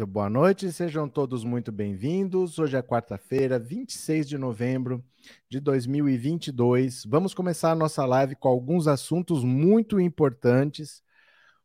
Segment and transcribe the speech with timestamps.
[0.00, 2.58] Muito boa noite, sejam todos muito bem-vindos.
[2.58, 5.04] Hoje é quarta-feira, 26 de novembro
[5.46, 7.04] de 2022.
[7.04, 11.02] Vamos começar a nossa live com alguns assuntos muito importantes.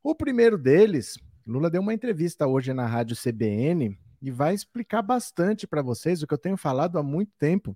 [0.04, 5.66] O primeiro deles, Lula deu uma entrevista hoje na Rádio CBN e vai explicar bastante
[5.66, 7.74] para vocês o que eu tenho falado há muito tempo.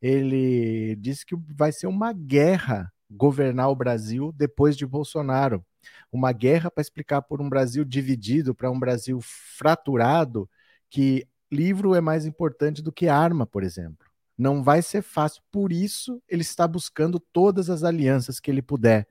[0.00, 5.66] Ele disse que vai ser uma guerra governar o Brasil depois de Bolsonaro
[6.12, 10.48] uma guerra para explicar por um Brasil dividido, para um Brasil fraturado,
[10.90, 14.06] que livro é mais importante do que arma, por exemplo.
[14.36, 15.42] Não vai ser fácil.
[15.50, 19.06] Por isso, ele está buscando todas as alianças que ele puder.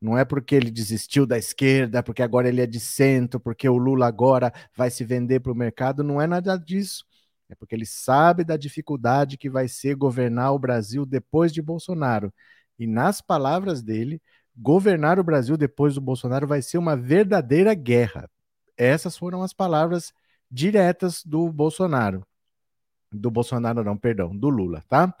[0.00, 3.78] Não é porque ele desistiu da esquerda, porque agora ele é de centro, porque o
[3.78, 6.02] Lula agora vai se vender para o mercado.
[6.04, 7.04] Não é nada disso.
[7.48, 12.32] É porque ele sabe da dificuldade que vai ser governar o Brasil depois de Bolsonaro.
[12.78, 14.20] E nas palavras dele,
[14.56, 18.30] governar o Brasil depois do Bolsonaro vai ser uma verdadeira guerra.
[18.76, 20.12] Essas foram as palavras
[20.50, 22.26] diretas do Bolsonaro.
[23.12, 25.14] Do Bolsonaro, não, perdão, do Lula, tá?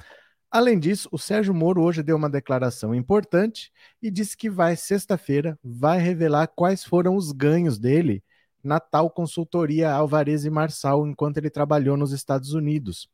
[0.50, 5.58] Além disso, o Sérgio Moro hoje deu uma declaração importante e disse que vai, sexta-feira,
[5.62, 8.22] vai revelar quais foram os ganhos dele
[8.62, 13.08] na tal consultoria Alvarez e Marçal enquanto ele trabalhou nos Estados Unidos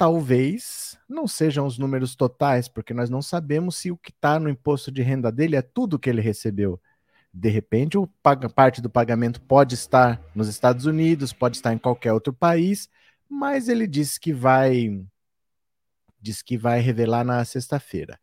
[0.00, 4.48] talvez não sejam os números totais, porque nós não sabemos se o que está no
[4.48, 6.80] imposto de renda dele é tudo que ele recebeu.
[7.30, 8.06] De repente, o
[8.54, 12.88] parte do pagamento pode estar nos Estados Unidos, pode estar em qualquer outro país,
[13.28, 15.04] mas ele disse que vai
[16.18, 18.18] diz que vai revelar na sexta-feira.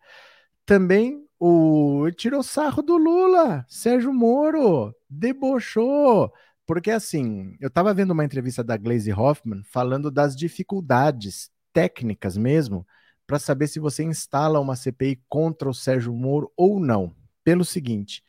[0.65, 6.33] Também o tirou sarro do Lula, Sérgio Moro, debochou,
[6.65, 12.88] porque assim, eu estava vendo uma entrevista da Glaze Hoffman falando das dificuldades técnicas mesmo
[13.27, 17.15] para saber se você instala uma CPI contra o Sérgio Moro ou não.
[17.43, 18.23] Pelo seguinte,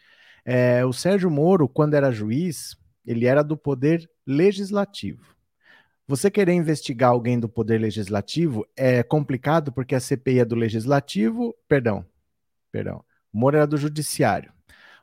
[0.45, 2.77] é, o Sérgio Moro, quando era juiz,
[3.07, 5.35] ele era do poder legislativo.
[6.07, 11.57] Você querer investigar alguém do poder legislativo é complicado porque a CPI é do legislativo,
[11.67, 12.05] perdão,
[12.71, 14.53] perdão, Moro era do judiciário.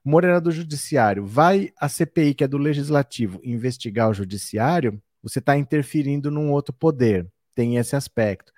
[0.03, 1.25] Moro era do judiciário.
[1.25, 6.71] Vai a CPI, que é do legislativo, investigar o judiciário, você está interferindo num outro
[6.71, 8.53] poder tem esse aspecto.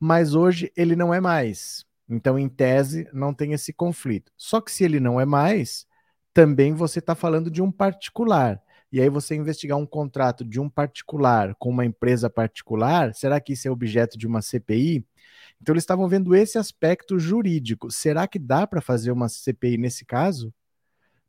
[0.00, 1.86] Mas hoje ele não é mais.
[2.08, 4.32] Então, em tese, não tem esse conflito.
[4.36, 5.86] Só que se ele não é mais,
[6.32, 8.60] também você está falando de um particular.
[8.90, 13.52] E aí você investigar um contrato de um particular com uma empresa particular, será que
[13.52, 15.04] isso é objeto de uma CPI?
[15.60, 17.90] Então eles estavam vendo esse aspecto jurídico.
[17.90, 20.54] Será que dá para fazer uma CPI nesse caso?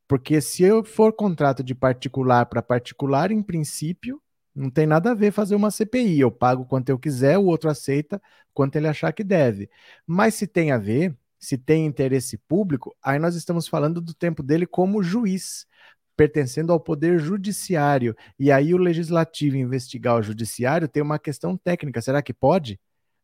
[0.08, 4.22] Porque se eu for contrato de particular para particular, em princípio,
[4.60, 6.20] não tem nada a ver fazer uma CPI.
[6.20, 8.22] Eu pago quanto eu quiser, o outro aceita
[8.54, 9.70] quanto ele achar que deve.
[10.06, 14.44] Mas se tem a ver, se tem interesse público, aí nós estamos falando do tempo
[14.44, 15.66] dele como juiz,
[16.14, 18.14] pertencendo ao poder judiciário.
[18.38, 22.02] E aí o legislativo investigar o judiciário tem uma questão técnica.
[22.02, 22.78] Será que pode?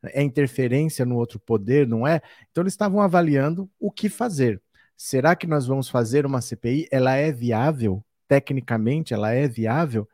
[0.03, 2.21] É interferência no outro poder, não é?
[2.49, 4.61] Então eles estavam avaliando o que fazer.
[4.95, 6.87] Será que nós vamos fazer uma CPI?
[6.89, 8.01] Ela é viável?
[8.25, 10.07] Tecnicamente, ela é viável?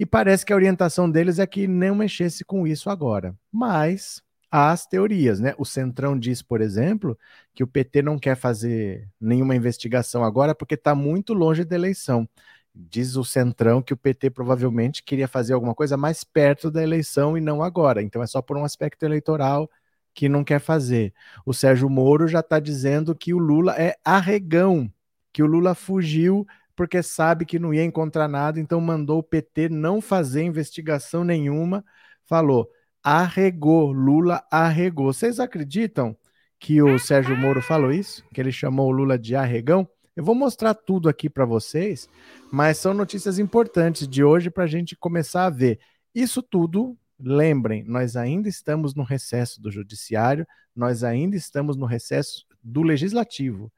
[0.00, 3.36] E parece que a orientação deles é que não mexesse com isso agora.
[3.52, 5.54] Mas há as teorias, né?
[5.58, 7.18] O Centrão diz, por exemplo,
[7.54, 12.26] que o PT não quer fazer nenhuma investigação agora porque está muito longe da eleição.
[12.74, 17.36] Diz o Centrão que o PT provavelmente queria fazer alguma coisa mais perto da eleição
[17.36, 18.02] e não agora.
[18.02, 19.70] Então é só por um aspecto eleitoral
[20.14, 21.12] que não quer fazer.
[21.44, 24.90] O Sérgio Moro já está dizendo que o Lula é arregão,
[25.30, 26.46] que o Lula fugiu
[26.80, 31.84] porque sabe que não ia encontrar nada, então mandou o PT não fazer investigação nenhuma,
[32.24, 32.70] falou,
[33.02, 35.12] arregou, Lula arregou.
[35.12, 36.16] Vocês acreditam
[36.58, 38.24] que o Sérgio Moro falou isso?
[38.32, 39.86] Que ele chamou o Lula de arregão?
[40.16, 42.08] Eu vou mostrar tudo aqui para vocês,
[42.50, 45.78] mas são notícias importantes de hoje para a gente começar a ver.
[46.14, 52.46] Isso tudo, lembrem, nós ainda estamos no recesso do Judiciário, nós ainda estamos no recesso
[52.64, 53.70] do Legislativo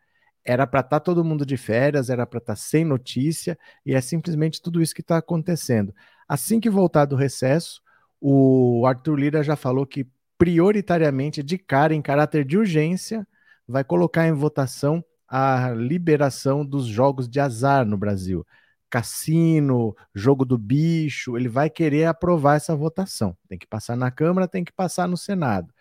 [0.45, 3.95] era para estar tá todo mundo de férias, era para estar tá sem notícia, e
[3.95, 5.95] é simplesmente tudo isso que está acontecendo.
[6.29, 7.81] Assim que voltar do recesso,
[8.21, 10.07] o Arthur Lira já falou que
[10.39, 13.27] prioritariamente, de cara, em caráter de urgência,
[13.67, 18.45] vai colocar em votação a liberação dos jogos de azar no Brasil.
[18.91, 23.35] Cassino, jogo do bicho, ele vai querer aprovar essa votação.
[23.49, 25.73] Tem que passar na Câmara, tem que passar no Senado.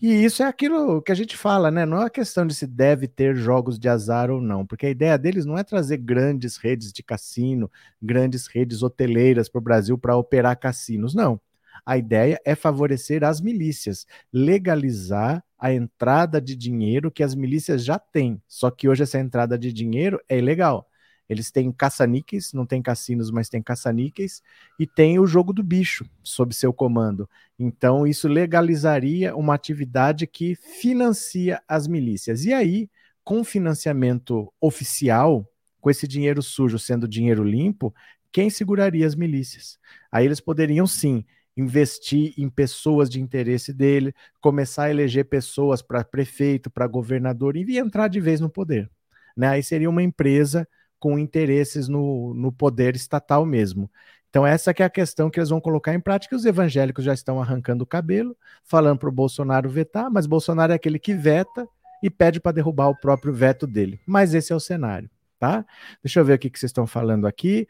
[0.00, 1.86] E isso é aquilo que a gente fala, né?
[1.86, 5.16] Não é questão de se deve ter jogos de azar ou não, porque a ideia
[5.16, 7.70] deles não é trazer grandes redes de cassino,
[8.00, 11.40] grandes redes hoteleiras para o Brasil para operar cassinos, não.
[11.84, 17.98] A ideia é favorecer as milícias, legalizar a entrada de dinheiro que as milícias já
[17.98, 18.40] têm.
[18.46, 20.86] Só que hoje essa entrada de dinheiro é ilegal.
[21.28, 24.42] Eles têm caça-níqueis, não tem cassinos, mas tem caça-níqueis,
[24.78, 27.28] e tem o jogo do bicho sob seu comando.
[27.58, 32.44] Então, isso legalizaria uma atividade que financia as milícias.
[32.44, 32.88] E aí,
[33.24, 35.44] com financiamento oficial,
[35.80, 37.94] com esse dinheiro sujo sendo dinheiro limpo,
[38.30, 39.78] quem seguraria as milícias?
[40.12, 41.24] Aí eles poderiam sim
[41.56, 47.78] investir em pessoas de interesse dele, começar a eleger pessoas para prefeito, para governador e
[47.78, 48.90] entrar de vez no poder.
[49.36, 49.48] Né?
[49.48, 53.90] Aí seria uma empresa com interesses no, no poder estatal mesmo.
[54.28, 56.36] Então, essa que é a questão que eles vão colocar em prática.
[56.36, 60.76] Os evangélicos já estão arrancando o cabelo, falando para o Bolsonaro vetar, mas Bolsonaro é
[60.76, 61.66] aquele que veta
[62.02, 63.98] e pede para derrubar o próprio veto dele.
[64.06, 65.08] Mas esse é o cenário,
[65.38, 65.64] tá?
[66.02, 67.66] Deixa eu ver o que vocês estão falando aqui.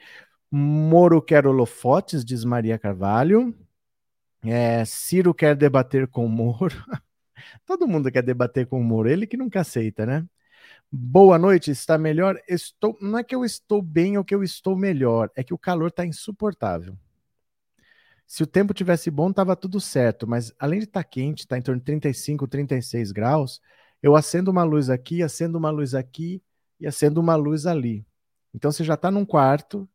[0.51, 3.55] Moro quer holofotes, diz Maria Carvalho.
[4.45, 6.75] É, Ciro quer debater com Moro.
[7.65, 10.27] Todo mundo quer debater com o Moro, ele que nunca aceita, né?
[10.99, 12.41] Boa noite, está melhor?
[12.49, 15.59] Estou, não é que eu estou bem ou que eu estou melhor, é que o
[15.59, 16.97] calor está insuportável.
[18.27, 21.59] Se o tempo tivesse bom, estava tudo certo, mas além de estar tá quente, está
[21.59, 23.61] em torno de 35, 36 graus,
[24.03, 26.43] eu acendo uma luz aqui, acendo uma luz aqui
[26.81, 28.03] e acendo uma luz ali.
[28.55, 29.87] Então você já está num quarto,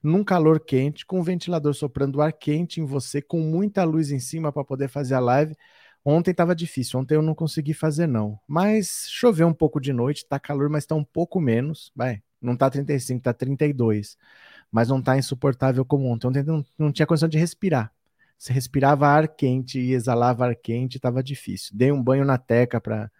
[0.00, 4.20] num calor quente, com o ventilador soprando ar quente em você, com muita luz em
[4.20, 5.56] cima para poder fazer a live.
[6.04, 8.38] Ontem estava difícil, ontem eu não consegui fazer não.
[8.46, 11.90] Mas choveu um pouco de noite, tá calor, mas tá um pouco menos.
[11.96, 14.16] Vai, não tá 35, tá 32.
[14.70, 16.26] Mas não tá insuportável como ontem.
[16.26, 17.90] Ontem não, não tinha condição de respirar.
[18.38, 21.70] Você respirava ar quente e exalava ar quente, estava difícil.
[21.74, 23.10] Dei um banho na teca para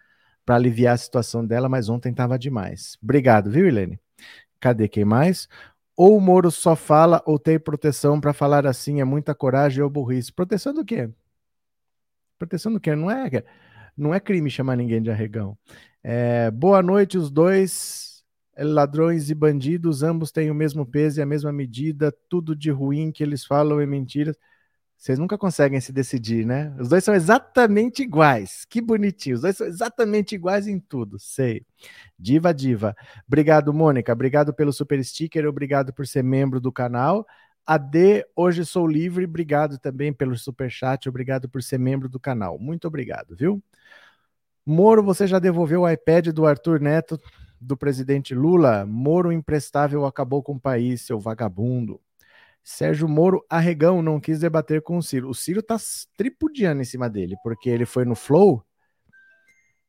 [0.45, 2.97] para aliviar a situação dela, mas ontem estava demais.
[3.01, 3.99] Obrigado, viu, Helene?
[4.59, 5.49] Cadê quem mais?
[5.97, 9.89] Ou o Moro só fala ou tem proteção para falar assim, é muita coragem ou
[9.89, 10.31] burrice.
[10.31, 11.09] Proteção do quê?
[12.37, 12.95] Proteção do quê?
[12.95, 13.43] Não é,
[13.97, 15.57] não é crime chamar ninguém de arregão.
[16.03, 18.23] É, boa noite, os dois
[18.57, 23.11] ladrões e bandidos, ambos têm o mesmo peso e a mesma medida, tudo de ruim
[23.11, 24.37] que eles falam é mentiras.
[24.97, 26.73] Vocês nunca conseguem se decidir, né?
[26.79, 28.65] Os dois são exatamente iguais.
[28.65, 29.35] Que bonitinho.
[29.35, 31.19] Os dois são exatamente iguais em tudo.
[31.19, 31.65] Sei.
[32.17, 32.95] Diva, diva.
[33.27, 34.11] Obrigado, Mônica.
[34.11, 35.45] Obrigado pelo super sticker.
[35.47, 37.25] Obrigado por ser membro do canal.
[37.65, 39.25] AD, hoje sou livre.
[39.25, 41.09] Obrigado também pelo super chat.
[41.09, 42.59] Obrigado por ser membro do canal.
[42.59, 43.61] Muito obrigado, viu?
[44.65, 47.19] Moro, você já devolveu o iPad do Arthur Neto
[47.59, 48.85] do presidente Lula?
[48.85, 51.99] Moro imprestável acabou com o país, seu vagabundo.
[52.63, 55.29] Sérgio Moro arregão não quis debater com o Ciro.
[55.29, 55.77] O Ciro tá
[56.17, 58.65] tripudiando em cima dele, porque ele foi no Flow.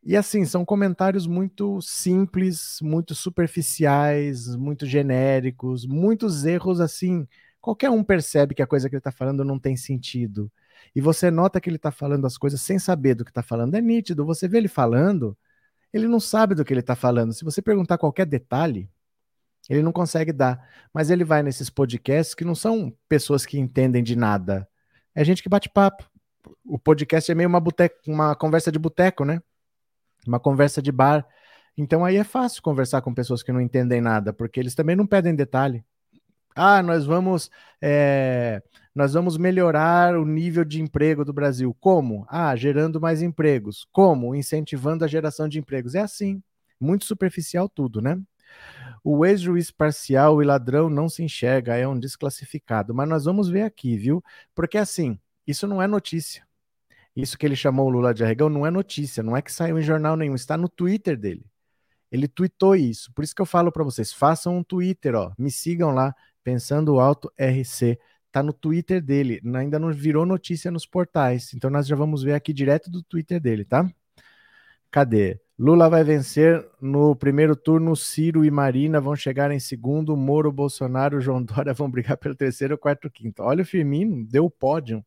[0.02, 7.26] E assim, são comentários muito simples, muito superficiais, muito genéricos, muitos erros assim.
[7.66, 10.48] Qualquer um percebe que a coisa que ele está falando não tem sentido.
[10.94, 13.74] E você nota que ele está falando as coisas sem saber do que está falando.
[13.74, 14.24] É nítido.
[14.24, 15.36] Você vê ele falando,
[15.92, 17.32] ele não sabe do que ele está falando.
[17.32, 18.88] Se você perguntar qualquer detalhe,
[19.68, 20.64] ele não consegue dar.
[20.94, 24.68] Mas ele vai nesses podcasts que não são pessoas que entendem de nada.
[25.12, 26.08] É gente que bate papo.
[26.64, 29.42] O podcast é meio uma, boteco, uma conversa de boteco, né?
[30.24, 31.26] Uma conversa de bar.
[31.76, 35.04] Então aí é fácil conversar com pessoas que não entendem nada, porque eles também não
[35.04, 35.84] pedem detalhe.
[36.56, 37.50] Ah, nós vamos,
[37.82, 38.62] é,
[38.94, 41.76] nós vamos melhorar o nível de emprego do Brasil.
[41.78, 42.26] Como?
[42.28, 43.86] Ah, gerando mais empregos.
[43.92, 44.34] Como?
[44.34, 45.94] Incentivando a geração de empregos.
[45.94, 46.42] É assim.
[46.80, 48.18] Muito superficial tudo, né?
[49.04, 52.94] O ex-juiz parcial e ladrão não se enxerga, é um desclassificado.
[52.94, 54.22] Mas nós vamos ver aqui, viu?
[54.54, 56.46] Porque assim, isso não é notícia.
[57.14, 59.78] Isso que ele chamou o Lula de arregão não é notícia, não é que saiu
[59.78, 61.46] em jornal nenhum, está no Twitter dele.
[62.10, 63.12] Ele tweetou isso.
[63.14, 66.14] Por isso que eu falo para vocês, façam um Twitter, ó, me sigam lá,
[66.46, 67.98] pensando alto RC.
[68.30, 71.52] Tá no Twitter dele, ainda não virou notícia nos portais.
[71.54, 73.90] Então nós já vamos ver aqui direto do Twitter dele, tá?
[74.88, 75.40] Cadê?
[75.58, 81.20] Lula vai vencer no primeiro turno, Ciro e Marina vão chegar em segundo, Moro, Bolsonaro,
[81.20, 83.42] João Dória vão brigar pelo terceiro, quarto, quinto.
[83.42, 85.04] Olha o Firmino, deu o pódio.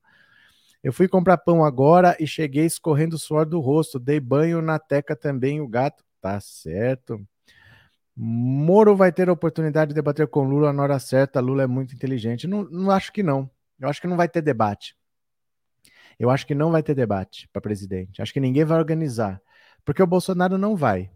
[0.84, 4.78] Eu fui comprar pão agora e cheguei escorrendo o suor do rosto, dei banho na
[4.78, 6.04] teca também, o gato.
[6.20, 7.26] Tá certo.
[8.22, 11.96] Moro vai ter a oportunidade de debater com Lula na hora certa, Lula é muito
[11.96, 12.48] inteligente.
[12.48, 13.50] Não, não acho que não.
[13.80, 14.94] Eu acho que não vai ter debate.
[16.20, 18.22] Eu acho que não vai ter debate para presidente.
[18.22, 19.42] Acho que ninguém vai organizar.
[19.86, 21.10] Porque o Bolsonaro não vai.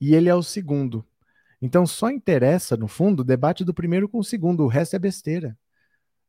[0.00, 1.06] E ele é o segundo.
[1.62, 4.64] Então só interessa, no fundo, o debate do primeiro com o segundo.
[4.64, 5.56] O resto é besteira.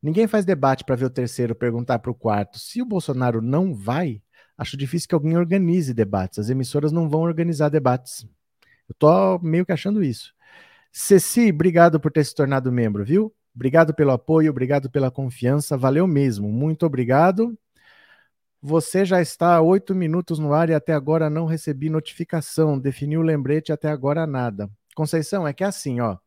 [0.03, 2.59] Ninguém faz debate para ver o terceiro perguntar para o quarto.
[2.59, 4.21] Se o Bolsonaro não vai,
[4.55, 6.37] acho difícil que alguém organize debates.
[6.37, 8.27] As emissoras não vão organizar debates.
[8.89, 10.33] Eu tô meio que achando isso.
[10.91, 13.33] Ceci, obrigado por ter se tornado membro, viu?
[13.55, 16.49] Obrigado pelo apoio, obrigado pela confiança, valeu mesmo.
[16.51, 17.57] Muito obrigado.
[18.61, 22.79] Você já está há oito minutos no ar e até agora não recebi notificação.
[22.79, 24.69] Definiu o lembrete até agora nada.
[24.95, 26.17] Conceição, é que é assim, ó.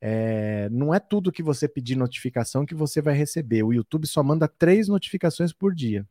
[0.00, 3.62] É, não é tudo que você pedir notificação que você vai receber.
[3.62, 6.06] O YouTube só manda três notificações por dia.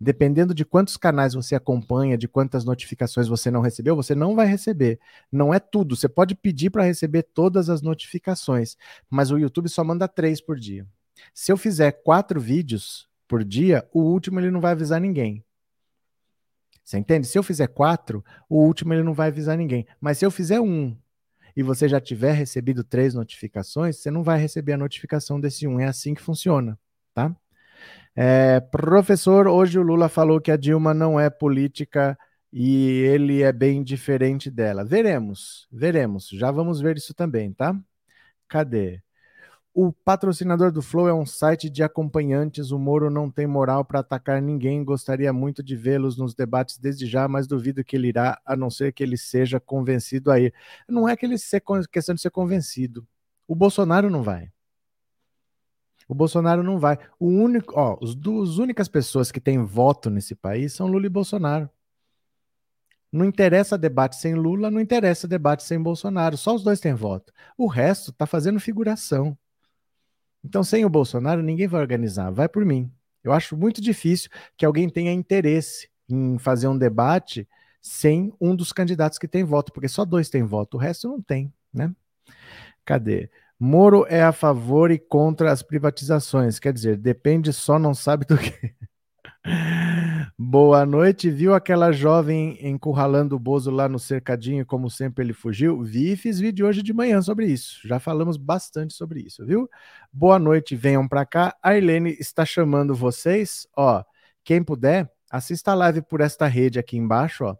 [0.00, 4.46] Dependendo de quantos canais você acompanha, de quantas notificações você não recebeu, você não vai
[4.46, 4.98] receber.
[5.30, 5.96] Não é tudo.
[5.96, 8.76] Você pode pedir para receber todas as notificações,
[9.08, 10.86] mas o YouTube só manda três por dia.
[11.32, 15.44] Se eu fizer quatro vídeos por dia, o último ele não vai avisar ninguém.
[16.84, 17.26] Você entende?
[17.26, 19.86] Se eu fizer quatro, o último ele não vai avisar ninguém.
[20.00, 20.94] Mas se eu fizer um
[21.56, 25.80] e você já tiver recebido três notificações, você não vai receber a notificação desse um.
[25.80, 26.78] É assim que funciona,
[27.14, 27.34] tá?
[28.16, 32.16] É, professor, hoje o Lula falou que a Dilma não é política
[32.52, 34.84] e ele é bem diferente dela.
[34.84, 36.28] Veremos, veremos.
[36.28, 37.76] Já vamos ver isso também, tá?
[38.48, 39.02] Cadê?
[39.74, 42.70] O patrocinador do Flow é um site de acompanhantes.
[42.70, 44.84] O Moro não tem moral para atacar ninguém.
[44.84, 48.70] Gostaria muito de vê-los nos debates desde já, mas duvido que ele irá, a não
[48.70, 50.54] ser que ele seja convencido a ir.
[50.88, 53.06] Não é que ele seja questão de ser convencido.
[53.48, 54.53] O Bolsonaro não vai.
[56.08, 56.98] O Bolsonaro não vai.
[57.18, 61.08] O único, ó, os duas únicas pessoas que têm voto nesse país são Lula e
[61.08, 61.68] Bolsonaro.
[63.10, 66.36] Não interessa debate sem Lula, não interessa debate sem Bolsonaro.
[66.36, 67.32] Só os dois têm voto.
[67.56, 69.38] O resto está fazendo figuração.
[70.44, 72.30] Então, sem o Bolsonaro, ninguém vai organizar.
[72.30, 72.92] Vai por mim.
[73.22, 77.48] Eu acho muito difícil que alguém tenha interesse em fazer um debate
[77.80, 81.20] sem um dos candidatos que tem voto, porque só dois têm voto, o resto não
[81.20, 81.94] tem, né?
[82.84, 83.30] Cadê?
[83.66, 88.36] Moro é a favor e contra as privatizações, quer dizer, depende só, não sabe do
[88.36, 88.74] que.
[90.38, 91.30] Boa noite.
[91.30, 95.82] Viu aquela jovem encurralando o Bozo lá no cercadinho, como sempre ele fugiu?
[95.82, 97.80] Vi e fiz vídeo hoje de manhã sobre isso.
[97.88, 99.66] Já falamos bastante sobre isso, viu?
[100.12, 101.56] Boa noite, venham para cá.
[101.62, 103.66] A Helene está chamando vocês.
[103.74, 104.04] Ó,
[104.44, 107.56] quem puder, assista a live por esta rede aqui embaixo, ó.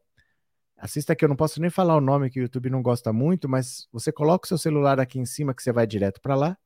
[0.85, 3.49] Assista aqui, eu não posso nem falar o nome que o YouTube não gosta muito,
[3.49, 6.59] mas você coloca o seu celular aqui em cima que você vai direto para lá.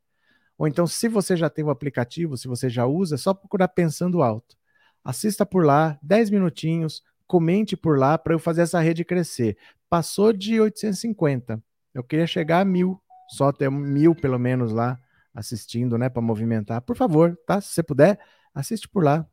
[0.59, 3.69] Ou então, se você já tem o aplicativo, se você já usa, é só procurar
[3.69, 4.59] pensando alto
[5.05, 9.57] assista por lá, 10 minutinhos, comente por lá para eu fazer essa rede crescer.
[9.89, 11.63] Passou de 850,
[11.95, 14.99] eu queria chegar a mil, só ter mil pelo menos lá
[15.33, 16.83] assistindo, né, para movimentar.
[16.83, 17.61] Por favor, tá?
[17.61, 18.19] Se você puder,
[18.53, 19.25] assiste por lá.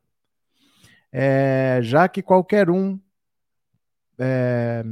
[1.12, 2.98] É, já que qualquer um
[4.18, 4.82] é,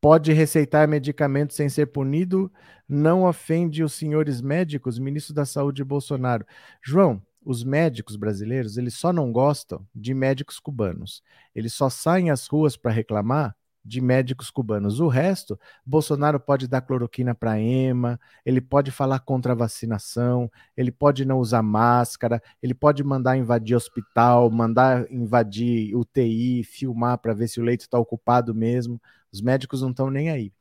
[0.00, 2.52] pode receitar medicamento sem ser punido,
[2.88, 6.44] não ofende os senhores médicos, ministro da Saúde Bolsonaro.
[6.84, 11.22] João, os médicos brasileiros, eles só não gostam de médicos cubanos.
[11.54, 15.00] Eles só saem às ruas para reclamar de médicos cubanos.
[15.00, 20.92] O resto, Bolsonaro pode dar cloroquina para EMA, ele pode falar contra a vacinação, ele
[20.92, 27.48] pode não usar máscara, ele pode mandar invadir hospital, mandar invadir UTI, filmar para ver
[27.48, 29.00] se o leito está ocupado mesmo.
[29.32, 30.52] Os médicos não estão nem aí.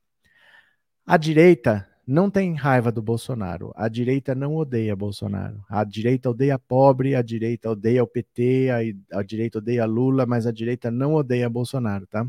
[1.05, 3.71] A direita não tem raiva do Bolsonaro.
[3.75, 5.63] A direita não odeia Bolsonaro.
[5.69, 8.69] A direita odeia pobre, a direita odeia o PT,
[9.11, 12.27] a, a direita odeia Lula, mas a direita não odeia Bolsonaro, tá?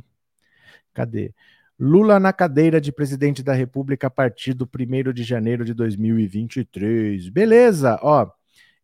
[0.93, 1.33] Cadê?
[1.79, 7.29] Lula na cadeira de presidente da República a partir do 1 de janeiro de 2023.
[7.29, 8.31] Beleza, ó.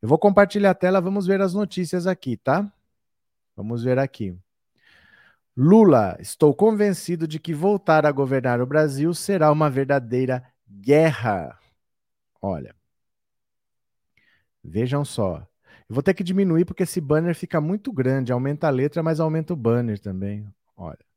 [0.01, 2.71] Eu vou compartilhar a tela, vamos ver as notícias aqui, tá?
[3.57, 4.37] Vamos ver aqui.
[5.57, 11.59] Lula, estou convencido de que voltar a governar o Brasil será uma verdadeira guerra.
[12.41, 12.75] Olha.
[14.63, 15.39] Vejam só.
[15.89, 18.33] Eu vou ter que diminuir porque esse banner fica muito grande.
[18.33, 20.47] Aumenta a letra, mas aumenta o banner também.
[20.77, 21.08] Olha.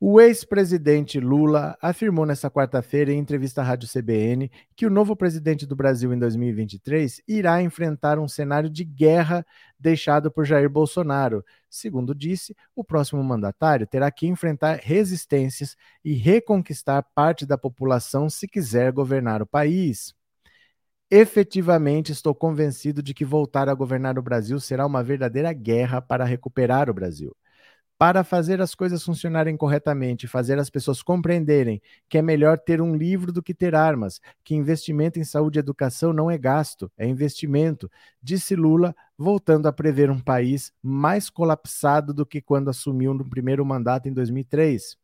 [0.00, 5.66] O ex-presidente Lula afirmou nesta quarta-feira, em entrevista à Rádio CBN, que o novo presidente
[5.66, 9.44] do Brasil em 2023 irá enfrentar um cenário de guerra
[9.76, 11.44] deixado por Jair Bolsonaro.
[11.68, 18.46] Segundo disse, o próximo mandatário terá que enfrentar resistências e reconquistar parte da população se
[18.46, 20.14] quiser governar o país.
[21.10, 26.24] Efetivamente, estou convencido de que voltar a governar o Brasil será uma verdadeira guerra para
[26.24, 27.34] recuperar o Brasil
[27.98, 32.94] para fazer as coisas funcionarem corretamente, fazer as pessoas compreenderem que é melhor ter um
[32.94, 37.06] livro do que ter armas, que investimento em saúde e educação não é gasto, é
[37.06, 37.90] investimento,
[38.22, 43.66] disse Lula, voltando a prever um país mais colapsado do que quando assumiu no primeiro
[43.66, 44.96] mandato em 2003.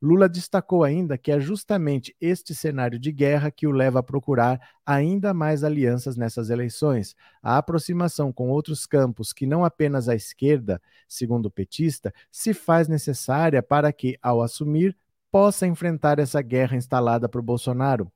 [0.00, 4.60] Lula destacou ainda que é justamente este cenário de guerra que o leva a procurar
[4.84, 7.14] ainda mais alianças nessas eleições.
[7.42, 12.88] A aproximação com outros campos que não apenas a esquerda, segundo o petista, se faz
[12.88, 14.96] necessária para que, ao assumir,
[15.34, 18.08] possa enfrentar essa guerra instalada por Bolsonaro.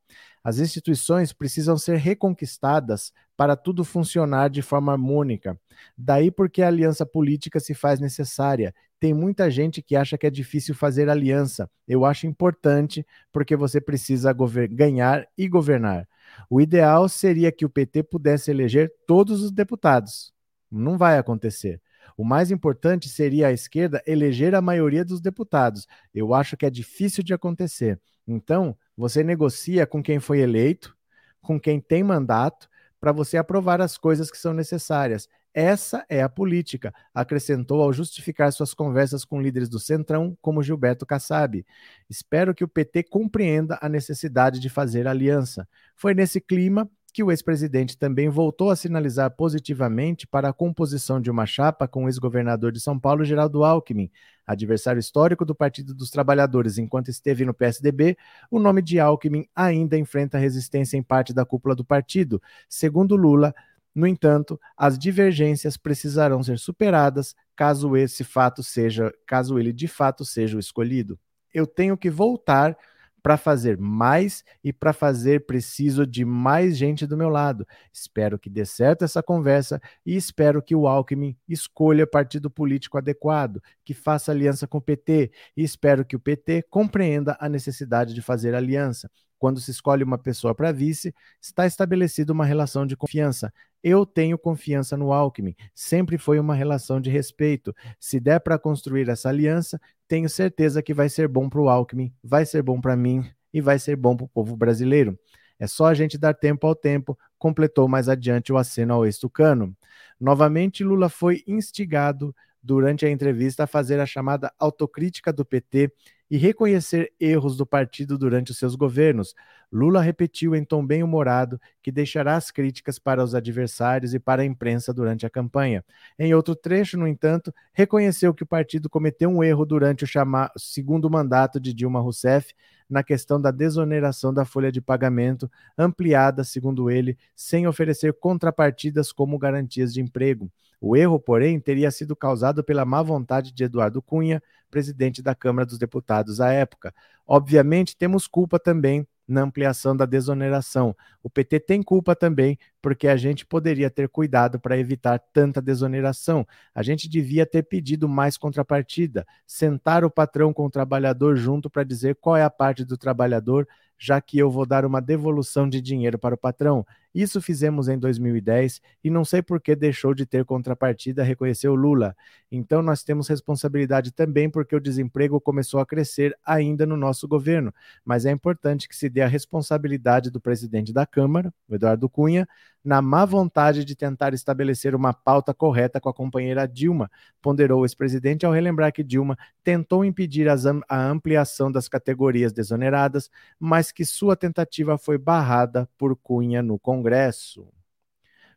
[0.44, 5.58] As instituições precisam ser reconquistadas para tudo funcionar de forma harmônica.
[5.96, 10.30] Daí porque a aliança política se faz necessária, Tem muita gente que acha que é
[10.30, 11.70] difícil fazer aliança.
[11.86, 14.34] Eu acho importante porque você precisa
[14.70, 16.08] ganhar e governar.
[16.50, 20.32] O ideal seria que o PT pudesse eleger todos os deputados.
[20.70, 21.80] Não vai acontecer.
[22.16, 25.86] O mais importante seria a esquerda eleger a maioria dos deputados.
[26.12, 28.00] Eu acho que é difícil de acontecer.
[28.26, 30.96] Então, você negocia com quem foi eleito,
[31.40, 32.68] com quem tem mandato,
[33.00, 35.28] para você aprovar as coisas que são necessárias.
[35.60, 41.04] Essa é a política, acrescentou ao justificar suas conversas com líderes do Centrão, como Gilberto
[41.04, 41.66] Kassab.
[42.08, 45.66] Espero que o PT compreenda a necessidade de fazer aliança.
[45.96, 51.28] Foi nesse clima que o ex-presidente também voltou a sinalizar positivamente para a composição de
[51.28, 54.12] uma chapa com o ex-governador de São Paulo, Geraldo Alckmin,
[54.46, 58.16] adversário histórico do Partido dos Trabalhadores enquanto esteve no PSDB,
[58.48, 62.40] o nome de Alckmin ainda enfrenta resistência em parte da cúpula do partido.
[62.68, 63.52] Segundo Lula,
[63.98, 70.24] no entanto, as divergências precisarão ser superadas caso esse fato seja, caso ele de fato
[70.24, 71.18] seja o escolhido.
[71.52, 72.78] Eu tenho que voltar
[73.20, 77.66] para fazer mais e para fazer preciso de mais gente do meu lado.
[77.92, 83.60] Espero que dê certo essa conversa e espero que o Alckmin escolha partido político adequado,
[83.84, 88.22] que faça aliança com o PT e espero que o PT compreenda a necessidade de
[88.22, 89.10] fazer aliança.
[89.38, 93.52] Quando se escolhe uma pessoa para vice, está estabelecida uma relação de confiança.
[93.82, 97.74] Eu tenho confiança no Alckmin, sempre foi uma relação de respeito.
[98.00, 102.12] Se der para construir essa aliança, tenho certeza que vai ser bom para o Alckmin,
[102.22, 105.16] vai ser bom para mim e vai ser bom para o povo brasileiro.
[105.58, 109.76] É só a gente dar tempo ao tempo, completou mais adiante o aceno ao ex-tucano.
[110.20, 115.92] Novamente, Lula foi instigado durante a entrevista a fazer a chamada autocrítica do PT
[116.30, 119.34] e reconhecer erros do partido durante os seus governos.
[119.70, 124.42] Lula repetiu em tom bem humorado que deixará as críticas para os adversários e para
[124.42, 125.84] a imprensa durante a campanha.
[126.18, 130.08] Em outro trecho, no entanto, reconheceu que o partido cometeu um erro durante o
[130.56, 132.54] segundo mandato de Dilma Rousseff
[132.88, 139.38] na questão da desoneração da folha de pagamento, ampliada, segundo ele, sem oferecer contrapartidas como
[139.38, 140.50] garantias de emprego.
[140.80, 145.66] O erro, porém, teria sido causado pela má vontade de Eduardo Cunha, presidente da Câmara
[145.66, 146.94] dos Deputados à época.
[147.26, 150.96] Obviamente, temos culpa também na ampliação da desoneração.
[151.22, 156.46] O PT tem culpa também, porque a gente poderia ter cuidado para evitar tanta desoneração.
[156.74, 161.84] A gente devia ter pedido mais contrapartida, sentar o patrão com o trabalhador junto para
[161.84, 163.66] dizer qual é a parte do trabalhador
[163.98, 166.86] já que eu vou dar uma devolução de dinheiro para o patrão.
[167.12, 172.14] Isso fizemos em 2010 e não sei por que deixou de ter contrapartida, reconheceu Lula.
[172.52, 177.74] Então nós temos responsabilidade também porque o desemprego começou a crescer ainda no nosso governo.
[178.04, 182.46] Mas é importante que se dê a responsabilidade do presidente da Câmara, o Eduardo Cunha,
[182.88, 187.10] na má vontade de tentar estabelecer uma pauta correta com a companheira Dilma,
[187.42, 193.92] ponderou o ex-presidente ao relembrar que Dilma tentou impedir a ampliação das categorias desoneradas, mas
[193.92, 197.68] que sua tentativa foi barrada por Cunha no Congresso.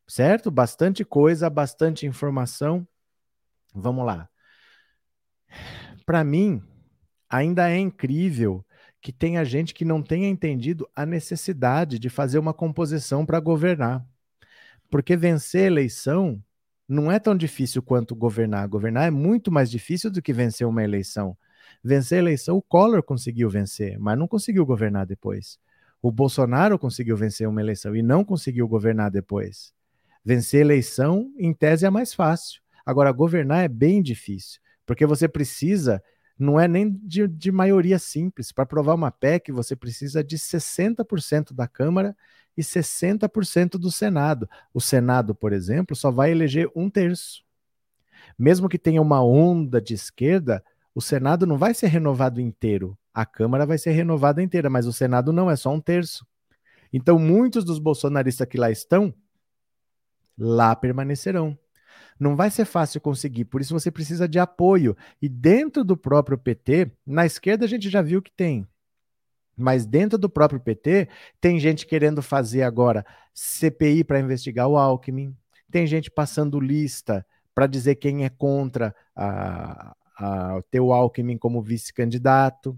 [0.08, 0.50] Certo?
[0.50, 2.88] Bastante coisa, bastante informação.
[3.76, 4.30] Vamos lá.
[6.06, 6.64] Para mim,
[7.30, 8.66] ainda é incrível
[9.02, 14.10] que tenha gente que não tenha entendido a necessidade de fazer uma composição para governar.
[14.92, 16.44] Porque vencer eleição
[16.88, 18.68] não é tão difícil quanto governar.
[18.68, 21.36] Governar é muito mais difícil do que vencer uma eleição.
[21.82, 25.58] Vencer eleição, o Collor conseguiu vencer, mas não conseguiu governar depois.
[26.02, 29.74] O Bolsonaro conseguiu vencer uma eleição e não conseguiu governar depois.
[30.26, 32.62] Vencer eleição, em tese, é mais fácil.
[32.86, 36.04] Agora, governar é bem difícil, porque você precisa,
[36.38, 38.52] não é nem de, de maioria simples.
[38.52, 42.16] Para aprovar uma PEC, você precisa de 60% da Câmara
[42.62, 44.48] e 60% do Senado.
[44.74, 47.44] O Senado, por exemplo, só vai eleger um terço.
[48.38, 52.98] Mesmo que tenha uma onda de esquerda, o Senado não vai ser renovado inteiro.
[53.14, 56.26] A Câmara vai ser renovada inteira, mas o Senado não é só um terço.
[56.94, 59.14] Então, muitos dos bolsonaristas que lá estão,
[60.38, 61.58] lá permanecerão.
[62.20, 64.96] Não vai ser fácil conseguir, por isso você precisa de apoio.
[65.22, 68.68] E dentro do próprio PT, na esquerda a gente já viu que tem.
[69.62, 71.08] Mas dentro do próprio PT,
[71.40, 75.36] tem gente querendo fazer agora CPI para investigar o Alckmin,
[75.72, 81.62] tem gente passando lista para dizer quem é contra a, a, ter o Alckmin como
[81.62, 82.78] vice-candidato.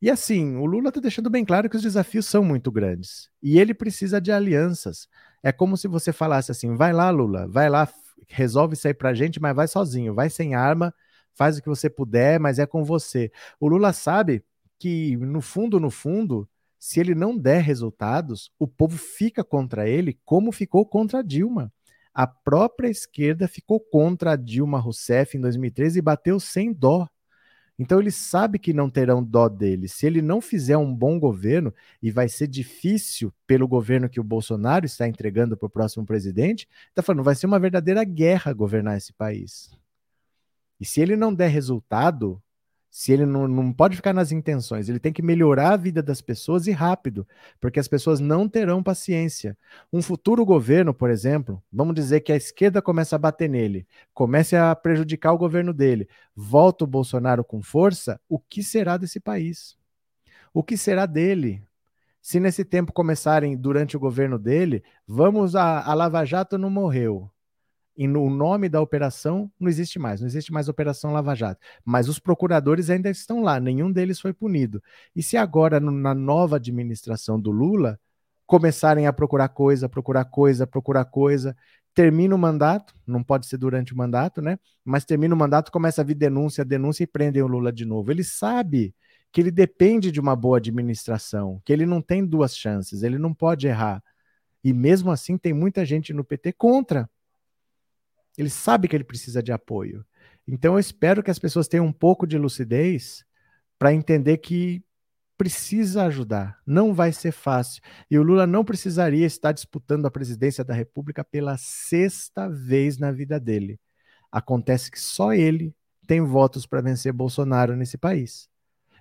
[0.00, 3.30] E assim, o Lula está deixando bem claro que os desafios são muito grandes.
[3.42, 5.08] E ele precisa de alianças.
[5.42, 7.88] É como se você falasse assim: vai lá, Lula, vai lá,
[8.28, 10.94] resolve sair para a gente, mas vai sozinho, vai sem arma,
[11.32, 13.30] faz o que você puder, mas é com você.
[13.60, 14.44] O Lula sabe
[14.82, 20.18] que, no fundo, no fundo, se ele não der resultados, o povo fica contra ele,
[20.24, 21.72] como ficou contra Dilma.
[22.12, 27.08] A própria esquerda ficou contra a Dilma Rousseff em 2013 e bateu sem dó.
[27.78, 29.86] Então ele sabe que não terão dó dele.
[29.86, 34.24] Se ele não fizer um bom governo, e vai ser difícil pelo governo que o
[34.24, 38.96] Bolsonaro está entregando para o próximo presidente, está falando, vai ser uma verdadeira guerra governar
[38.96, 39.70] esse país.
[40.80, 42.42] E se ele não der resultado,
[42.92, 46.20] se ele não, não pode ficar nas intenções, ele tem que melhorar a vida das
[46.20, 47.26] pessoas e rápido,
[47.58, 49.56] porque as pessoas não terão paciência.
[49.90, 54.56] Um futuro governo, por exemplo, vamos dizer que a esquerda começa a bater nele, comece
[54.56, 59.74] a prejudicar o governo dele, volta o Bolsonaro com força, o que será desse país?
[60.52, 61.64] O que será dele?
[62.20, 67.31] Se nesse tempo começarem durante o governo dele, vamos a, a Lava Jato não morreu
[67.96, 71.60] e no nome da operação não existe mais, não existe mais Operação Lava Jato.
[71.84, 74.82] Mas os procuradores ainda estão lá, nenhum deles foi punido.
[75.14, 77.98] E se agora, na nova administração do Lula,
[78.46, 81.56] começarem a procurar coisa, procurar coisa, procurar coisa,
[81.94, 84.58] termina o mandato, não pode ser durante o mandato, né?
[84.84, 88.10] Mas termina o mandato, começa a vir denúncia, denúncia e prendem o Lula de novo.
[88.10, 88.94] Ele sabe
[89.30, 93.32] que ele depende de uma boa administração, que ele não tem duas chances, ele não
[93.32, 94.02] pode errar.
[94.62, 97.08] E mesmo assim tem muita gente no PT contra.
[98.36, 100.04] Ele sabe que ele precisa de apoio.
[100.46, 103.24] Então eu espero que as pessoas tenham um pouco de lucidez
[103.78, 104.82] para entender que
[105.36, 106.58] precisa ajudar.
[106.66, 107.82] Não vai ser fácil.
[108.10, 113.10] E o Lula não precisaria estar disputando a presidência da República pela sexta vez na
[113.10, 113.80] vida dele.
[114.30, 115.74] Acontece que só ele
[116.06, 118.48] tem votos para vencer Bolsonaro nesse país.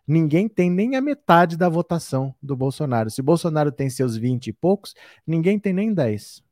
[0.08, 3.10] Ninguém tem nem a metade da votação do Bolsonaro.
[3.10, 4.94] Se Bolsonaro tem seus 20 e poucos,
[5.26, 6.44] ninguém tem nem 10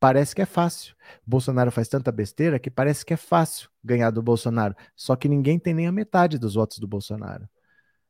[0.00, 0.94] parece que é fácil.
[1.26, 4.74] Bolsonaro faz tanta besteira que parece que é fácil ganhar do Bolsonaro.
[4.94, 7.48] Só que ninguém tem nem a metade dos votos do Bolsonaro.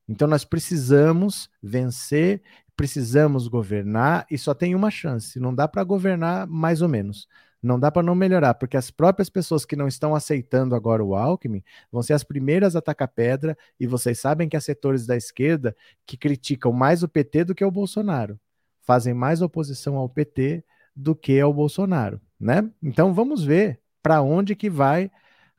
[0.09, 2.43] Então nós precisamos vencer,
[2.77, 5.39] precisamos governar e só tem uma chance.
[5.39, 7.29] Não dá para governar mais ou menos.
[7.61, 11.17] Não dá para não melhorar, porque as próprias pessoas que não estão aceitando agora o
[11.17, 15.17] Alckmin vão ser as primeiras a atacar pedra, e vocês sabem que há setores da
[15.17, 18.39] esquerda que criticam mais o PT do que o Bolsonaro.
[18.81, 20.65] Fazem mais oposição ao PT
[20.99, 22.69] do que ao Bolsonaro, né?
[22.83, 25.11] Então vamos ver para onde que vai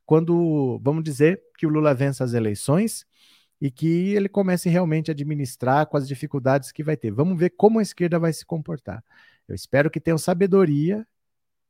[0.06, 3.06] quando vamos dizer que o Lula vença as eleições
[3.62, 7.12] e que ele comece realmente a administrar com as dificuldades que vai ter.
[7.12, 9.04] Vamos ver como a esquerda vai se comportar.
[9.48, 11.08] Eu espero que tenham sabedoria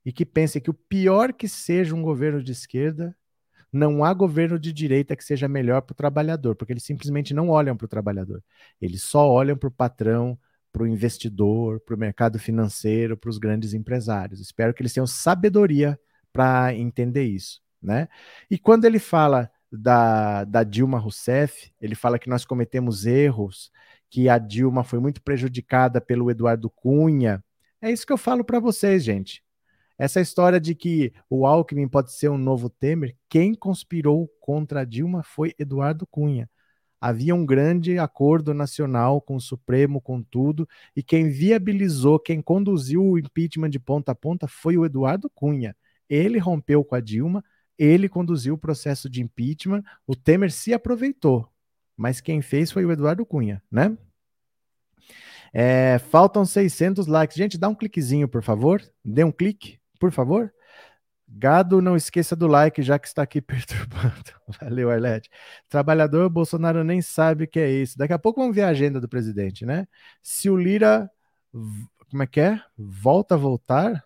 [0.04, 3.16] e que pensem que o pior que seja um governo de esquerda,
[3.72, 7.50] não há governo de direita que seja melhor para o trabalhador, porque eles simplesmente não
[7.50, 8.44] olham para o trabalhador.
[8.82, 10.40] Eles só olham para o patrão,
[10.72, 14.40] para o investidor, para o mercado financeiro, para os grandes empresários.
[14.40, 16.00] Espero que eles tenham sabedoria
[16.32, 17.62] para entender isso.
[17.82, 18.08] Né?
[18.50, 23.72] E quando ele fala da, da Dilma Rousseff, ele fala que nós cometemos erros,
[24.10, 27.44] que a Dilma foi muito prejudicada pelo Eduardo Cunha.
[27.82, 29.44] É isso que eu falo para vocês, gente.
[29.98, 34.86] Essa história de que o Alckmin pode ser um novo Temer, quem conspirou contra a
[34.86, 36.50] Dilma foi Eduardo Cunha
[37.00, 43.04] havia um grande acordo nacional com o Supremo, com tudo, e quem viabilizou, quem conduziu
[43.04, 45.76] o impeachment de ponta a ponta foi o Eduardo Cunha.
[46.10, 47.44] Ele rompeu com a Dilma,
[47.78, 51.48] ele conduziu o processo de impeachment, o Temer se aproveitou,
[51.96, 53.98] mas quem fez foi o Eduardo Cunha, né?
[55.54, 57.36] É, faltam 600 likes.
[57.36, 58.82] Gente, dá um cliquezinho, por favor.
[59.04, 60.54] Dê um clique, por favor.
[61.32, 64.32] Gado, não esqueça do like, já que está aqui perturbando.
[64.60, 65.30] Valeu, Arlete.
[65.68, 67.98] Trabalhador, Bolsonaro nem sabe o que é isso.
[67.98, 69.88] Daqui a pouco vamos ver a agenda do presidente, né?
[70.24, 71.10] Se o Lira.
[72.10, 72.60] Como é que é?
[72.78, 74.04] Volta a voltar?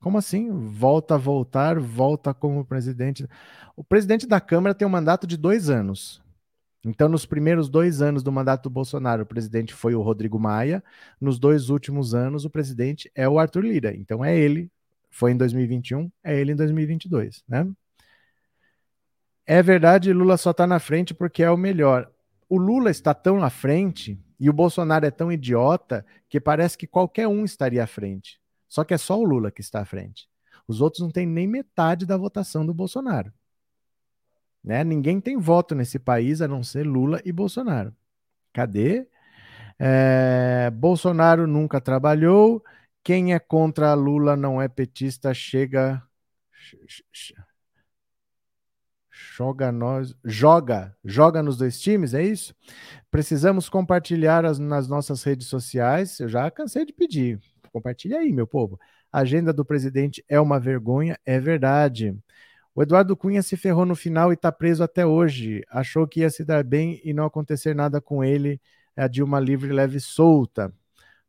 [0.00, 0.50] Como assim?
[0.50, 3.26] Volta a voltar, volta como presidente.
[3.74, 6.22] O presidente da Câmara tem um mandato de dois anos.
[6.84, 10.82] Então, nos primeiros dois anos do mandato do Bolsonaro, o presidente foi o Rodrigo Maia.
[11.20, 13.94] Nos dois últimos anos, o presidente é o Arthur Lira.
[13.96, 14.70] Então, é ele
[15.16, 17.66] foi em 2021, é ele em 2022, né?
[19.46, 22.10] É verdade, Lula só está na frente porque é o melhor.
[22.50, 26.86] O Lula está tão na frente e o Bolsonaro é tão idiota que parece que
[26.86, 28.38] qualquer um estaria à frente.
[28.68, 30.28] Só que é só o Lula que está à frente.
[30.68, 33.32] Os outros não têm nem metade da votação do Bolsonaro.
[34.62, 34.84] Né?
[34.84, 37.94] Ninguém tem voto nesse país a não ser Lula e Bolsonaro.
[38.52, 39.08] Cadê?
[39.78, 42.62] É, Bolsonaro nunca trabalhou
[43.06, 46.02] quem é contra Lula não é petista, chega.
[49.08, 52.52] Joga nós, joga, joga nos dois times, é isso?
[53.08, 56.18] Precisamos compartilhar as, nas nossas redes sociais.
[56.18, 57.38] Eu já cansei de pedir.
[57.72, 58.76] Compartilha aí, meu povo.
[59.12, 62.12] A agenda do presidente é uma vergonha, é verdade.
[62.74, 65.62] O Eduardo Cunha se ferrou no final e está preso até hoje.
[65.70, 68.60] Achou que ia se dar bem e não acontecer nada com ele.
[68.96, 70.74] É a Dilma livre, leve e solta.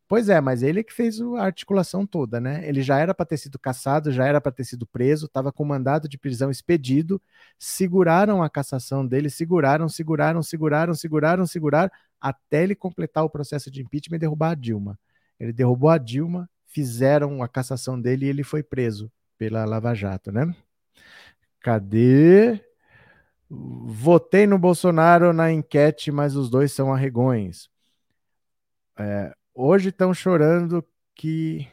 [0.07, 2.65] Pois é, mas ele que fez a articulação toda, né?
[2.67, 5.65] Ele já era para ter sido caçado, já era para ter sido preso, estava com
[5.65, 7.21] mandado de prisão expedido,
[7.59, 11.91] seguraram a cassação dele, seguraram, seguraram, seguraram, seguraram, seguraram,
[12.21, 14.97] até ele completar o processo de impeachment e derrubar a Dilma.
[15.37, 20.31] Ele derrubou a Dilma, fizeram a cassação dele e ele foi preso pela Lava Jato,
[20.31, 20.55] né?
[21.59, 22.61] Cadê?
[23.49, 27.69] Votei no Bolsonaro na enquete, mas os dois são arregões.
[28.97, 31.67] É, Hoje estão chorando que,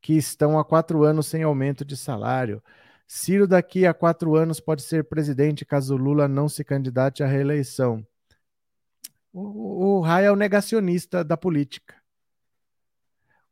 [0.00, 2.62] que estão há quatro anos sem aumento de salário.
[3.06, 8.02] Ciro, daqui a quatro anos, pode ser presidente caso Lula não se candidate à reeleição.
[9.30, 11.94] O, o Raia é o negacionista da política.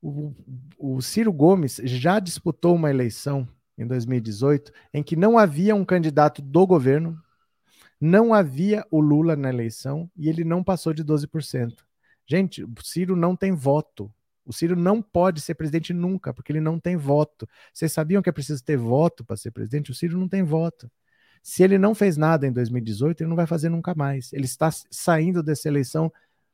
[0.01, 0.35] O,
[0.79, 6.41] o Ciro Gomes já disputou uma eleição em 2018 em que não havia um candidato
[6.41, 7.23] do governo,
[8.01, 11.90] não havia o Lula na eleição e ele não passou de 12%.
[12.31, 14.09] Gente, o Ciro não tem voto.
[14.47, 17.49] O Ciro não pode ser presidente nunca, porque ele não tem voto.
[17.75, 19.91] Vocês sabiam que é preciso ter voto para ser presidente?
[19.91, 20.89] O Ciro não tem voto.
[21.43, 24.33] Se ele não fez nada em 2018, ele não vai fazer nunca mais.
[24.33, 26.13] Ele está saindo dessa eleição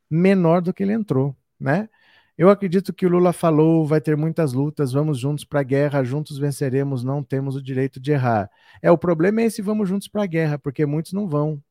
[0.09, 1.91] menor do que ele entrou, né?
[2.39, 6.05] Eu acredito que o Lula falou, vai ter muitas lutas, vamos juntos para a guerra,
[6.05, 8.51] juntos venceremos, não temos o direito de errar.
[8.81, 11.63] É, o problema é esse vamos juntos para a guerra, porque muitos não vão.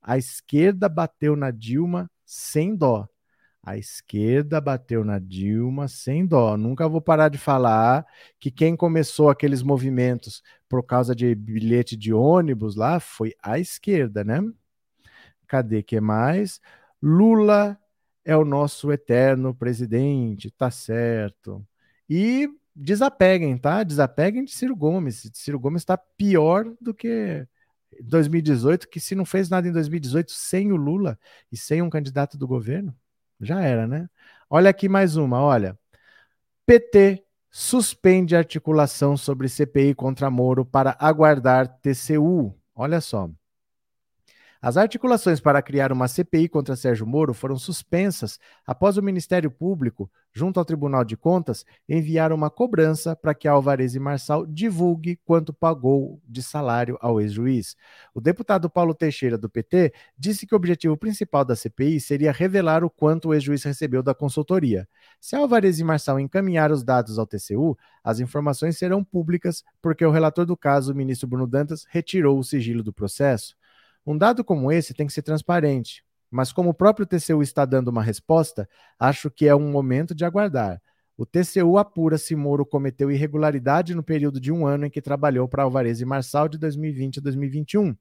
[0.00, 3.08] A esquerda bateu na Dilma sem dó.
[3.66, 6.56] A esquerda bateu na Dilma sem dó.
[6.56, 8.06] Nunca vou parar de falar
[8.38, 14.22] que quem começou aqueles movimentos por causa de bilhete de ônibus lá foi a esquerda,
[14.22, 14.40] né?
[15.48, 16.60] Cadê que mais?
[17.02, 17.76] Lula
[18.24, 21.66] é o nosso eterno presidente, tá certo.
[22.08, 23.82] E desapeguem, tá?
[23.82, 25.28] Desapeguem de Ciro Gomes.
[25.34, 27.44] Ciro Gomes está pior do que
[28.00, 31.18] 2018, que se não fez nada em 2018 sem o Lula
[31.50, 32.94] e sem um candidato do governo.
[33.40, 34.08] Já era, né?
[34.48, 35.78] Olha aqui mais uma, olha.
[36.66, 42.54] PT suspende articulação sobre CPI contra Moro para aguardar TCU.
[42.74, 43.30] Olha só.
[44.60, 50.10] As articulações para criar uma CPI contra Sérgio Moro foram suspensas após o Ministério Público,
[50.32, 55.52] junto ao Tribunal de Contas, enviar uma cobrança para que Alvarez e Marçal divulgue quanto
[55.52, 57.76] pagou de salário ao ex-juiz.
[58.14, 62.84] O deputado Paulo Teixeira, do PT, disse que o objetivo principal da CPI seria revelar
[62.84, 64.88] o quanto o ex-juiz recebeu da consultoria.
[65.20, 70.10] Se Alvarez e Marçal encaminhar os dados ao TCU, as informações serão públicas, porque o
[70.10, 73.56] relator do caso, o ministro Bruno Dantas, retirou o sigilo do processo.
[74.06, 77.88] Um dado como esse tem que ser transparente, mas como o próprio TCU está dando
[77.88, 80.80] uma resposta, acho que é um momento de aguardar.
[81.16, 85.48] O TCU apura se Moro cometeu irregularidade no período de um ano em que trabalhou
[85.48, 87.96] para Alvarez e Marçal de 2020 a 2021.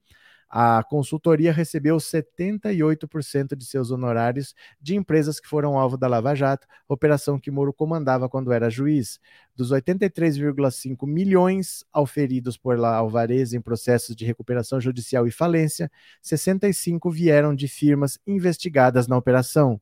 [0.49, 6.67] A consultoria recebeu 78% de seus honorários de empresas que foram alvo da Lava Jato,
[6.87, 9.19] operação que Moro comandava quando era juiz.
[9.55, 17.55] Dos 83,5 milhões auferidos por Alvarez em processos de recuperação judicial e falência, 65 vieram
[17.55, 19.81] de firmas investigadas na operação.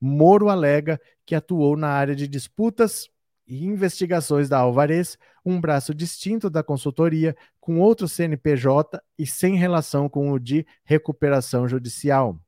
[0.00, 3.10] Moro alega que atuou na área de disputas
[3.50, 10.08] e investigações da Alvarez, um braço distinto da consultoria, com outro CNPJ e sem relação
[10.08, 12.40] com o de recuperação judicial.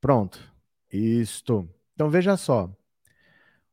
[0.00, 0.40] Pronto.
[0.92, 1.68] Isto.
[1.94, 2.68] Então veja só.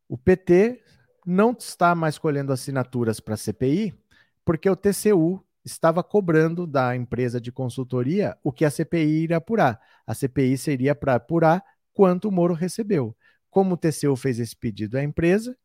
[0.08, 0.84] O PT
[1.26, 3.96] não está mais colhendo assinaturas para a CPI,
[4.44, 9.82] porque o TCU estava cobrando da empresa de consultoria o que a CPI iria apurar.
[10.06, 13.16] A CPI seria para apurar quanto o Moro recebeu.
[13.56, 15.58] Como o TCU fez esse pedido à empresa,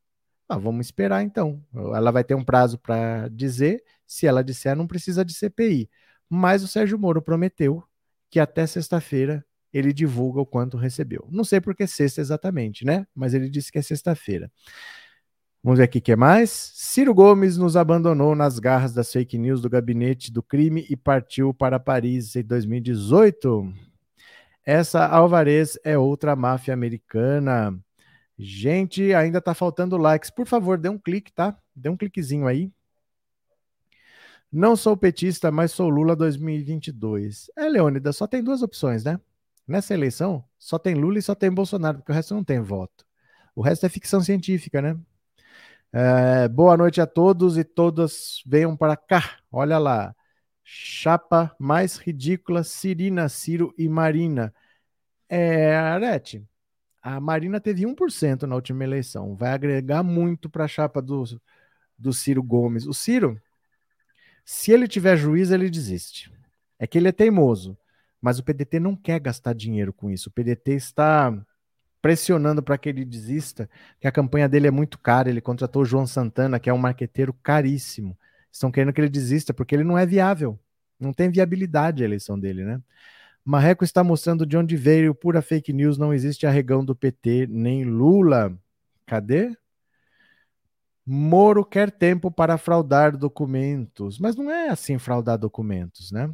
[0.49, 1.61] ah, vamos esperar então.
[1.75, 3.83] Ela vai ter um prazo para dizer.
[4.07, 5.91] Se ela disser, não precisa de CPI.
[6.29, 7.83] Mas o Sérgio Moro prometeu
[8.31, 11.27] que até sexta-feira ele divulga o quanto recebeu.
[11.33, 13.09] Não sei por que sexta exatamente, né?
[13.13, 14.53] Mas ele disse que é sexta-feira.
[15.61, 16.71] Vamos ver aqui o que mais.
[16.77, 21.53] Ciro Gomes nos abandonou nas garras das fake news do gabinete do crime e partiu
[21.53, 23.90] para Paris em 2018.
[24.73, 27.77] Essa Alvarez é outra máfia americana.
[28.39, 30.31] Gente, ainda tá faltando likes.
[30.31, 31.59] Por favor, dê um clique, tá?
[31.75, 32.71] Dê um cliquezinho aí.
[34.51, 37.51] Não sou petista, mas sou Lula 2022.
[37.59, 39.19] É, Leônidas, só tem duas opções, né?
[39.67, 43.05] Nessa eleição, só tem Lula e só tem Bolsonaro, porque o resto não tem voto.
[43.57, 44.97] O resto é ficção científica, né?
[45.93, 48.41] É, boa noite a todos e todas.
[48.47, 49.39] Venham para cá.
[49.51, 50.15] Olha lá.
[50.63, 54.55] Chapa mais ridícula, Cirina, Ciro e Marina.
[55.33, 56.45] É, Arete,
[57.01, 59.37] a Marina teve 1% na última eleição.
[59.37, 61.25] Vai agregar muito para a chapa do,
[61.97, 62.85] do Ciro Gomes.
[62.85, 63.41] O Ciro,
[64.45, 66.33] se ele tiver juízo, ele desiste.
[66.81, 67.79] É que ele é teimoso.
[68.21, 70.29] Mas o PDT não quer gastar dinheiro com isso.
[70.29, 71.33] O PDT está
[72.03, 73.69] pressionando para que ele desista,
[74.01, 75.31] que a campanha dele é muito cara.
[75.31, 78.19] Ele contratou o João Santana, que é um marqueteiro caríssimo.
[78.53, 80.59] Estão querendo que ele desista porque ele não é viável.
[80.99, 82.83] Não tem viabilidade a eleição dele, né?
[83.45, 87.85] Marreco está mostrando de onde veio pura fake news, não existe arregão do PT nem
[87.85, 88.57] Lula.
[89.07, 89.57] Cadê?
[91.05, 96.33] Moro quer tempo para fraudar documentos, mas não é assim fraudar documentos, né?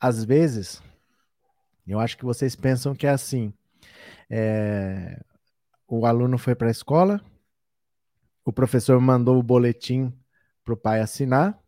[0.00, 0.82] Às vezes,
[1.86, 3.52] eu acho que vocês pensam que é assim:
[4.28, 5.20] é,
[5.88, 7.20] o aluno foi para a escola,
[8.44, 10.12] o professor mandou o boletim
[10.64, 11.58] para o pai assinar.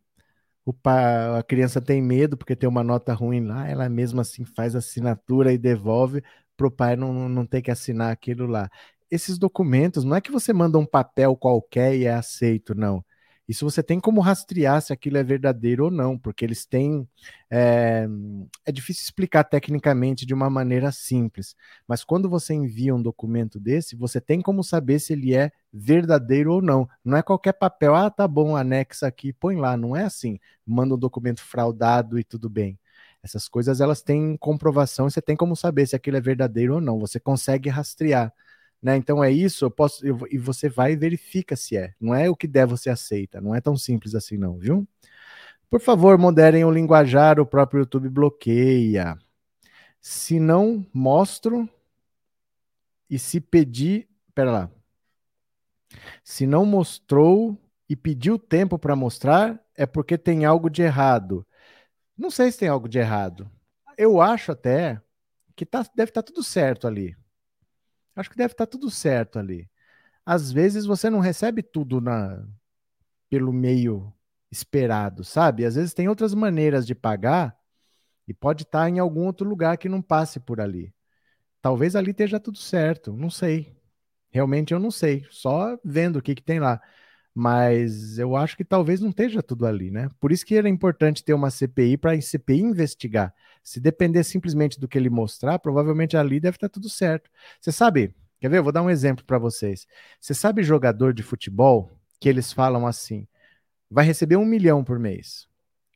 [0.65, 4.45] O pai, a criança tem medo porque tem uma nota ruim lá, ela mesma assim
[4.45, 6.23] faz assinatura e devolve
[6.57, 8.69] para o pai não, não ter que assinar aquilo lá.
[9.11, 13.05] Esses documentos, não é que você manda um papel qualquer e é aceito, não.
[13.49, 17.09] Isso você tem como rastrear se aquilo é verdadeiro ou não, porque eles têm.
[17.49, 18.07] É,
[18.65, 21.55] é, difícil explicar tecnicamente de uma maneira simples,
[21.87, 26.55] mas quando você envia um documento desse, você tem como saber se ele é verdadeiro
[26.55, 26.89] ou não.
[27.05, 29.77] Não é qualquer papel, ah, tá bom, anexa aqui, põe lá.
[29.77, 30.39] Não é assim.
[30.67, 32.79] Manda um documento fraudado e tudo bem.
[33.23, 36.99] Essas coisas elas têm comprovação, você tem como saber se aquilo é verdadeiro ou não.
[37.01, 38.33] Você consegue rastrear.
[38.87, 38.97] Né?
[38.97, 41.93] Então é isso, eu posso eu, e você vai e verifica se é.
[42.01, 44.87] Não é o que der você aceita, não é tão simples assim não, viu?
[45.69, 49.19] Por favor, moderem o linguajar, o próprio YouTube bloqueia.
[50.01, 51.69] Se não mostro
[53.11, 54.71] e se pedir, pera lá.
[56.23, 61.45] Se não mostrou e pediu tempo para mostrar, é porque tem algo de errado.
[62.17, 63.51] Não sei se tem algo de errado.
[63.99, 65.03] Eu acho até
[65.57, 67.17] que tá, deve estar tá tudo certo ali.
[68.17, 69.71] Acho que deve estar tá tudo certo ali.
[70.25, 72.45] Às vezes você não recebe tudo na
[73.29, 74.13] pelo meio
[74.51, 75.65] esperado, sabe?
[75.65, 77.57] Às vezes tem outras maneiras de pagar
[78.27, 80.95] e pode estar tá em algum outro lugar que não passe por ali.
[81.61, 83.77] Talvez ali esteja tudo certo, não sei.
[84.31, 86.81] Realmente eu não sei, só vendo o que, que tem lá.
[87.39, 90.09] Mas eu acho que talvez não esteja tudo ali, né?
[90.19, 93.35] Por isso que era importante ter uma CPI para a CPI investigar.
[93.63, 97.31] Se depender simplesmente do que ele mostrar, provavelmente ali deve estar tudo certo.
[97.61, 98.57] Você sabe, quer ver?
[98.57, 99.87] Eu vou dar um exemplo para vocês.
[100.19, 103.29] Você sabe jogador de futebol que eles falam assim,
[103.91, 105.47] vai receber um milhão por mês,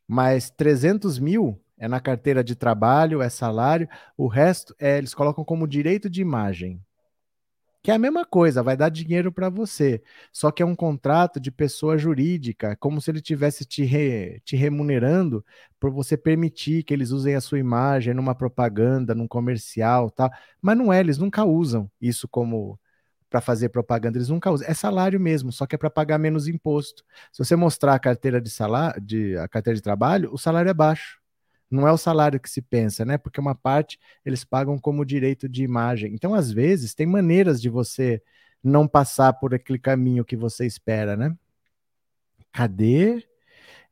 [0.07, 5.43] mas 300 mil é na carteira de trabalho, é salário, o resto é, eles colocam
[5.43, 6.85] como direito de imagem
[7.83, 10.03] que é a mesma coisa, vai dar dinheiro para você.
[10.33, 14.55] Só que é um contrato de pessoa jurídica, como se ele tivesse te, re, te
[14.57, 15.45] remunerando
[15.79, 20.31] por você permitir que eles usem a sua imagem numa propaganda, num comercial, tal.
[20.61, 22.79] Mas não é, eles nunca usam isso como
[23.31, 24.67] para fazer propaganda, eles nunca usam.
[24.69, 27.05] É salário mesmo, só que é para pagar menos imposto.
[27.33, 30.75] Se você mostrar a carteira de salário, de, a carteira de trabalho, o salário é
[30.75, 31.20] baixo
[31.71, 33.17] não é o salário que se pensa, né?
[33.17, 36.13] Porque uma parte eles pagam como direito de imagem.
[36.15, 38.23] Então, às vezes, tem maneiras de você
[38.63, 41.35] não passar por aquele caminho que você espera, né?
[42.53, 43.25] Cadê?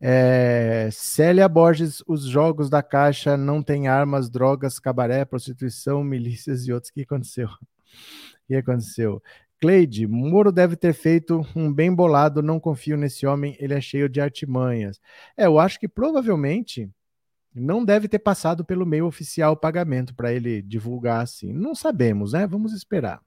[0.00, 6.72] É, Célia Borges, os jogos da Caixa não têm armas, drogas, cabaré, prostituição, milícias e
[6.72, 6.90] outros.
[6.90, 7.48] O que aconteceu?
[7.48, 9.22] O que aconteceu?
[9.60, 14.08] Cleide, Moro deve ter feito um bem bolado, não confio nesse homem, ele é cheio
[14.08, 15.00] de artimanhas.
[15.36, 16.88] É, eu acho que provavelmente
[17.58, 21.52] não deve ter passado pelo meio oficial o pagamento para ele divulgar assim.
[21.52, 22.46] Não sabemos, né?
[22.46, 23.20] Vamos esperar.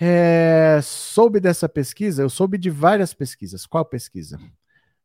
[0.00, 2.22] É, soube dessa pesquisa?
[2.22, 3.66] Eu soube de várias pesquisas.
[3.66, 4.38] Qual pesquisa?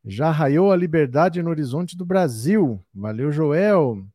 [0.04, 2.84] Já raiou a liberdade no horizonte do Brasil.
[2.94, 4.06] Valeu, Joel.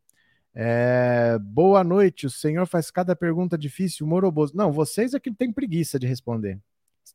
[0.55, 2.27] É, boa noite.
[2.27, 4.57] O senhor faz cada pergunta difícil, moroboso.
[4.57, 6.59] Não, vocês é que têm preguiça de responder.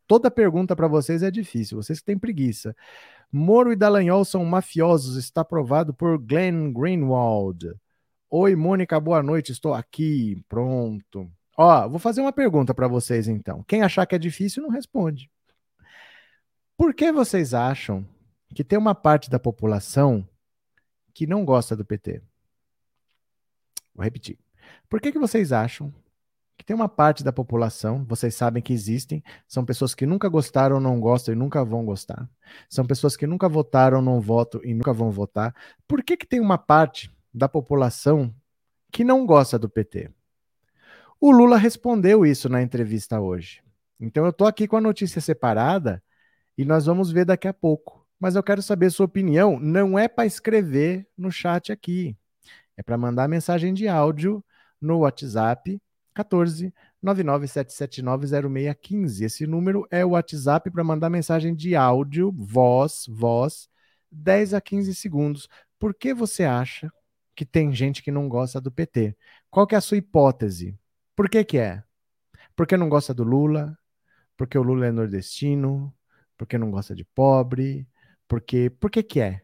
[0.08, 2.76] Toda pergunta para vocês é difícil, vocês que têm preguiça.
[3.32, 7.74] Moro e Dallagnol são mafiosos, está provado por Glenn Greenwald.
[8.30, 11.30] Oi, Mônica, boa noite, estou aqui, pronto.
[11.58, 13.64] Ó, vou fazer uma pergunta para vocês então.
[13.64, 15.30] Quem achar que é difícil não responde.
[16.78, 18.08] Por que vocês acham
[18.54, 20.28] que tem uma parte da população
[21.14, 22.22] que não gosta do PT?
[23.96, 24.38] Vou repetir.
[24.88, 25.94] Por que, que vocês acham
[26.58, 30.80] que tem uma parte da população, vocês sabem que existem, são pessoas que nunca gostaram,
[30.80, 32.28] não gostam e nunca vão gostar.
[32.68, 35.54] São pessoas que nunca votaram, não votam e nunca vão votar.
[35.88, 38.34] Por que, que tem uma parte da população
[38.92, 40.10] que não gosta do PT?
[41.22, 43.62] O Lula respondeu isso na entrevista hoje.
[44.00, 46.02] Então eu estou aqui com a notícia separada
[46.58, 48.06] e nós vamos ver daqui a pouco.
[48.20, 49.60] Mas eu quero saber sua opinião.
[49.60, 52.18] Não é para escrever no chat aqui.
[52.76, 54.44] É para mandar mensagem de áudio
[54.82, 55.80] no WhatsApp
[56.18, 59.22] 14 997790615.
[59.22, 63.70] Esse número é o WhatsApp para mandar mensagem de áudio, voz, voz,
[64.12, 65.48] 10 a 15 segundos.
[65.78, 66.92] Por que você acha
[67.36, 69.16] que tem gente que não gosta do PT?
[69.52, 70.76] Qual que é a sua hipótese?
[71.16, 71.84] Por que que é?
[72.56, 73.78] Porque não gosta do Lula?
[74.36, 75.94] Porque o Lula é nordestino?
[76.36, 77.88] Porque não gosta de pobre?
[78.28, 79.44] Porque por que que é?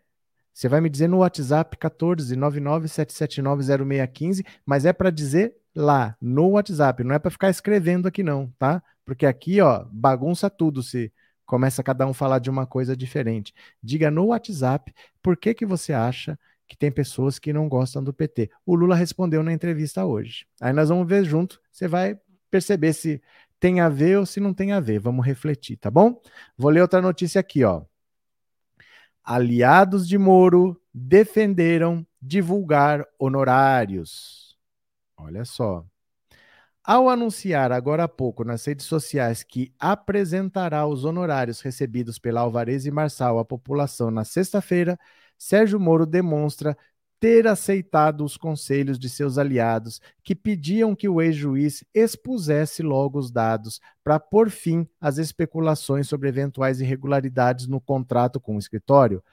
[0.52, 7.04] Você vai me dizer no WhatsApp 14 997790615, mas é para dizer lá no WhatsApp,
[7.04, 8.82] não é para ficar escrevendo aqui não, tá?
[9.06, 11.12] Porque aqui, ó, bagunça tudo se
[11.46, 13.54] começa cada um falar de uma coisa diferente.
[13.82, 18.14] Diga no WhatsApp por que que você acha que tem pessoas que não gostam do
[18.14, 18.50] PT.
[18.66, 20.46] O Lula respondeu na entrevista hoje.
[20.62, 22.18] Aí nós vamos ver junto, você vai
[22.50, 23.22] perceber se
[23.60, 25.00] tem a ver ou se não tem a ver.
[25.00, 26.22] Vamos refletir, tá bom?
[26.58, 27.84] Vou ler outra notícia aqui, ó
[29.24, 34.43] aliados de Moro defenderam divulgar honorários.
[35.18, 35.86] Olha só.
[36.84, 42.86] Ao anunciar agora há pouco nas redes sociais que apresentará os honorários recebidos pela Alvarez
[42.86, 45.00] e Marçal à população na sexta-feira,
[45.38, 46.78] Sérgio Moro demonstra
[47.22, 53.32] ter aceitado os conselhos de seus aliados, que pediam que o ex-juiz expusesse logo os
[53.32, 59.24] dados para pôr fim às especulações sobre eventuais irregularidades no contrato com o escritório.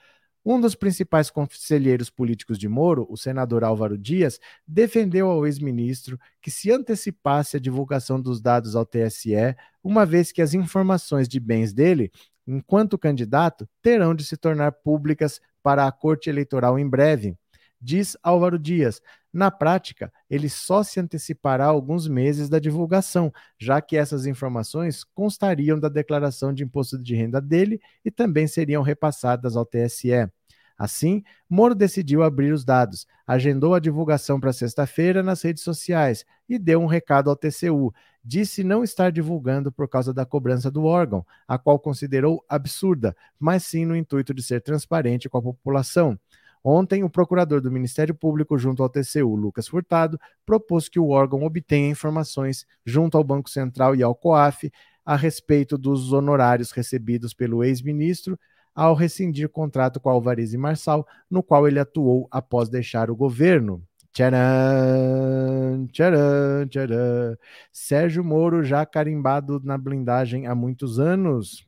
[0.45, 6.51] Um dos principais conselheiros políticos de Moro, o senador Álvaro Dias, defendeu ao ex-ministro que
[6.51, 11.75] se antecipasse a divulgação dos dados ao TSE, uma vez que as informações de bens
[11.75, 12.11] dele,
[12.47, 17.37] enquanto candidato, terão de se tornar públicas para a Corte Eleitoral em breve.
[17.79, 19.01] Diz Álvaro Dias.
[19.33, 25.79] Na prática, ele só se antecipará alguns meses da divulgação, já que essas informações constariam
[25.79, 30.29] da declaração de imposto de renda dele e também seriam repassadas ao TSE.
[30.77, 36.59] Assim, Moro decidiu abrir os dados, agendou a divulgação para sexta-feira nas redes sociais e
[36.59, 37.93] deu um recado ao TCU.
[38.25, 43.63] Disse não estar divulgando por causa da cobrança do órgão, a qual considerou absurda, mas
[43.65, 46.19] sim no intuito de ser transparente com a população.
[46.63, 51.43] Ontem, o procurador do Ministério Público, junto ao TCU, Lucas Furtado, propôs que o órgão
[51.43, 54.71] obtenha informações junto ao Banco Central e ao COAF
[55.05, 58.39] a respeito dos honorários recebidos pelo ex-ministro
[58.75, 63.83] ao rescindir contrato com Alvarez e Marçal, no qual ele atuou após deixar o governo.
[64.13, 67.37] Tcharam, tcharam, tcharam.
[67.73, 71.67] Sérgio Moro já carimbado na blindagem há muitos anos.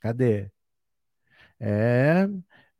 [0.00, 0.50] Cadê?
[1.60, 2.28] É,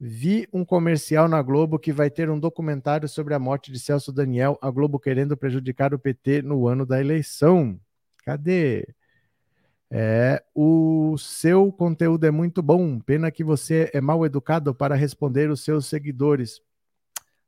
[0.01, 4.13] Vi um comercial na Globo que vai ter um documentário sobre a morte de Celso
[4.13, 7.81] Daniel, a Globo querendo prejudicar o PT no ano da eleição.
[8.25, 8.87] Cadê?
[9.91, 15.51] É, o seu conteúdo é muito bom, pena que você é mal educado para responder
[15.51, 16.61] os seus seguidores.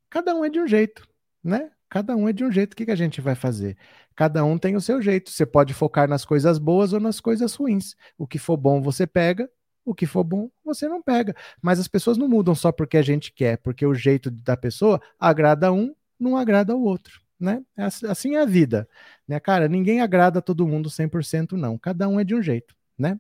[0.09, 1.07] Cada um é de um jeito,
[1.45, 1.71] né?
[1.89, 2.73] Cada um é de um jeito.
[2.73, 3.77] O que, que a gente vai fazer?
[4.17, 5.31] Cada um tem o seu jeito.
[5.31, 7.95] Você pode focar nas coisas boas ou nas coisas ruins.
[8.19, 9.49] O que for bom, você pega
[9.85, 11.35] o que for bom, você não pega.
[11.61, 15.01] Mas as pessoas não mudam só porque a gente quer, porque o jeito da pessoa
[15.19, 17.21] agrada um, não agrada o outro.
[17.39, 17.65] Né?
[17.77, 18.89] É assim é a vida.
[19.27, 19.41] Né?
[19.41, 21.79] Cara, ninguém agrada todo mundo 100% não.
[21.79, 22.77] Cada um é de um jeito.
[22.99, 23.19] Né?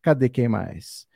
[0.00, 1.08] Cadê quem mais?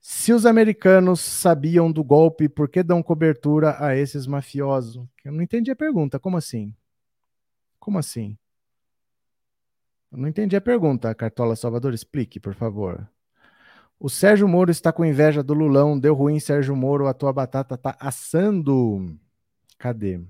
[0.00, 5.04] Se os americanos sabiam do golpe, por que dão cobertura a esses mafiosos?
[5.22, 6.18] Eu não entendi a pergunta.
[6.18, 6.74] Como assim?
[7.78, 8.38] Como assim?
[10.10, 11.92] Eu não entendi a pergunta, Cartola Salvador.
[11.92, 13.06] Explique, por favor.
[14.02, 15.98] O Sérgio Moro está com inveja do Lulão.
[15.98, 17.06] Deu ruim, Sérgio Moro.
[17.06, 19.14] A tua batata tá assando.
[19.78, 20.22] Cadê?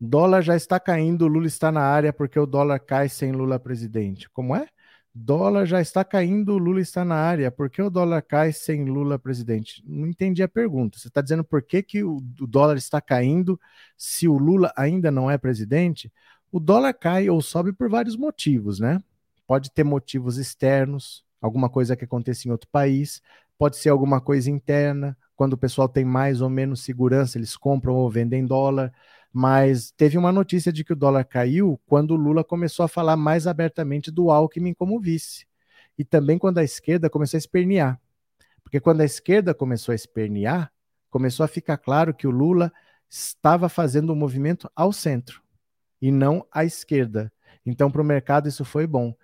[0.00, 4.30] Dólar já está caindo, Lula está na área porque o dólar cai sem Lula presidente.
[4.30, 4.68] Como é?
[5.12, 7.50] Dólar já está caindo, Lula está na área.
[7.50, 9.82] Por que o dólar cai sem Lula presidente?
[9.84, 10.96] Não entendi a pergunta.
[10.96, 13.60] Você está dizendo por que, que o dólar está caindo
[13.96, 16.12] se o Lula ainda não é presidente?
[16.52, 19.02] O dólar cai ou sobe por vários motivos, né?
[19.44, 23.22] Pode ter motivos externos, alguma coisa que aconteça em outro país,
[23.56, 27.94] pode ser alguma coisa interna, quando o pessoal tem mais ou menos segurança, eles compram
[27.94, 28.92] ou vendem dólar.
[29.32, 33.16] Mas teve uma notícia de que o dólar caiu quando o Lula começou a falar
[33.16, 35.46] mais abertamente do Alckmin como vice.
[35.96, 38.00] E também quando a esquerda começou a espernear.
[38.64, 40.72] Porque quando a esquerda começou a espernear,
[41.08, 42.72] começou a ficar claro que o Lula
[43.08, 45.40] estava fazendo um movimento ao centro
[46.02, 47.32] e não à esquerda.
[47.64, 49.14] Então, para o mercado, isso foi bom.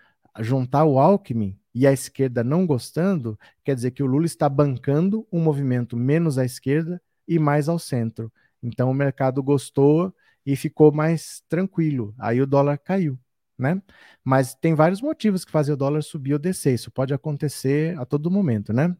[0.40, 5.26] Juntar o Alckmin e a esquerda não gostando, quer dizer que o Lula está bancando
[5.32, 8.32] um movimento menos à esquerda e mais ao centro.
[8.62, 10.14] Então o mercado gostou
[10.46, 12.14] e ficou mais tranquilo.
[12.18, 13.18] Aí o dólar caiu,
[13.58, 13.80] né?
[14.22, 16.74] Mas tem vários motivos que fazem o dólar subir ou descer.
[16.74, 18.96] Isso pode acontecer a todo momento, né?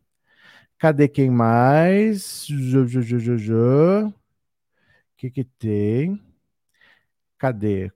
[0.78, 2.48] Cadê quem mais?
[2.50, 4.14] O
[5.16, 6.20] que que tem?
[7.38, 7.92] Cadê?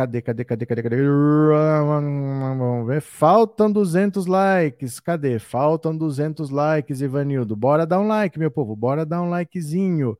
[0.00, 0.96] Cadê, cadê, cadê, cadê, cadê?
[0.96, 3.02] Vamos ver.
[3.02, 4.98] Faltam 200 likes.
[4.98, 5.38] Cadê?
[5.38, 7.54] Faltam 200 likes, Ivanildo.
[7.54, 8.74] Bora dar um like, meu povo.
[8.74, 10.16] Bora dar um likezinho.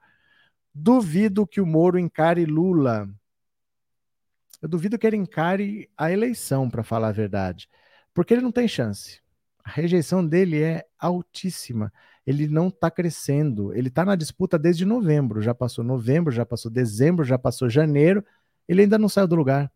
[0.74, 3.08] Duvido que o Moro encare Lula.
[4.60, 7.66] Eu duvido que ele encare a eleição, para falar a verdade.
[8.12, 9.22] Porque ele não tem chance.
[9.64, 11.90] A rejeição dele é altíssima.
[12.26, 13.72] Ele não está crescendo.
[13.72, 15.40] Ele está na disputa desde novembro.
[15.40, 18.22] Já passou novembro, já passou dezembro, já passou janeiro
[18.68, 19.70] ele ainda não saiu do lugar.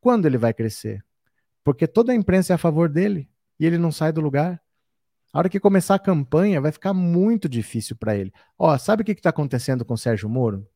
[0.00, 1.04] Quando ele vai crescer?
[1.64, 3.28] Porque toda a imprensa é a favor dele
[3.58, 4.62] e ele não sai do lugar.
[5.32, 8.32] A hora que começar a campanha, vai ficar muito difícil para ele.
[8.58, 10.66] Ó, sabe o que está acontecendo com o Sérgio Moro?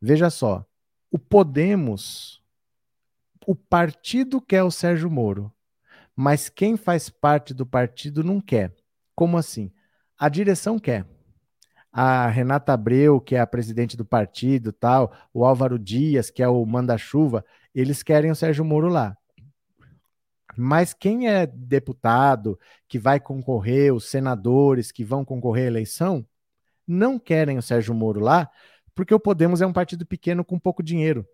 [0.00, 0.66] Veja só,
[1.10, 2.42] o Podemos,
[3.46, 5.52] o partido quer o Sérgio Moro,
[6.14, 8.74] mas quem faz parte do partido não quer.
[9.14, 9.72] Como assim?
[10.18, 11.06] A direção quer
[11.98, 16.48] a Renata Abreu, que é a presidente do partido, tal, o Álvaro Dias, que é
[16.48, 17.42] o manda-chuva,
[17.74, 19.16] eles querem o Sérgio Moro lá.
[20.54, 26.26] Mas quem é deputado que vai concorrer, os senadores que vão concorrer à eleição,
[26.86, 28.50] não querem o Sérgio Moro lá,
[28.94, 31.26] porque o Podemos é um partido pequeno com pouco dinheiro.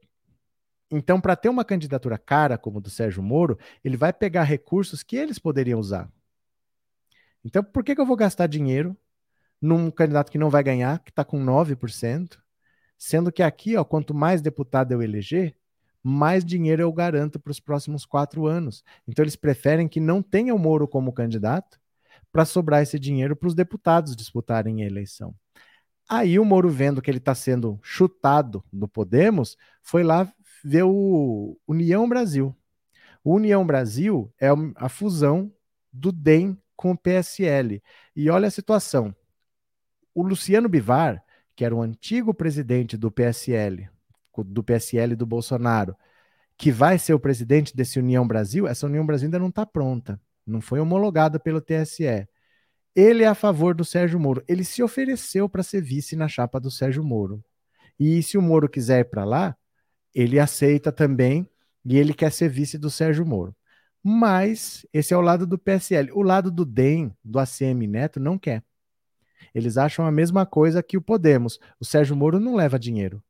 [0.93, 5.17] Então, para ter uma candidatura cara como do Sérgio Moro, ele vai pegar recursos que
[5.17, 6.09] eles poderiam usar.
[7.45, 8.97] Então, por que, que eu vou gastar dinheiro
[9.63, 12.37] num candidato que não vai ganhar, que está com 9%,
[12.99, 15.57] sendo que aqui, ó, quanto mais deputado eu eleger,
[16.03, 18.83] mais dinheiro eu garanto para os próximos quatro anos.
[19.07, 21.81] Então eles preferem que não tenha o Moro como candidato
[22.33, 25.33] para sobrar esse dinheiro para os deputados disputarem a eleição.
[26.09, 30.31] Aí o Moro, vendo que ele está sendo chutado no Podemos, foi lá
[30.65, 32.55] ver o União Brasil.
[33.23, 35.53] O União Brasil é a fusão
[35.93, 37.81] do DEM com o PSL.
[38.17, 39.15] E olha a situação
[40.15, 41.23] o Luciano Bivar,
[41.55, 43.89] que era o antigo presidente do PSL,
[44.47, 45.97] do PSL do Bolsonaro,
[46.57, 50.21] que vai ser o presidente desse União Brasil, essa União Brasil ainda não está pronta,
[50.47, 52.29] não foi homologada pelo TSE.
[52.95, 54.45] Ele é a favor do Sérgio Moro.
[54.47, 57.43] Ele se ofereceu para ser vice na chapa do Sérgio Moro.
[57.99, 59.57] E se o Moro quiser ir para lá,
[60.15, 61.49] ele aceita também
[61.85, 63.57] e ele quer ser vice do Sérgio Moro.
[64.03, 66.11] Mas esse é o lado do PSL.
[66.13, 68.63] O lado do DEM, do ACM Neto, não quer.
[69.55, 71.59] Eles acham a mesma coisa que o Podemos.
[71.81, 73.23] O Sérgio Moro não leva dinheiro.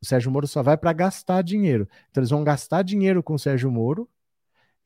[0.00, 1.88] O Sérgio Moro só vai para gastar dinheiro.
[2.10, 4.08] Então eles vão gastar dinheiro com o Sérgio Moro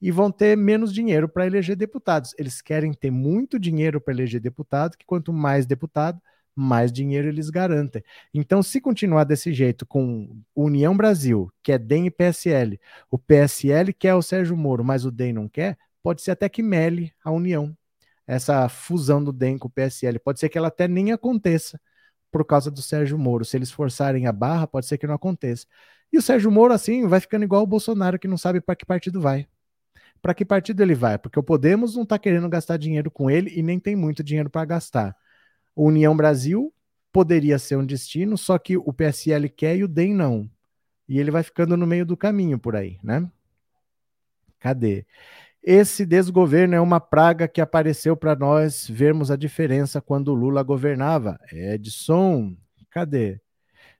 [0.00, 2.34] e vão ter menos dinheiro para eleger deputados.
[2.36, 6.20] Eles querem ter muito dinheiro para eleger deputado, que quanto mais deputado,
[6.54, 8.02] mais dinheiro eles garantem.
[8.34, 12.80] Então, se continuar desse jeito com União Brasil, que é DEM e PSL,
[13.10, 16.62] o PSL quer o Sérgio Moro, mas o DEM não quer, pode ser até que
[16.62, 17.76] mele a União
[18.32, 20.18] essa fusão do DEM com o PSL.
[20.18, 21.78] Pode ser que ela até nem aconteça
[22.30, 23.44] por causa do Sérgio Moro.
[23.44, 25.66] Se eles forçarem a barra, pode ser que não aconteça.
[26.10, 28.86] E o Sérgio Moro, assim, vai ficando igual o Bolsonaro, que não sabe para que
[28.86, 29.46] partido vai.
[30.22, 31.18] Para que partido ele vai?
[31.18, 34.48] Porque o Podemos não está querendo gastar dinheiro com ele e nem tem muito dinheiro
[34.48, 35.14] para gastar.
[35.74, 36.72] O União Brasil
[37.12, 40.50] poderia ser um destino, só que o PSL quer e o DEM não.
[41.06, 43.30] E ele vai ficando no meio do caminho por aí, né?
[44.58, 45.04] Cadê?
[45.62, 51.38] Esse desgoverno é uma praga que apareceu para nós vermos a diferença quando Lula governava.
[51.52, 52.56] Edson,
[52.90, 53.40] cadê?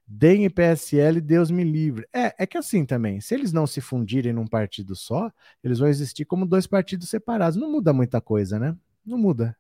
[0.05, 2.05] DEM e PSL, Deus me livre.
[2.13, 5.31] É, é que assim também, se eles não se fundirem num partido só,
[5.63, 7.57] eles vão existir como dois partidos separados.
[7.57, 8.77] Não muda muita coisa, né?
[9.07, 9.57] Não muda.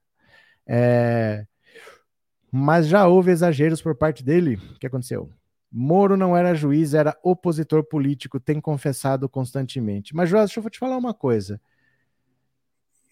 [0.66, 1.46] É...
[2.50, 4.56] Mas já houve exageros por parte dele.
[4.56, 5.30] O que aconteceu?
[5.70, 10.14] Moro não era juiz, era opositor político, tem confessado constantemente.
[10.14, 11.60] Mas, Joás, deixa eu te falar uma coisa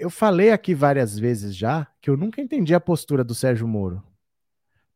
[0.01, 4.03] eu falei aqui várias vezes já que eu nunca entendi a postura do Sérgio Moro.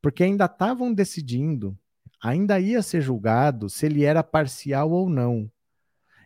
[0.00, 1.78] Porque ainda estavam decidindo,
[2.22, 5.50] ainda ia ser julgado se ele era parcial ou não.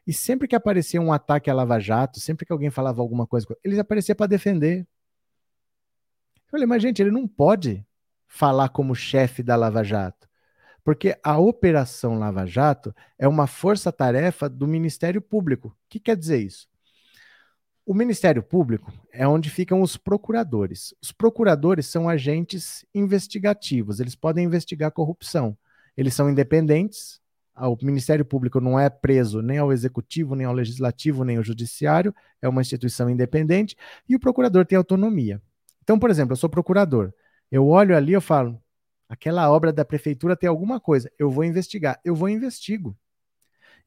[0.06, 3.48] E sempre que aparecia um ataque à Lava Jato, sempre que alguém falava alguma coisa,
[3.64, 4.86] ele aparecia para defender.
[6.36, 7.84] Eu falei, mas gente, ele não pode
[8.28, 10.28] falar como chefe da Lava Jato.
[10.84, 15.68] Porque a Operação Lava Jato é uma força-tarefa do Ministério Público.
[15.68, 16.67] O que quer dizer isso?
[17.88, 20.94] O Ministério Público é onde ficam os procuradores.
[21.00, 25.56] Os procuradores são agentes investigativos, eles podem investigar corrupção.
[25.96, 27.18] Eles são independentes,
[27.56, 32.14] o Ministério Público não é preso nem ao Executivo, nem ao Legislativo, nem ao Judiciário,
[32.42, 33.74] é uma instituição independente,
[34.06, 35.40] e o procurador tem autonomia.
[35.82, 37.10] Então, por exemplo, eu sou procurador,
[37.50, 38.62] eu olho ali e falo,
[39.08, 42.94] aquela obra da prefeitura tem alguma coisa, eu vou investigar, eu vou investigo.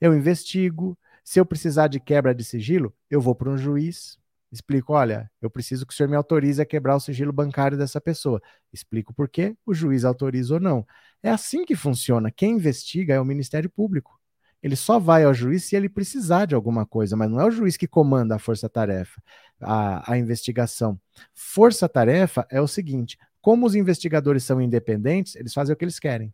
[0.02, 4.18] Eu investigo, se eu precisar de quebra de sigilo, eu vou para um juiz,
[4.52, 8.02] explico: olha, eu preciso que o senhor me autorize a quebrar o sigilo bancário dessa
[8.02, 8.42] pessoa.
[8.74, 10.86] Explico por quê, o juiz autoriza ou não.
[11.24, 12.32] É assim que funciona.
[12.32, 14.20] Quem investiga é o Ministério Público.
[14.62, 17.52] Ele só vai ao juiz se ele precisar de alguma coisa, mas não é o
[17.52, 19.22] juiz que comanda a força-tarefa,
[19.60, 21.00] a, a investigação.
[21.34, 26.34] Força-tarefa é o seguinte: como os investigadores são independentes, eles fazem o que eles querem.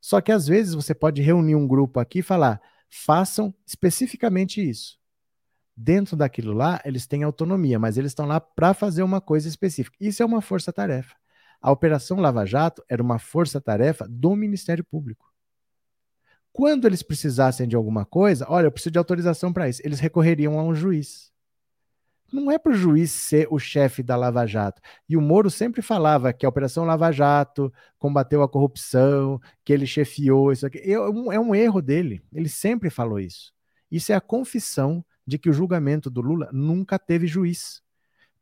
[0.00, 2.60] Só que às vezes você pode reunir um grupo aqui e falar:
[2.94, 4.96] façam especificamente isso.
[5.76, 9.96] Dentro daquilo lá, eles têm autonomia, mas eles estão lá para fazer uma coisa específica.
[10.00, 11.16] Isso é uma força-tarefa.
[11.60, 15.28] A Operação Lava Jato era uma força-tarefa do Ministério Público.
[16.52, 20.56] Quando eles precisassem de alguma coisa, olha, eu preciso de autorização para isso, eles recorreriam
[20.56, 21.32] a um juiz.
[22.34, 24.82] Não é para o juiz ser o chefe da Lava Jato.
[25.08, 29.86] E o Moro sempre falava que a Operação Lava Jato combateu a corrupção, que ele
[29.86, 30.80] chefiou isso aqui.
[30.80, 30.98] É
[31.38, 32.20] um erro dele.
[32.32, 33.52] Ele sempre falou isso.
[33.88, 37.80] Isso é a confissão de que o julgamento do Lula nunca teve juiz.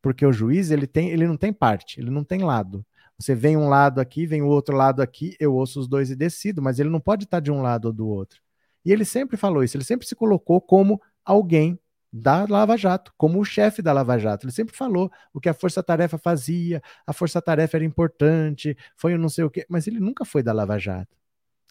[0.00, 2.86] Porque o juiz ele, tem, ele não tem parte, ele não tem lado.
[3.18, 6.16] Você vem um lado aqui, vem o outro lado aqui, eu ouço os dois e
[6.16, 8.40] decido, mas ele não pode estar de um lado ou do outro.
[8.86, 11.78] E ele sempre falou isso, ele sempre se colocou como alguém
[12.12, 14.46] da Lava Jato, como o chefe da Lava Jato.
[14.46, 19.16] Ele sempre falou o que a Força Tarefa fazia, a Força Tarefa era importante, foi
[19.16, 21.16] não sei o quê, mas ele nunca foi da Lava Jato.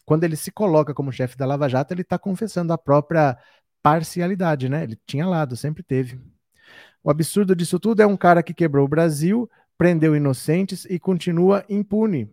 [0.04, 3.38] Quando ele se coloca como chefe da Lava Jato, ele está confessando a própria
[3.82, 4.82] parcialidade, né?
[4.84, 6.20] Ele tinha lado, sempre teve.
[7.04, 11.64] O absurdo disso tudo é um cara que quebrou o Brasil, prendeu inocentes e continua
[11.68, 12.28] impune.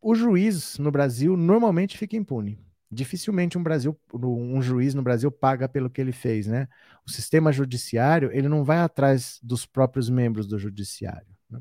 [0.00, 2.58] O juiz no Brasil normalmente fica impune.
[2.92, 6.68] Dificilmente um, Brasil, um juiz no Brasil paga pelo que ele fez, né?
[7.06, 11.26] O sistema judiciário ele não vai atrás dos próprios membros do judiciário.
[11.48, 11.58] Né?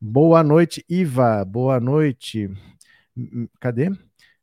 [0.00, 1.44] Boa noite, Iva.
[1.44, 2.50] Boa noite.
[3.60, 3.90] Cadê?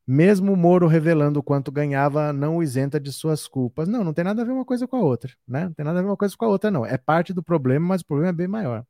[0.06, 3.88] Mesmo Moro revelando quanto ganhava, não o isenta de suas culpas.
[3.88, 5.64] Não, não tem nada a ver uma coisa com a outra, né?
[5.64, 6.86] Não tem nada a ver uma coisa com a outra, não.
[6.86, 8.86] É parte do problema, mas o problema é bem maior.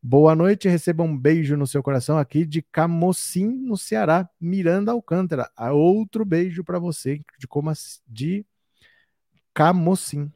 [0.00, 5.50] Boa noite, receba um beijo no seu coração aqui de Camocim, no Ceará, Miranda Alcântara.
[5.72, 7.72] Outro beijo para você de como
[8.06, 8.46] de
[9.52, 10.32] Camocim.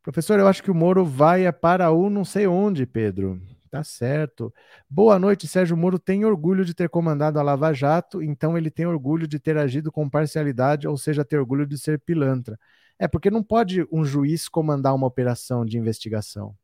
[0.00, 3.42] Professor, eu acho que o Moro vai para o não sei onde, Pedro.
[3.68, 4.54] Tá certo.
[4.88, 8.86] Boa noite, Sérgio Moro tem orgulho de ter comandado a Lava Jato, então ele tem
[8.86, 12.56] orgulho de ter agido com parcialidade, ou seja, ter orgulho de ser pilantra.
[12.96, 16.54] É porque não pode um juiz comandar uma operação de investigação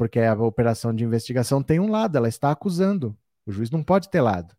[0.00, 3.14] porque a operação de investigação tem um lado, ela está acusando.
[3.44, 4.56] O juiz não pode ter lado.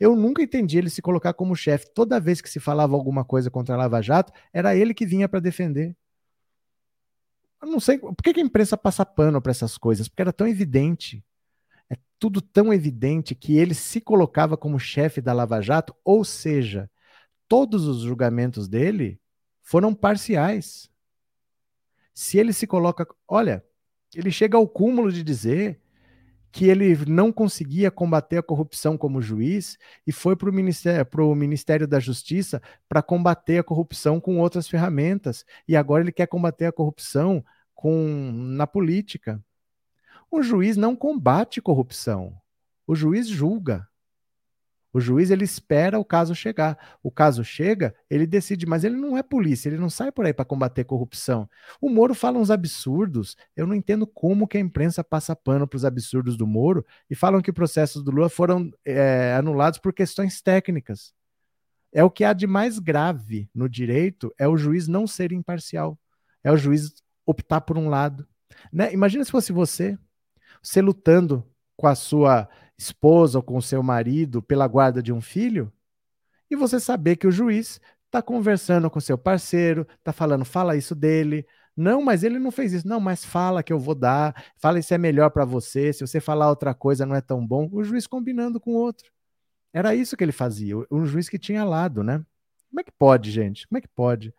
[0.00, 1.92] Eu nunca entendi ele se colocar como chefe.
[1.92, 5.28] Toda vez que se falava alguma coisa contra a Lava Jato, era ele que vinha
[5.28, 5.94] para defender.
[7.60, 10.48] Eu não sei por que a imprensa passa pano para essas coisas, porque era tão
[10.48, 11.22] evidente.
[11.90, 16.90] É tudo tão evidente que ele se colocava como chefe da Lava Jato, ou seja,
[17.46, 19.20] todos os julgamentos dele
[19.60, 20.88] foram parciais.
[22.14, 23.62] Se ele se coloca, olha,
[24.14, 25.80] ele chega ao cúmulo de dizer
[26.50, 31.86] que ele não conseguia combater a corrupção como juiz e foi para o Ministério, Ministério
[31.86, 35.44] da Justiça para combater a corrupção com outras ferramentas.
[35.66, 37.44] E agora ele quer combater a corrupção
[37.74, 39.42] com, na política.
[40.30, 42.34] O juiz não combate corrupção.
[42.86, 43.86] O juiz julga.
[44.92, 46.96] O juiz ele espera o caso chegar.
[47.02, 50.32] O caso chega, ele decide, mas ele não é polícia, ele não sai por aí
[50.32, 51.48] para combater corrupção.
[51.80, 53.36] O Moro fala uns absurdos.
[53.54, 57.14] Eu não entendo como que a imprensa passa pano para os absurdos do Moro e
[57.14, 61.12] falam que processos do Lula foram é, anulados por questões técnicas.
[61.92, 65.98] É o que há de mais grave no direito é o juiz não ser imparcial.
[66.42, 66.94] É o juiz
[67.26, 68.26] optar por um lado.
[68.72, 68.92] Né?
[68.92, 69.98] Imagina se fosse você,
[70.62, 72.48] você lutando com a sua
[72.78, 75.72] esposa ou com seu marido pela guarda de um filho,
[76.50, 80.94] e você saber que o juiz está conversando com seu parceiro, está falando, fala isso
[80.94, 81.46] dele.
[81.76, 82.88] Não, mas ele não fez isso.
[82.88, 86.20] Não, mas fala que eu vou dar, fala isso é melhor para você, se você
[86.20, 87.68] falar outra coisa não é tão bom.
[87.70, 89.10] O juiz combinando com o outro.
[89.72, 92.24] Era isso que ele fazia, um juiz que tinha lado, né?
[92.70, 93.68] Como é que pode, gente?
[93.68, 94.34] Como é que pode?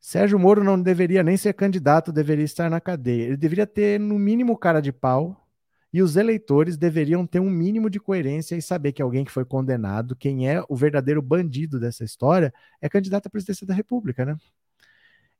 [0.00, 3.24] Sérgio Moro não deveria nem ser candidato, deveria estar na cadeia.
[3.24, 5.47] Ele deveria ter, no mínimo, cara de pau,
[5.92, 9.44] e os eleitores deveriam ter um mínimo de coerência e saber que alguém que foi
[9.44, 14.36] condenado, quem é o verdadeiro bandido dessa história, é candidato à presidência da República, né?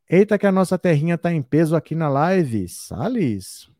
[0.08, 2.66] Eita, que a nossa terrinha está em peso aqui na live.
[2.66, 3.70] Salles.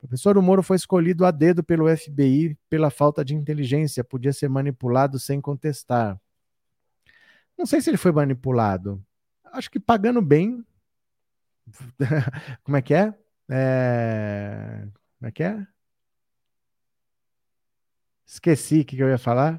[0.00, 4.48] professor o Moro foi escolhido a dedo pelo FBI pela falta de inteligência, podia ser
[4.48, 6.18] manipulado sem contestar.
[7.56, 9.04] Não sei se ele foi manipulado.
[9.52, 10.64] Acho que pagando bem.
[12.64, 13.14] Como é que é?
[13.50, 14.88] é...
[15.18, 15.66] Como é que é?
[18.28, 19.58] Esqueci o que eu ia falar.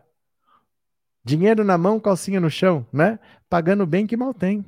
[1.26, 3.18] Dinheiro na mão, calcinha no chão, né?
[3.50, 4.64] Pagando bem que mal tem.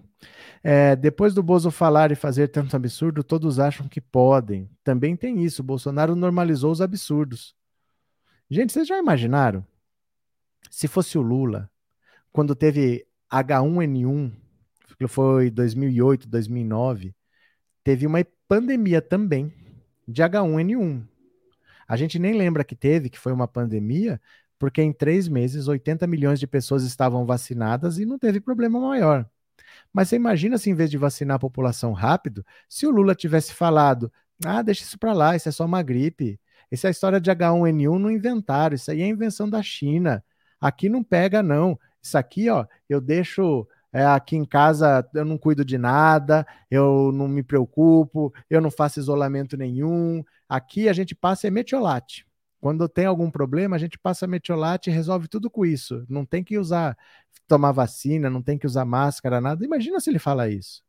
[0.64, 4.68] É, depois do Bozo falar e fazer tanto absurdo, todos acham que podem.
[4.84, 5.62] Também tem isso.
[5.62, 7.56] Bolsonaro normalizou os absurdos.
[8.50, 9.64] Gente, vocês já imaginaram?
[10.70, 11.70] Se fosse o Lula,
[12.34, 14.32] quando teve H1N1,
[14.98, 17.16] que foi 2008, 2009,
[17.84, 19.54] teve uma pandemia também
[20.08, 21.08] de H1N1.
[21.92, 24.22] A gente nem lembra que teve, que foi uma pandemia,
[24.58, 29.30] porque em três meses 80 milhões de pessoas estavam vacinadas e não teve problema maior.
[29.92, 33.54] Mas você imagina se, em vez de vacinar a população rápido, se o Lula tivesse
[33.54, 34.10] falado:
[34.46, 36.40] ah, deixa isso para lá, isso é só uma gripe.
[36.72, 40.24] Essa é história de H1N1 não inventaram, isso aí é invenção da China.
[40.62, 41.78] Aqui não pega, não.
[42.02, 47.12] Isso aqui, ó, eu deixo é, aqui em casa, eu não cuido de nada, eu
[47.14, 50.24] não me preocupo, eu não faço isolamento nenhum.
[50.52, 52.28] Aqui a gente passa metiolate.
[52.60, 56.06] Quando tem algum problema, a gente passa metiolate e resolve tudo com isso.
[56.10, 56.98] Não tem que usar,
[57.48, 59.64] tomar vacina, não tem que usar máscara, nada.
[59.64, 60.84] Imagina se ele fala isso.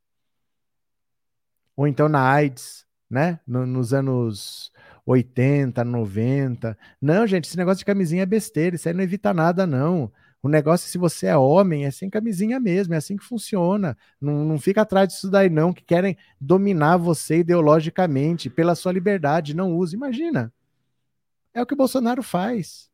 [1.76, 3.38] Ou então na AIDS, né?
[3.46, 4.72] No, nos anos
[5.06, 6.76] 80, 90.
[7.00, 10.10] Não, gente, esse negócio de camisinha é besteira, isso aí não evita nada, não.
[10.42, 13.96] O negócio, se você é homem, é sem camisinha mesmo, é assim que funciona.
[14.20, 19.54] Não, não fica atrás disso daí, não, que querem dominar você ideologicamente, pela sua liberdade.
[19.54, 19.94] Não use.
[19.94, 20.52] Imagina.
[21.54, 22.90] É o que o Bolsonaro faz.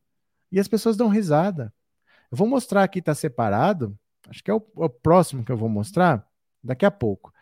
[0.52, 1.72] E as pessoas dão risada.
[2.30, 3.98] Eu vou mostrar aqui, está separado.
[4.28, 6.26] Acho que é o, o próximo que eu vou mostrar
[6.62, 7.32] daqui a pouco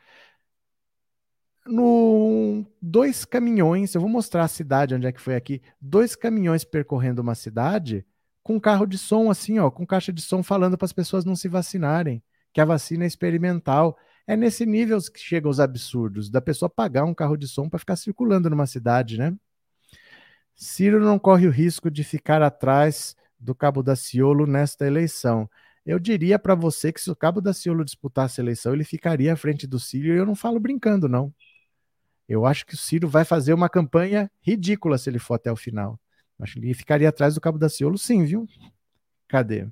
[1.67, 6.65] no dois caminhões, eu vou mostrar a cidade onde é que foi aqui, dois caminhões
[6.65, 8.07] percorrendo uma cidade
[8.47, 11.35] com carro de som assim, ó, com caixa de som falando para as pessoas não
[11.35, 12.23] se vacinarem,
[12.53, 13.99] que a vacina é experimental.
[14.25, 17.81] É nesse nível que chegam os absurdos, da pessoa pagar um carro de som para
[17.81, 19.35] ficar circulando numa cidade, né?
[20.55, 25.51] Ciro não corre o risco de ficar atrás do Cabo da Ciolo nesta eleição.
[25.85, 29.33] Eu diria para você que se o Cabo da Ciolo disputasse a eleição, ele ficaria
[29.33, 31.35] à frente do Ciro, e eu não falo brincando, não.
[32.29, 35.57] Eu acho que o Ciro vai fazer uma campanha ridícula se ele for até o
[35.57, 35.99] final.
[36.39, 38.47] Acho que ele ficaria atrás do Cabo da Ciolo, sim, viu?
[39.29, 39.67] Cadê?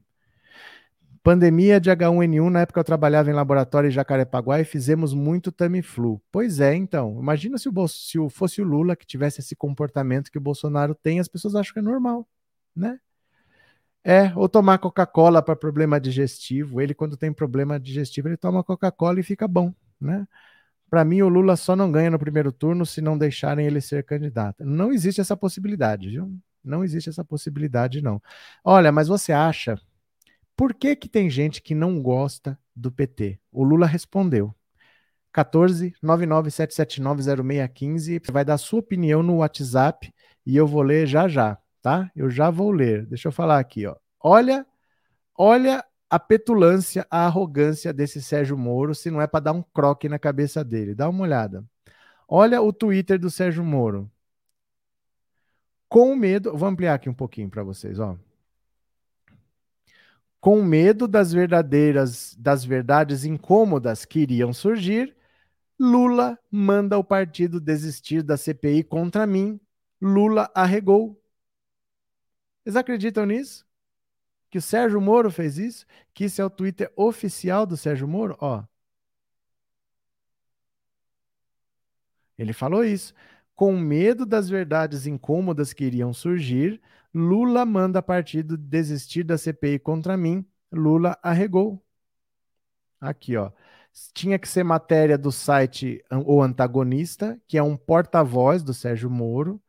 [1.25, 6.21] Pandemia de H1N1, na época eu trabalhava em laboratório em Jacarepaguá e fizemos muito Tamiflu.
[6.31, 7.19] Pois é, então.
[7.19, 11.21] Imagina se, o, se fosse o Lula que tivesse esse comportamento que o Bolsonaro tem,
[11.21, 12.29] as pessoas acham que é normal,
[12.77, 13.01] né?
[14.05, 16.79] É, ou tomar Coca-Cola para problema digestivo.
[16.79, 20.29] Ele, quando tem problema digestivo, ele toma Coca-Cola e fica bom, né?
[20.91, 24.05] Para mim, o Lula só não ganha no primeiro turno se não deixarem ele ser
[24.05, 24.62] candidato.
[24.62, 26.31] Não existe essa possibilidade, viu?
[26.65, 28.23] Não existe essa possibilidade, não.
[28.65, 29.79] Olha, mas você acha.
[30.57, 33.39] Por que, que tem gente que não gosta do PT?
[33.53, 34.55] O Lula respondeu.
[35.33, 38.25] 14 997790615.
[38.25, 40.12] Você vai dar sua opinião no WhatsApp
[40.47, 42.11] e eu vou ler já já, tá?
[42.15, 43.05] Eu já vou ler.
[43.07, 43.97] Deixa eu falar aqui, ó.
[44.21, 44.65] Olha,
[45.37, 50.09] olha a petulância, a arrogância desse Sérgio Moro, se não é para dar um croque
[50.09, 50.95] na cabeça dele.
[50.95, 51.65] Dá uma olhada.
[52.29, 54.11] Olha o Twitter do Sérgio Moro.
[55.95, 58.19] Com medo, vou ampliar aqui um pouquinho para vocês, ó.
[60.41, 65.17] Com medo das verdadeiras, das verdades incômodas que iriam surgir,
[65.79, 69.61] Lula manda o partido desistir da CPI contra mim.
[70.03, 71.17] Lula arregou.
[72.65, 73.65] Vocês acreditam nisso?
[74.51, 78.37] que o Sérgio Moro fez isso, que isso é o Twitter oficial do Sérgio Moro,
[78.41, 78.65] ó.
[82.37, 83.15] Ele falou isso.
[83.55, 86.81] Com medo das verdades incômodas que iriam surgir,
[87.15, 90.45] Lula manda partido desistir da CPI contra mim.
[90.73, 91.81] Lula arregou.
[93.01, 93.53] Aqui, ó.
[94.13, 99.63] Tinha que ser matéria do site O Antagonista, que é um porta-voz do Sérgio Moro.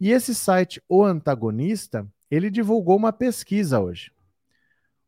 [0.00, 4.10] E esse site O Antagonista, ele divulgou uma pesquisa hoje.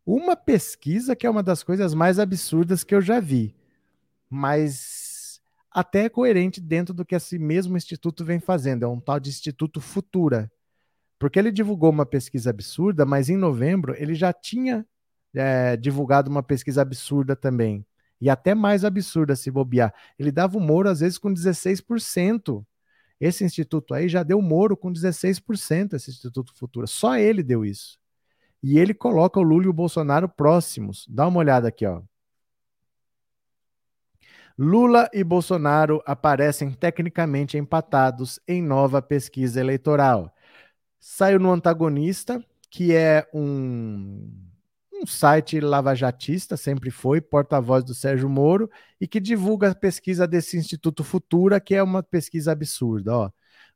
[0.07, 3.57] Uma pesquisa que é uma das coisas mais absurdas que eu já vi,
[4.29, 5.02] mas
[5.75, 8.85] até é coerente dentro do que esse mesmo instituto vem fazendo.
[8.85, 10.51] É um tal de Instituto Futura.
[11.19, 14.87] Porque ele divulgou uma pesquisa absurda, mas em novembro ele já tinha
[15.35, 17.87] é, divulgado uma pesquisa absurda também.
[18.21, 19.93] E até mais absurda se bobear.
[20.19, 22.65] Ele dava o Moro, às vezes, com 16%.
[23.21, 26.87] Esse instituto aí já deu o Moro com 16%, esse Instituto Futura.
[26.87, 27.99] Só ele deu isso.
[28.63, 31.07] E ele coloca o Lula e o Bolsonaro próximos.
[31.09, 32.03] Dá uma olhada aqui, ó.
[34.59, 40.33] Lula e Bolsonaro aparecem tecnicamente empatados em nova pesquisa eleitoral.
[41.01, 44.31] Saiu no Antagonista, que é um,
[44.93, 50.57] um site lavajatista, sempre foi, porta-voz do Sérgio Moro, e que divulga a pesquisa desse
[50.57, 53.17] Instituto Futura, que é uma pesquisa absurda.
[53.17, 53.31] Ó.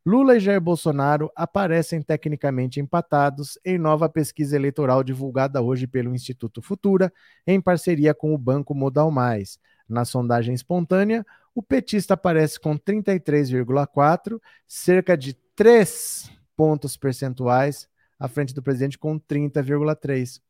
[0.04, 6.62] Lula e Jair Bolsonaro aparecem tecnicamente empatados em nova pesquisa eleitoral divulgada hoje pelo Instituto
[6.62, 7.12] Futura,
[7.44, 9.58] em parceria com o Banco Modal Mais.
[9.88, 11.24] Na sondagem espontânea,
[11.54, 19.18] o petista aparece com 33,4, cerca de 3 pontos percentuais à frente do presidente com
[19.18, 20.40] 30,3.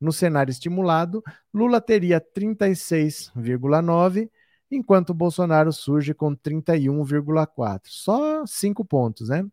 [0.00, 1.22] No cenário estimulado,
[1.54, 4.28] Lula teria 36,9
[4.76, 7.80] enquanto Bolsonaro surge com 31,4.
[7.84, 9.46] Só 5 pontos, né?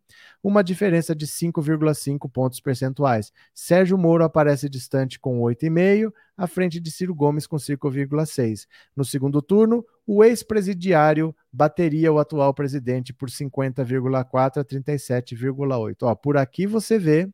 [0.44, 3.32] Uma diferença de 5,5 pontos percentuais.
[3.54, 8.68] Sérgio Moro aparece distante com 8,5, à frente de Ciro Gomes com 5,6.
[8.96, 15.96] No segundo turno, o ex-presidiário bateria o atual presidente por 50,4 a 37,8.
[16.04, 17.30] Ó, por aqui você vê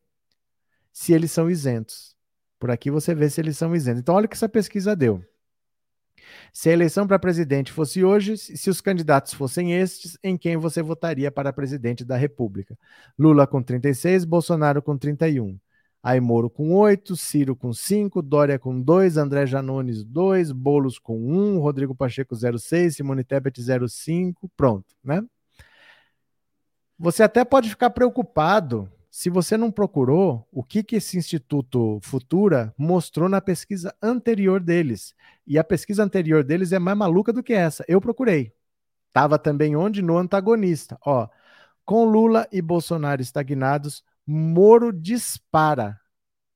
[0.92, 2.16] se eles são isentos.
[2.60, 4.02] Por aqui você vê se eles são isentos.
[4.02, 5.24] Então olha o que essa pesquisa deu.
[6.54, 10.82] Se a eleição para presidente fosse hoje, se os candidatos fossem estes, em quem você
[10.82, 12.78] votaria para presidente da República?
[13.18, 15.58] Lula com 36, Bolsonaro com 31.
[16.02, 21.18] Aí Moro com 8, Ciro com 5, Dória com 2, André Janones 2, Bolos com
[21.18, 23.60] 1, Rodrigo Pacheco 06, Simone Tebet
[23.90, 25.24] 05, pronto, né?
[27.00, 32.74] Você até pode ficar preocupado se você não procurou, o que, que esse Instituto Futura
[32.78, 35.16] mostrou na pesquisa anterior deles.
[35.48, 37.86] E a pesquisa anterior deles é mais maluca do que essa.
[37.88, 38.52] Eu procurei.
[39.08, 40.02] Estava também onde?
[40.02, 40.98] No antagonista.
[41.06, 41.30] Ó,
[41.86, 45.98] com Lula e Bolsonaro estagnados, Moro dispara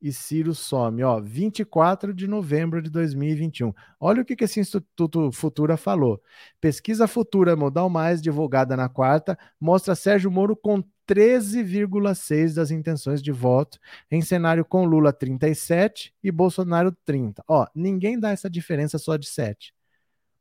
[0.01, 1.01] e Ciro some.
[1.01, 3.74] Ó, 24 de novembro de 2021.
[3.97, 6.22] Olha o que, que esse Instituto Futura falou.
[6.60, 13.32] Pesquisa Futura Modal Mais, divulgada na quarta, mostra Sérgio Moro com 13,6% das intenções de
[13.32, 13.80] voto,
[14.12, 17.43] em cenário com Lula 37 e Bolsonaro 30.
[17.47, 19.74] Ó, ninguém dá essa diferença só de 7.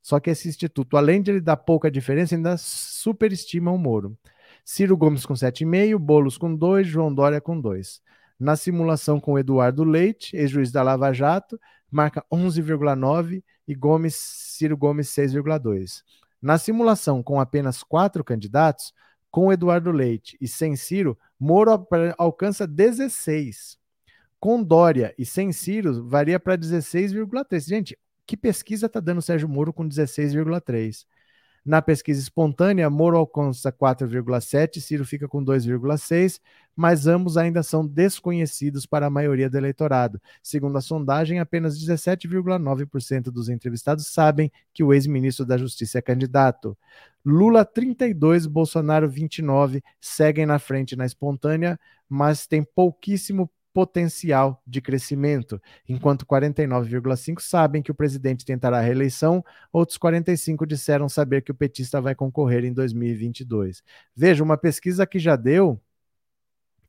[0.03, 4.16] Só que esse instituto, além de ele dar pouca diferença, ainda superestima o Moro.
[4.62, 8.03] Ciro Gomes com 7,5, Bolos com 2, João Dória com 2.
[8.39, 11.59] Na simulação com Eduardo Leite, ex-juiz da Lava Jato,
[11.91, 16.03] marca 11,9 e Gomes, Ciro Gomes 6,2.
[16.41, 18.93] Na simulação com apenas quatro candidatos,
[19.31, 23.79] com Eduardo Leite e sem Ciro, Moro alcança 16.
[24.41, 27.66] Com Dória e sem Ciro, varia para 16,3.
[27.66, 31.07] Gente, que pesquisa está dando Sérgio Moro com 16,3?
[31.69, 36.41] Na pesquisa espontânea, Moro alcança 4,7, Ciro fica com 2,6,
[36.75, 40.19] mas ambos ainda são desconhecidos para a maioria do eleitorado.
[40.43, 46.75] Segundo a sondagem, apenas 17,9% dos entrevistados sabem que o ex-ministro da Justiça é candidato.
[47.23, 55.61] Lula 32, Bolsonaro 29 seguem na frente na espontânea, mas tem pouquíssimo potencial de crescimento,
[55.89, 61.55] enquanto 49,5 sabem que o presidente tentará a reeleição, outros 45 disseram saber que o
[61.55, 63.83] petista vai concorrer em 2022.
[64.14, 65.81] Veja, uma pesquisa que já deu,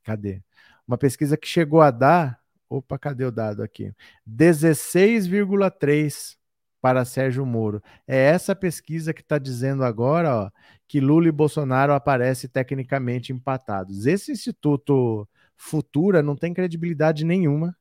[0.02, 0.42] cadê?
[0.86, 3.92] Uma pesquisa que chegou a dar, opa, cadê o dado aqui?
[4.28, 6.36] 16,3
[6.80, 7.82] para Sérgio Moro.
[8.06, 10.50] É essa pesquisa que está dizendo agora ó,
[10.88, 14.06] que Lula e Bolsonaro aparecem tecnicamente empatados.
[14.06, 15.28] Esse instituto
[15.60, 17.76] futura não tem credibilidade nenhuma.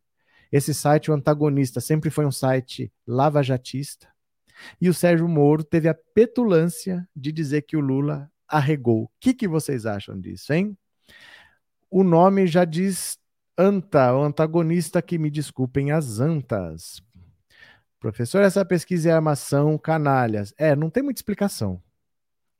[0.51, 4.07] Esse site, o antagonista, sempre foi um site lavajatista.
[4.81, 9.03] E o Sérgio Moro teve a petulância de dizer que o Lula arregou.
[9.03, 10.77] O que, que vocês acham disso, hein?
[11.89, 13.17] O nome já diz
[13.57, 17.01] anta, o antagonista que me desculpem as antas.
[17.99, 20.53] Professor, essa pesquisa é armação, canalhas.
[20.57, 21.81] É, não tem muita explicação.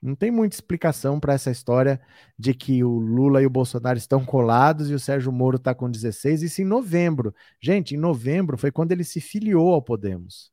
[0.02, 2.00] Não tem muita explicação para essa história
[2.38, 5.92] de que o Lula e o Bolsonaro estão colados e o Sérgio Moro está com
[5.92, 7.36] 16, isso em novembro.
[7.62, 10.52] Gente, em novembro foi quando ele se filiou ao Podemos.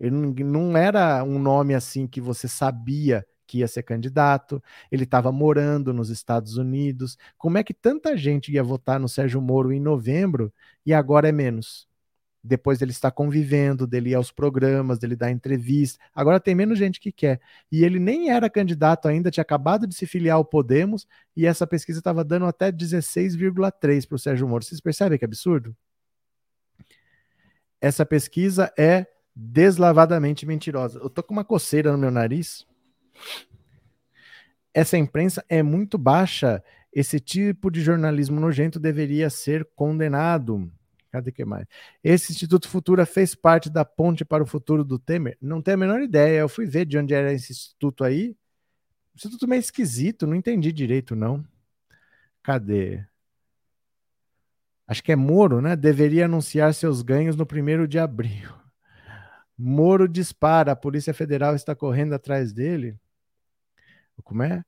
[0.00, 5.30] Ele não era um nome assim que você sabia que ia ser candidato, ele estava
[5.30, 7.18] morando nos Estados Unidos.
[7.36, 10.50] Como é que tanta gente ia votar no Sérgio Moro em novembro
[10.86, 11.86] e agora é menos?
[12.42, 16.02] Depois dele estar convivendo, dele ir aos programas, dele dar entrevista.
[16.14, 17.40] Agora tem menos gente que quer.
[17.70, 21.66] E ele nem era candidato ainda, tinha acabado de se filiar ao Podemos, e essa
[21.66, 24.64] pesquisa estava dando até 16,3 para o Sérgio Moro.
[24.64, 25.76] Vocês percebem que absurdo?
[27.80, 30.98] Essa pesquisa é deslavadamente mentirosa.
[30.98, 32.66] Eu tô com uma coceira no meu nariz.
[34.74, 36.62] Essa imprensa é muito baixa.
[36.92, 40.70] Esse tipo de jornalismo nojento deveria ser condenado.
[41.12, 41.66] Cadê que mais?
[42.02, 45.36] Esse Instituto Futura fez parte da ponte para o futuro do Temer?
[45.42, 46.38] Não tenho a menor ideia.
[46.40, 48.34] Eu fui ver de onde era esse instituto aí.
[49.14, 51.44] Instituto meio esquisito, não entendi direito, não.
[52.42, 53.04] Cadê?
[54.86, 55.76] Acho que é Moro, né?
[55.76, 58.50] Deveria anunciar seus ganhos no primeiro de abril.
[59.56, 62.98] Moro dispara, a Polícia Federal está correndo atrás dele.
[64.24, 64.64] Como é?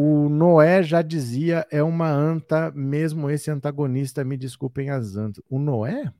[0.00, 5.42] O Noé já dizia, é uma anta, mesmo esse antagonista, me desculpem as antas.
[5.50, 6.12] O Noé?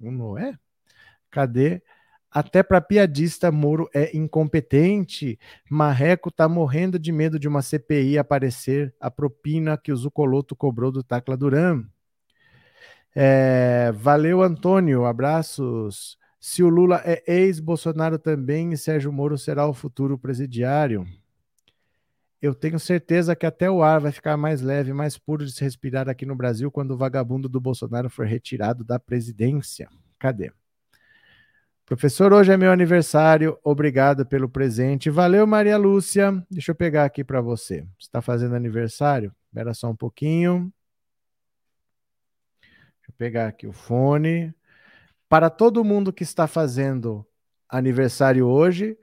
[0.00, 0.58] O Noé?
[1.30, 1.82] Cadê?
[2.30, 5.38] Até para piadista, Moro é incompetente.
[5.70, 10.90] Marreco tá morrendo de medo de uma CPI aparecer a propina que o Zucoloto cobrou
[10.90, 11.84] do Tacla Duran.
[13.14, 15.04] É, valeu, Antônio.
[15.04, 16.16] Abraços.
[16.40, 21.06] Se o Lula é ex-Bolsonaro também Sérgio Moro será o futuro presidiário.
[22.40, 25.62] Eu tenho certeza que até o ar vai ficar mais leve, mais puro de se
[25.62, 29.88] respirar aqui no Brasil quando o vagabundo do Bolsonaro for retirado da presidência.
[30.18, 30.50] Cadê?
[31.84, 33.58] Professor, hoje é meu aniversário.
[33.62, 35.10] Obrigado pelo presente.
[35.10, 36.42] Valeu, Maria Lúcia.
[36.50, 37.84] Deixa eu pegar aqui para você.
[37.98, 39.34] Está fazendo aniversário?
[39.48, 40.72] Espera só um pouquinho.
[42.62, 44.54] Deixa eu pegar aqui o fone.
[45.28, 47.26] Para todo mundo que está fazendo
[47.68, 48.96] aniversário hoje,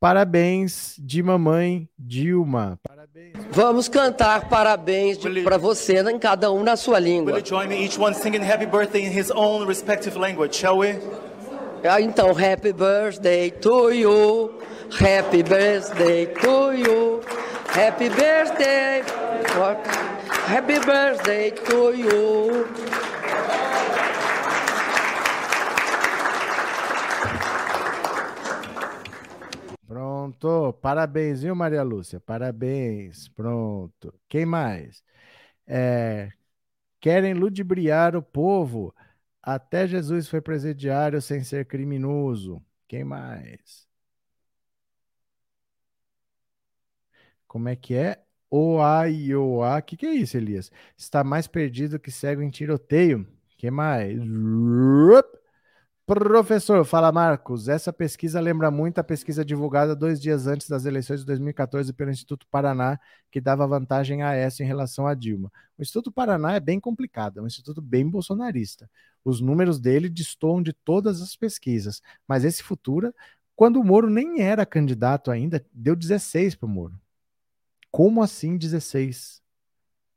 [0.00, 2.78] parabéns de mamãe Dilma.
[2.82, 3.32] Parabéns.
[3.52, 7.34] Vamos cantar parabéns para você, em cada um na sua língua.
[7.34, 10.78] Will you join me, each one singing happy birthday in his own respective language, shall
[10.78, 10.98] we?
[11.84, 14.52] Ah, então, happy birthday to you.
[14.98, 17.20] Happy birthday to you.
[17.68, 19.02] Happy birthday.
[20.46, 22.66] Happy birthday to you.
[30.20, 30.72] Pronto.
[30.82, 32.20] Parabéns, viu, Maria Lúcia?
[32.20, 33.28] Parabéns.
[33.28, 34.12] Pronto.
[34.28, 35.02] Quem mais?
[35.66, 36.32] É,
[37.00, 38.94] querem ludibriar o povo.
[39.42, 42.62] Até Jesus foi presidiário sem ser criminoso.
[42.88, 43.88] Quem mais?
[47.46, 48.22] Como é que é?
[48.50, 49.78] Oaioa.
[49.78, 50.70] O que, que é isso, Elias?
[50.96, 53.26] Está mais perdido que cego em tiroteio.
[53.56, 54.18] Quem mais?
[56.12, 57.68] Professor, fala Marcos.
[57.68, 62.10] Essa pesquisa lembra muito a pesquisa divulgada dois dias antes das eleições de 2014 pelo
[62.10, 62.98] Instituto Paraná,
[63.30, 65.52] que dava vantagem a essa em relação a Dilma.
[65.78, 68.90] O Instituto Paraná é bem complicado, é um instituto bem bolsonarista.
[69.24, 73.14] Os números dele destoam de todas as pesquisas, mas esse Futura,
[73.54, 77.00] quando o Moro nem era candidato ainda, deu 16 para o Moro.
[77.88, 79.40] Como assim 16?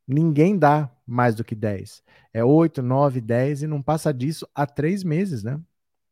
[0.07, 2.01] Ninguém dá mais do que 10.
[2.33, 5.61] É 8, 9, 10 e não passa disso há três meses, né?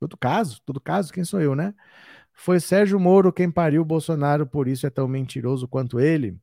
[0.01, 1.75] Todo caso, todo caso, quem sou eu, né?
[2.33, 6.35] Foi Sérgio Moro quem pariu Bolsonaro, por isso é tão mentiroso quanto ele.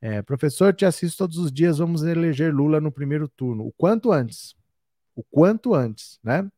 [0.00, 3.66] É, professor, te assisto todos os dias, vamos eleger Lula no primeiro turno.
[3.66, 4.54] O quanto antes.
[5.16, 6.48] O quanto antes, né?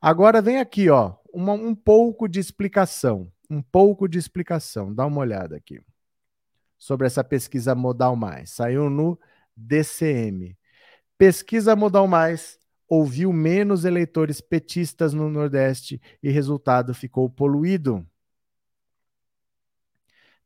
[0.00, 3.30] Agora vem aqui, ó, uma, um pouco de explicação.
[3.48, 4.92] Um pouco de explicação.
[4.92, 5.80] Dá uma olhada aqui.
[6.76, 8.50] Sobre essa pesquisa Modal Mais.
[8.50, 9.16] Saiu no
[9.56, 10.58] DCM.
[11.16, 12.58] Pesquisa Modal Mais
[12.88, 18.06] ouviu menos eleitores petistas no Nordeste e resultado ficou poluído.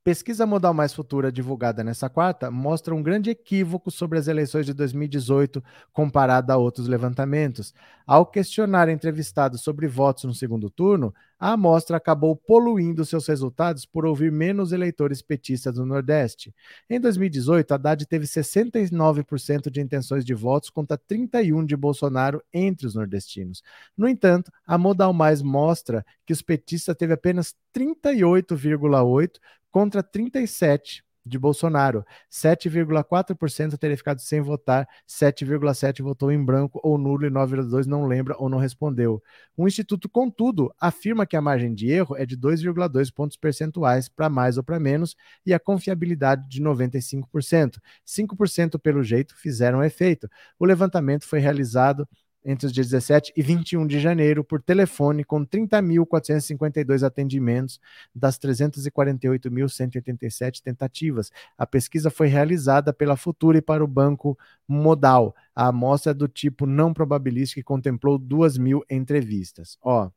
[0.03, 4.73] Pesquisa Modal Mais Futura, divulgada nessa quarta, mostra um grande equívoco sobre as eleições de
[4.73, 7.75] 2018 comparado a outros levantamentos.
[8.07, 14.07] Ao questionar entrevistados sobre votos no segundo turno, a amostra acabou poluindo seus resultados por
[14.07, 16.55] ouvir menos eleitores petistas do Nordeste.
[16.89, 22.95] Em 2018, Haddad teve 69% de intenções de votos contra 31% de Bolsonaro entre os
[22.95, 23.63] nordestinos.
[23.95, 29.39] No entanto, a Modal Mais mostra que os petistas teve apenas 38,8%
[29.71, 32.05] contra 37 de Bolsonaro.
[32.31, 38.35] 7,4% teria ficado sem votar, 7,7% votou em branco ou nulo e 9,2% não lembra
[38.39, 39.23] ou não respondeu.
[39.57, 44.29] O Instituto, contudo, afirma que a margem de erro é de 2,2 pontos percentuais para
[44.29, 45.14] mais ou para menos
[45.45, 47.79] e a confiabilidade de 95%.
[48.07, 50.29] 5% pelo jeito fizeram efeito.
[50.59, 52.09] O levantamento foi realizado
[52.45, 57.78] entre os dias 17 e 21 de janeiro por telefone, com 30.452 atendimentos
[58.14, 61.30] das 348.187 tentativas.
[61.57, 65.34] A pesquisa foi realizada pela Futura e para o Banco Modal.
[65.55, 69.78] A amostra é do tipo não probabilística e contemplou 2 mil entrevistas.
[69.82, 70.11] Ó,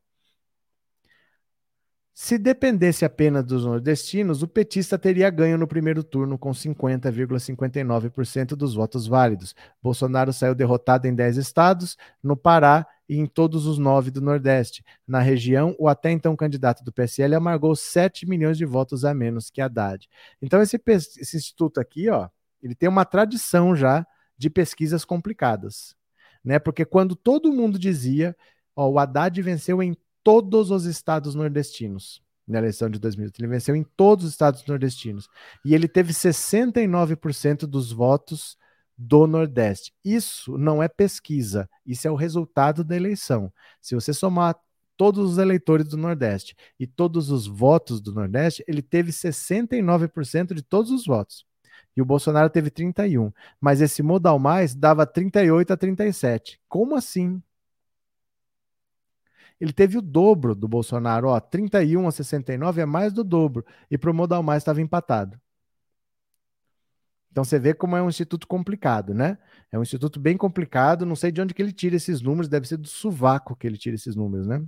[2.16, 8.72] se dependesse apenas dos nordestinos, o petista teria ganho no primeiro turno com 50,59% dos
[8.72, 9.52] votos válidos.
[9.82, 14.84] Bolsonaro saiu derrotado em 10 estados, no Pará e em todos os nove do Nordeste.
[15.04, 19.50] Na região, o até então candidato do PSL amargou 7 milhões de votos a menos
[19.50, 20.08] que Haddad.
[20.40, 22.28] Então, esse, esse instituto aqui, ó,
[22.62, 24.06] ele tem uma tradição já
[24.38, 25.96] de pesquisas complicadas.
[26.44, 26.60] Né?
[26.60, 28.36] Porque quando todo mundo dizia,
[28.76, 33.38] ó, o Haddad venceu em todos os estados nordestinos na eleição de 2008.
[33.38, 35.28] Ele venceu em todos os estados nordestinos.
[35.64, 38.56] E ele teve 69% dos votos
[38.96, 39.92] do Nordeste.
[40.04, 43.52] Isso não é pesquisa, isso é o resultado da eleição.
[43.80, 44.56] Se você somar
[44.96, 50.62] todos os eleitores do Nordeste e todos os votos do Nordeste, ele teve 69% de
[50.62, 51.44] todos os votos.
[51.96, 53.32] E o Bolsonaro teve 31.
[53.60, 56.60] Mas esse modal mais dava 38 a 37.
[56.68, 57.42] Como assim?
[59.60, 63.96] Ele teve o dobro do Bolsonaro, ó, 31 a 69 é mais do dobro, e
[63.96, 65.40] pro Modal Mais estava empatado.
[67.30, 69.36] Então você vê como é um instituto complicado, né?
[69.72, 72.68] É um instituto bem complicado, não sei de onde que ele tira esses números, deve
[72.68, 74.64] ser do sovaco que ele tira esses números, né?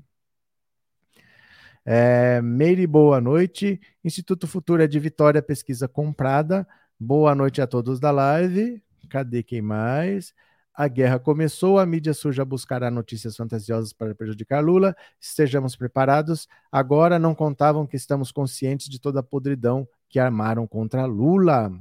[1.84, 3.80] É, Meire, boa noite.
[4.03, 6.66] Instituto Futuro é de Vitória, pesquisa comprada.
[6.99, 8.82] Boa noite a todos da live.
[9.09, 10.34] Cadê quem mais?
[10.77, 14.95] A guerra começou, a mídia suja buscará notícias fantasiosas para prejudicar Lula.
[15.18, 16.47] Estejamos preparados.
[16.70, 21.72] Agora não contavam que estamos conscientes de toda a podridão que armaram contra Lula.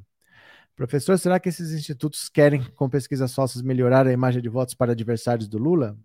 [0.78, 4.94] Professor, será que esses institutos querem, com pesquisas falsas, melhorar a imagem de votos para
[4.94, 5.98] adversários do Lula?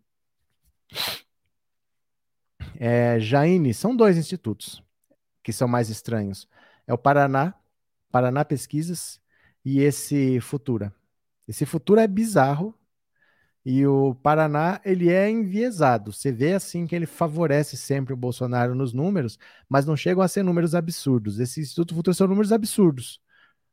[2.77, 4.83] É, Jaine, são dois institutos
[5.45, 6.49] que são mais estranhos.
[6.89, 7.55] É o Paraná,
[8.11, 9.21] Paraná Pesquisas,
[9.65, 10.93] e esse Futura.
[11.47, 12.75] Esse Futura é bizarro,
[13.65, 16.13] e o Paraná, ele é enviesado.
[16.13, 19.39] Você vê assim que ele favorece sempre o Bolsonaro nos números,
[19.69, 21.39] mas não chegam a ser números absurdos.
[21.39, 23.21] Esse Instituto Futuro são números absurdos.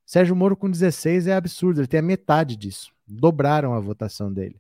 [0.06, 2.92] Sérgio Moro com 16 é absurdo, ele tem a metade disso.
[3.08, 4.60] Dobraram a votação dele.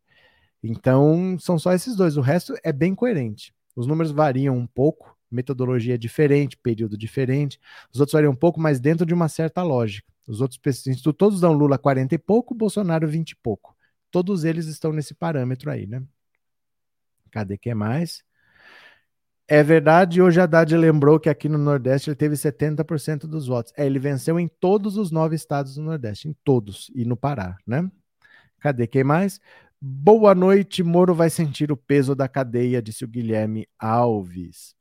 [0.63, 2.17] Então, são só esses dois.
[2.17, 3.53] O resto é bem coerente.
[3.75, 7.59] Os números variam um pouco, metodologia diferente, período diferente.
[7.93, 10.11] Os outros variam um pouco, mas dentro de uma certa lógica.
[10.27, 10.59] Os outros
[11.17, 13.76] todos dão Lula 40 e pouco, Bolsonaro 20 e pouco.
[14.17, 16.01] Todos eles estão nesse parâmetro aí, né?
[17.29, 18.23] Cadê que é mais?
[19.47, 23.71] É verdade, hoje a Haddad lembrou que aqui no Nordeste ele teve 70% dos votos.
[23.77, 27.59] É, ele venceu em todos os nove estados do Nordeste, em todos, e no Pará,
[27.63, 27.87] né?
[28.59, 29.39] Cadê quem mais?
[29.79, 34.73] Boa noite, Moro vai sentir o peso da cadeia, disse o Guilherme Alves.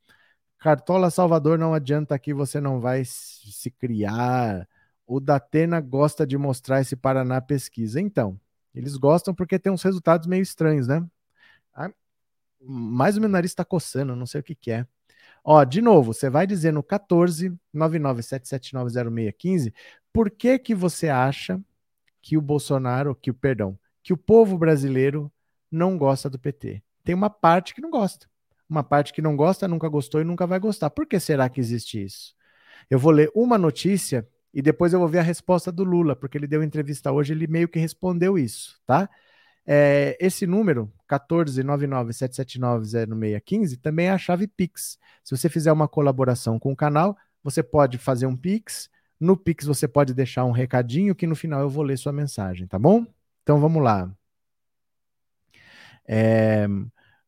[0.58, 4.66] Cartola Salvador, não adianta aqui, você não vai se criar.
[5.06, 8.00] O Datena gosta de mostrar esse Paraná pesquisa.
[8.00, 8.40] Então,
[8.76, 11.04] eles gostam porque tem uns resultados meio estranhos, né?
[12.60, 14.86] mais o meu nariz está coçando, não sei o que, que é.
[15.44, 19.72] Ó, de novo, você vai dizer no 14 997790615
[20.12, 21.60] por que que você acha
[22.20, 25.32] que o Bolsonaro, que o perdão, que o povo brasileiro
[25.70, 26.82] não gosta do PT.
[27.04, 28.28] Tem uma parte que não gosta.
[28.68, 30.90] Uma parte que não gosta, nunca gostou e nunca vai gostar.
[30.90, 32.34] Por que será que existe isso?
[32.90, 36.38] Eu vou ler uma notícia e depois eu vou ver a resposta do Lula, porque
[36.38, 39.06] ele deu entrevista hoje, ele meio que respondeu isso, tá?
[39.66, 44.98] É, esse número, 14997790615, também é a chave Pix.
[45.22, 48.88] Se você fizer uma colaboração com o canal, você pode fazer um Pix.
[49.20, 52.66] No Pix você pode deixar um recadinho que no final eu vou ler sua mensagem,
[52.66, 53.04] tá bom?
[53.42, 54.10] Então vamos lá.
[56.08, 56.66] É,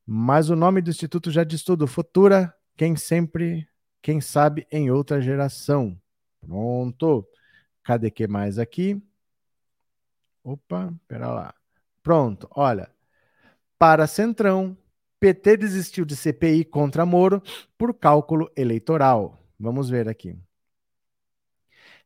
[0.06, 1.86] mas o nome do Instituto já diz tudo.
[1.86, 3.68] Futura, quem sempre,
[4.00, 5.94] quem sabe em outra geração.
[6.49, 7.28] Pronto.
[7.84, 9.01] Cadê que mais aqui?
[10.42, 11.55] Opa, pera lá.
[12.03, 12.90] Pronto, olha.
[13.78, 14.77] Para Centrão,
[15.20, 17.43] PT desistiu de CPI contra Moro
[17.77, 19.39] por cálculo eleitoral.
[19.60, 20.39] Vamos ver aqui.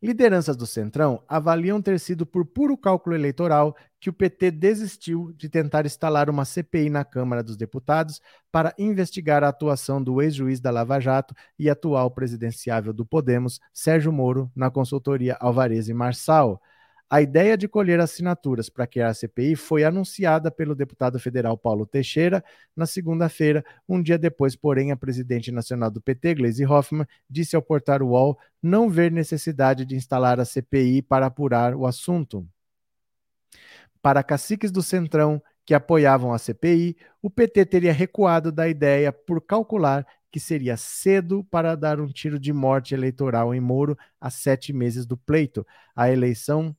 [0.02, 5.48] Lideranças do Centrão avaliam ter sido por puro cálculo eleitoral que o PT desistiu de
[5.48, 8.20] tentar instalar uma CPI na Câmara dos Deputados
[8.50, 14.10] para investigar a atuação do ex-juiz da Lava Jato e atual presidenciável do Podemos, Sérgio
[14.10, 16.60] Moro, na consultoria Alvarez e Marçal.
[17.12, 21.84] A ideia de colher assinaturas para criar a CPI foi anunciada pelo deputado federal Paulo
[21.84, 22.42] Teixeira
[22.74, 23.62] na segunda-feira.
[23.86, 28.38] Um dia depois, porém, a presidente nacional do PT, Gleisi Hoffmann, disse ao portal UOL
[28.62, 32.48] não ver necessidade de instalar a CPI para apurar o assunto.
[34.00, 39.42] Para caciques do Centrão que apoiavam a CPI, o PT teria recuado da ideia por
[39.42, 44.72] calcular que seria cedo para dar um tiro de morte eleitoral em Moro a sete
[44.72, 45.66] meses do pleito.
[45.94, 46.74] A eleição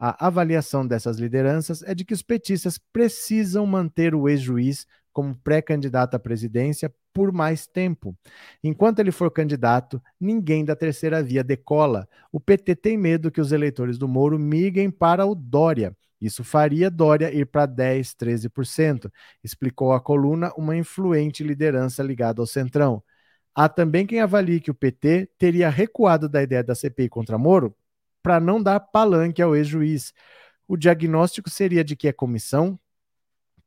[0.00, 6.14] a avaliação dessas lideranças é de que os petistas precisam manter o ex-juiz como pré-candidato
[6.14, 8.16] à presidência por mais tempo.
[8.64, 12.08] Enquanto ele for candidato, ninguém da terceira via decola.
[12.32, 15.94] O PT tem medo que os eleitores do Moro migrem para o Dória.
[16.18, 19.10] Isso faria Dória ir para 10, 13%,
[19.44, 23.02] explicou a coluna uma influente liderança ligada ao Centrão.
[23.54, 27.74] Há também quem avalie que o PT teria recuado da ideia da CPI contra Moro
[28.22, 30.12] para não dar palanque ao ex-juiz.
[30.66, 32.78] O diagnóstico seria de que a comissão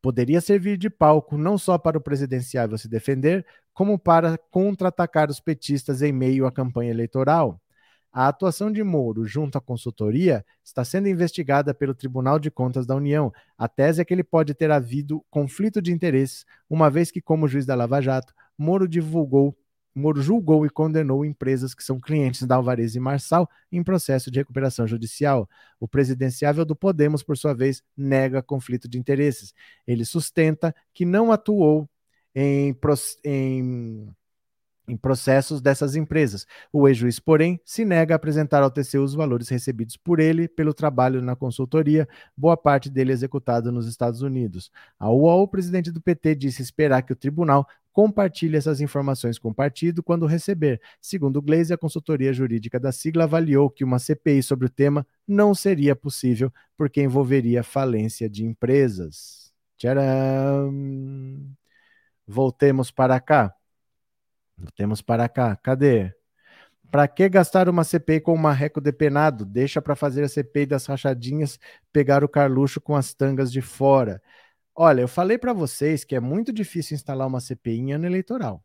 [0.01, 5.39] poderia servir de palco não só para o presidenciável se defender, como para contra-atacar os
[5.39, 7.59] petistas em meio à campanha eleitoral.
[8.11, 12.95] A atuação de Moro junto à consultoria está sendo investigada pelo Tribunal de Contas da
[12.95, 13.33] União.
[13.57, 17.47] A tese é que ele pode ter havido conflito de interesses, uma vez que, como
[17.47, 19.57] juiz da Lava Jato, Moro divulgou
[19.95, 24.39] Moro julgou e condenou empresas que são clientes da Alvarez e Marçal em processo de
[24.39, 25.47] recuperação judicial.
[25.79, 29.53] O presidenciável do Podemos, por sua vez, nega conflito de interesses.
[29.85, 31.87] Ele sustenta que não atuou
[32.35, 32.75] em,
[33.23, 34.13] em
[34.87, 36.45] em processos dessas empresas.
[36.71, 40.73] O ex-juiz, porém, se nega a apresentar ao TCU os valores recebidos por ele pelo
[40.73, 44.71] trabalho na consultoria, boa parte dele executado nos Estados Unidos.
[44.99, 49.49] A UOL, o presidente do PT disse esperar que o tribunal compartilhe essas informações com
[49.49, 50.81] o partido quando receber.
[50.99, 55.53] Segundo Glaze, a consultoria jurídica da sigla avaliou que uma CPI sobre o tema não
[55.53, 59.53] seria possível porque envolveria falência de empresas.
[59.77, 60.73] Tcharam!
[62.27, 63.53] Voltemos para cá.
[64.75, 65.55] Temos para cá.
[65.55, 66.11] Cadê?
[66.89, 69.45] Para que gastar uma CPI com o marreco depenado?
[69.45, 71.59] Deixa para fazer a CPI das rachadinhas,
[71.91, 74.21] pegar o Carluxo com as tangas de fora.
[74.75, 78.63] Olha, eu falei para vocês que é muito difícil instalar uma CPI em ano eleitoral.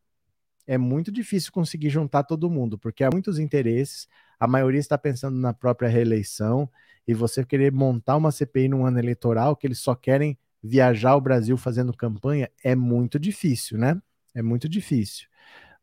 [0.66, 4.08] É muito difícil conseguir juntar todo mundo, porque há muitos interesses,
[4.40, 6.70] a maioria está pensando na própria reeleição,
[7.06, 11.20] e você querer montar uma CPI num ano eleitoral, que eles só querem viajar o
[11.20, 14.00] Brasil fazendo campanha, é muito difícil, né?
[14.34, 15.28] É muito difícil.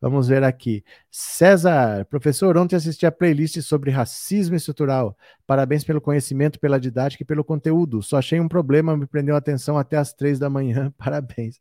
[0.01, 0.83] Vamos ver aqui.
[1.09, 5.17] César, professor, ontem assisti a playlist sobre racismo estrutural.
[5.47, 8.03] Parabéns pelo conhecimento, pela didática e pelo conteúdo.
[8.03, 10.93] Só achei um problema, me prendeu a atenção até as três da manhã.
[10.97, 11.59] Parabéns.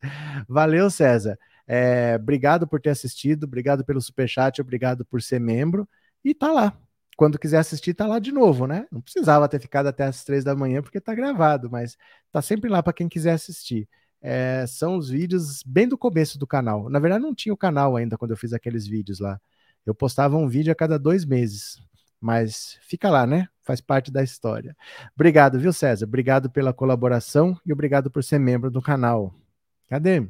[0.48, 1.38] Valeu, César.
[1.66, 5.88] É, obrigado por ter assistido, obrigado pelo superchat, obrigado por ser membro.
[6.24, 6.76] E tá lá.
[7.16, 8.86] Quando quiser assistir, tá lá de novo, né?
[8.90, 11.96] Não precisava ter ficado até as três da manhã, porque tá gravado, mas
[12.32, 13.88] tá sempre lá para quem quiser assistir
[14.26, 16.88] é, são os vídeos bem do começo do canal.
[16.88, 19.38] Na verdade, não tinha o canal ainda quando eu fiz aqueles vídeos lá.
[19.84, 21.78] Eu postava um vídeo a cada dois meses.
[22.18, 23.46] Mas fica lá, né?
[23.62, 24.74] Faz parte da história.
[25.14, 26.06] Obrigado, viu, César?
[26.06, 29.34] Obrigado pela colaboração e obrigado por ser membro do canal.
[29.90, 30.26] Cadê?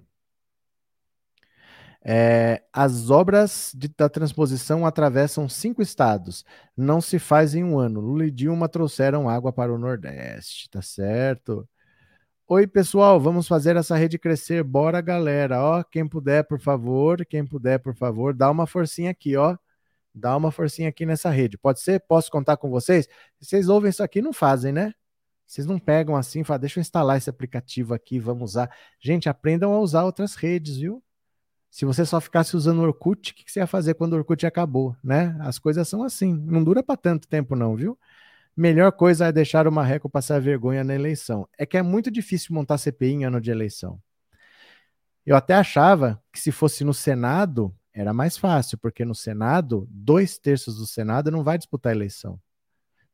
[2.03, 6.45] É, as obras de, da transposição atravessam cinco estados.
[6.77, 8.01] Não se faz em um ano.
[8.01, 11.69] Lula e Dilma trouxeram água para o Nordeste, tá certo?
[12.47, 14.63] Oi, pessoal, vamos fazer essa rede crescer.
[14.63, 15.63] Bora, galera.
[15.63, 19.57] Ó, quem puder, por favor, quem puder, por favor, dá uma forcinha aqui, ó.
[20.15, 21.57] Dá uma forcinha aqui nessa rede.
[21.57, 22.01] Pode ser?
[22.01, 23.09] Posso contar com vocês?
[23.41, 24.93] Vocês ouvem isso aqui, não fazem, né?
[25.47, 28.71] Vocês não pegam assim e falam, deixa eu instalar esse aplicativo aqui, vamos usar.
[29.01, 31.03] Gente, aprendam a usar outras redes, viu?
[31.71, 34.47] Se você só ficasse usando o Orkut, o que você ia fazer quando o Orkut
[34.47, 35.37] acabou, né?
[35.41, 36.35] As coisas são assim.
[36.35, 37.99] Não dura para tanto tempo, não, viu?
[38.57, 41.49] Melhor coisa é deixar o Marreco passar vergonha na eleição.
[41.59, 44.01] É que é muito difícil montar CPI em ano de eleição.
[45.27, 50.39] Eu até achava que se fosse no Senado, era mais fácil, porque no Senado, dois
[50.39, 52.39] terços do Senado não vai disputar a eleição.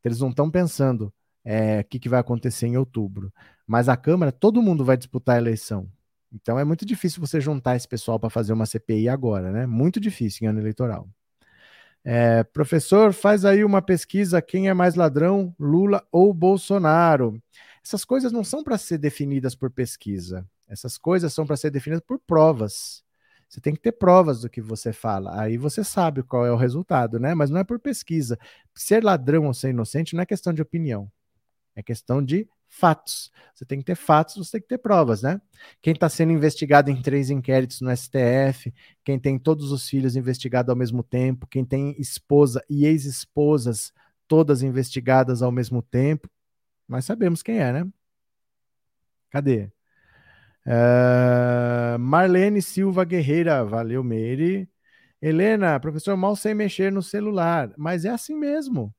[0.05, 1.13] Eles não estão pensando
[1.45, 3.33] é, o que, que vai acontecer em outubro.
[3.67, 5.89] Mas a Câmara, todo mundo vai disputar a eleição.
[6.33, 9.67] Então é muito difícil você juntar esse pessoal para fazer uma CPI agora, né?
[9.67, 11.09] Muito difícil em ano eleitoral.
[12.05, 17.41] É, professor, faz aí uma pesquisa: quem é mais ladrão, Lula ou Bolsonaro?
[17.85, 20.47] Essas coisas não são para ser definidas por pesquisa.
[20.69, 23.03] Essas coisas são para ser definidas por provas.
[23.49, 25.41] Você tem que ter provas do que você fala.
[25.41, 27.35] Aí você sabe qual é o resultado, né?
[27.35, 28.39] Mas não é por pesquisa.
[28.75, 31.11] Ser ladrão ou ser inocente não é questão de opinião.
[31.75, 33.31] É questão de fatos.
[33.55, 35.41] Você tem que ter fatos, você tem que ter provas, né?
[35.83, 38.73] Quem está sendo investigado em três inquéritos no STF,
[39.05, 43.93] quem tem todos os filhos investigados ao mesmo tempo, quem tem esposa e ex-esposas
[44.27, 46.31] todas investigadas ao mesmo tempo,
[46.89, 47.87] nós sabemos quem é, né?
[49.31, 49.71] Cadê?
[50.67, 54.71] Uh, Marlene Silva Guerreira, valeu, Meire.
[55.21, 58.95] Helena, professor, mal sem mexer no celular, mas é assim mesmo.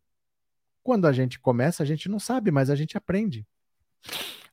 [0.83, 3.47] Quando a gente começa, a gente não sabe, mas a gente aprende.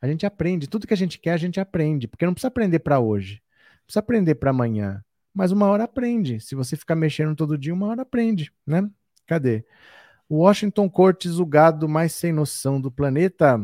[0.01, 2.79] A gente aprende, tudo que a gente quer, a gente aprende, porque não precisa aprender
[2.79, 3.43] para hoje,
[3.85, 5.05] precisa aprender para amanhã,
[5.35, 6.41] mas uma hora aprende.
[6.41, 8.89] Se você ficar mexendo todo dia, uma hora aprende, né?
[9.27, 9.65] Cadê?
[10.31, 13.59] Washington Cortes, o gado mais sem noção do planeta,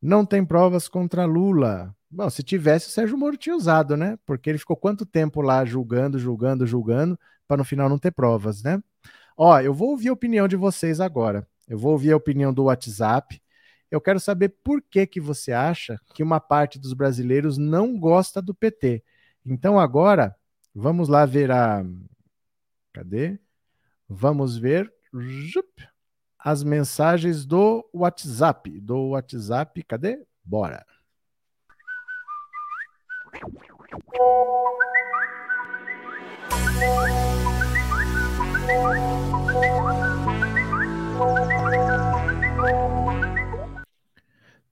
[0.00, 1.94] não tem provas contra Lula.
[2.10, 4.18] Bom, se tivesse, o Sérgio Moro tinha usado, né?
[4.26, 8.62] Porque ele ficou quanto tempo lá julgando, julgando, julgando, para no final não ter provas,
[8.62, 8.82] né?
[9.36, 11.46] Ó, eu vou ouvir a opinião de vocês agora.
[11.68, 13.40] Eu vou ouvir a opinião do WhatsApp.
[13.90, 18.40] Eu quero saber por que, que você acha que uma parte dos brasileiros não gosta
[18.40, 19.02] do PT.
[19.44, 20.36] Então agora,
[20.74, 21.84] vamos lá ver a.
[22.92, 23.38] Cadê?
[24.08, 24.92] Vamos ver
[26.38, 28.80] as mensagens do WhatsApp.
[28.80, 30.24] Do WhatsApp, cadê?
[30.44, 30.84] Bora.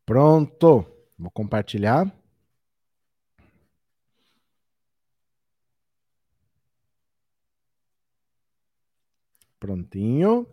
[0.08, 0.84] Pronto.
[1.18, 2.10] Vou compartilhar.
[9.60, 10.46] Prontinho.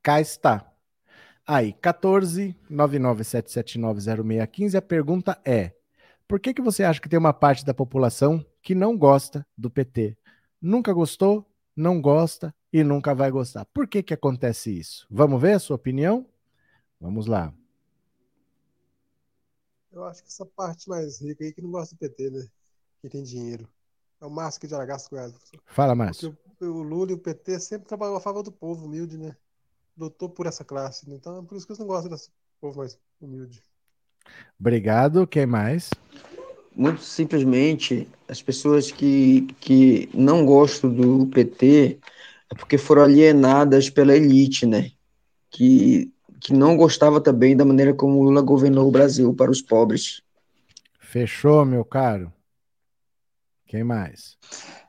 [0.00, 0.72] Cá está.
[1.44, 4.76] Aí, 14 997790615.
[4.76, 5.72] A pergunta é:
[6.28, 9.68] por que, que você acha que tem uma parte da população que não gosta do
[9.68, 10.16] PT?
[10.62, 11.44] nunca gostou,
[11.76, 13.64] não gosta e nunca vai gostar.
[13.66, 15.04] Por que que acontece isso?
[15.10, 16.24] Vamos ver a sua opinião?
[17.00, 17.52] Vamos lá.
[19.94, 22.46] Eu acho que essa parte mais rica aí que não gosta do PT, né?
[23.00, 23.68] Que tem dinheiro.
[24.20, 25.32] É o Márcio que já gasta com ela.
[25.66, 26.36] Fala, Márcio.
[26.44, 29.36] Porque o Lula e o PT sempre trabalham a favor do povo humilde, né?
[29.96, 31.08] Lutou por essa classe.
[31.08, 31.14] Né?
[31.14, 32.30] Então é por isso que eles não gostam desse
[32.60, 33.62] povo mais humilde.
[34.58, 35.26] Obrigado.
[35.26, 35.90] Quem mais?
[36.74, 42.00] Muito simplesmente, as pessoas que, que não gostam do PT
[42.50, 44.90] é porque foram alienadas pela elite, né?
[45.50, 49.62] Que, que não gostava também da maneira como o Lula governou o Brasil para os
[49.62, 50.22] pobres.
[51.00, 52.32] Fechou, meu caro.
[53.66, 54.36] Quem mais?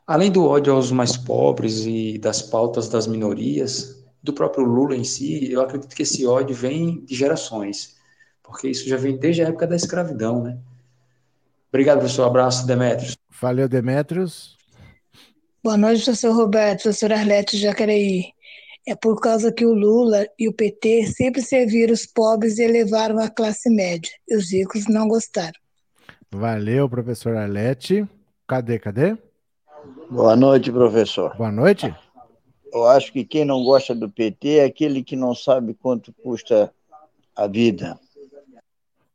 [0.06, 5.04] Além do ódio aos mais pobres e das pautas das minorias, do próprio Lula em
[5.04, 7.96] si, eu acredito que esse ódio vem de gerações,
[8.42, 10.58] porque isso já vem desde a época da escravidão, né?
[11.68, 12.24] Obrigado, professor.
[12.24, 13.16] Abraço, Demetrios.
[13.40, 14.56] Valeu, Demetrios.
[15.62, 18.32] Boa noite, professor Roberto, professor Arlete Jacareí.
[18.88, 23.18] É por causa que o Lula e o PT sempre serviram os pobres e elevaram
[23.18, 24.12] a classe média.
[24.28, 25.58] E os ricos não gostaram.
[26.30, 28.06] Valeu, professor Arlete.
[28.46, 29.18] Cadê, cadê?
[30.08, 31.36] Boa noite, professor.
[31.36, 31.92] Boa noite.
[32.72, 36.72] Eu acho que quem não gosta do PT é aquele que não sabe quanto custa
[37.34, 37.98] a vida.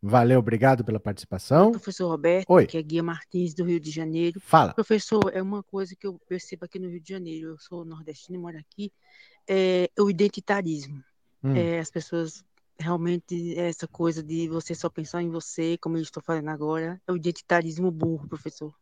[0.01, 1.71] Valeu, obrigado pela participação.
[1.71, 2.65] Professor Roberto, Oi.
[2.65, 4.41] que é Guia Martins, do Rio de Janeiro.
[4.41, 4.73] Fala.
[4.73, 8.35] Professor, é uma coisa que eu percebo aqui no Rio de Janeiro, eu sou nordestino
[8.35, 8.91] e moro aqui,
[9.47, 11.03] é o identitarismo.
[11.43, 11.55] Hum.
[11.55, 12.43] É, as pessoas
[12.79, 17.11] realmente, essa coisa de você só pensar em você, como eu estou fazendo agora, é
[17.11, 18.73] o identitarismo burro, professor.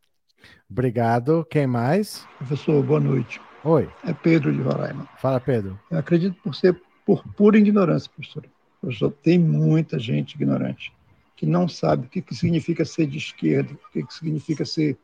[0.70, 1.46] Obrigado.
[1.50, 2.26] Quem mais?
[2.38, 3.42] Professor, boa noite.
[3.64, 3.90] Oi.
[4.06, 5.08] É Pedro de Roraima.
[5.18, 5.78] Fala, Pedro.
[5.92, 8.46] Eu acredito por ser por pura ignorância, professor.
[8.80, 10.94] Professor, tem muita gente ignorante
[11.36, 14.98] que não sabe o que, que significa ser de esquerda, o que, que significa ser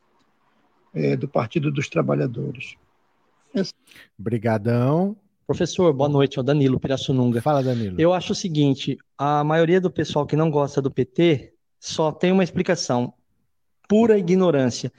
[0.94, 2.76] é, do Partido dos Trabalhadores.
[3.53, 3.73] Essa...
[4.18, 5.15] Brigadão.
[5.48, 7.40] Professor, boa noite, é o Danilo Pirassununga.
[7.40, 8.02] Fala, Danilo.
[8.02, 12.32] Eu acho o seguinte, a maioria do pessoal que não gosta do PT só tem
[12.32, 13.14] uma explicação,
[13.88, 14.92] pura ignorância.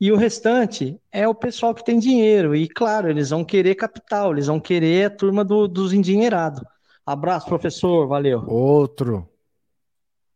[0.00, 4.32] E o restante é o pessoal que tem dinheiro, e claro, eles vão querer capital,
[4.32, 6.60] eles vão querer a turma do, dos endinheirados.
[7.06, 8.44] Abraço, professor, valeu.
[8.48, 9.28] Outro.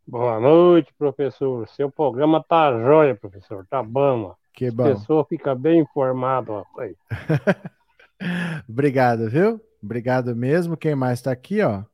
[0.06, 1.68] Boa noite, professor.
[1.70, 3.66] Seu programa tá jóia, professor.
[3.68, 4.32] Tá bom.
[4.52, 4.84] Que bom.
[4.84, 6.64] A pessoa fica bem informada.
[8.68, 9.60] Obrigado, viu?
[9.82, 10.76] Obrigado mesmo.
[10.76, 11.84] Quem mais está aqui, ó?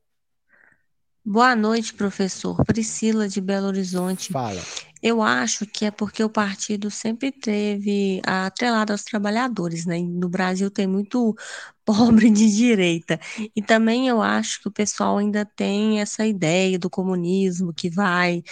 [1.25, 2.65] Boa noite, professor.
[2.65, 4.33] Priscila de Belo Horizonte.
[4.33, 4.61] Fala.
[5.01, 9.99] Eu acho que é porque o partido sempre teve atrelado aos trabalhadores, né?
[10.01, 11.37] No Brasil tem muito
[11.85, 13.21] pobre de direita.
[13.55, 18.43] E também eu acho que o pessoal ainda tem essa ideia do comunismo que vai,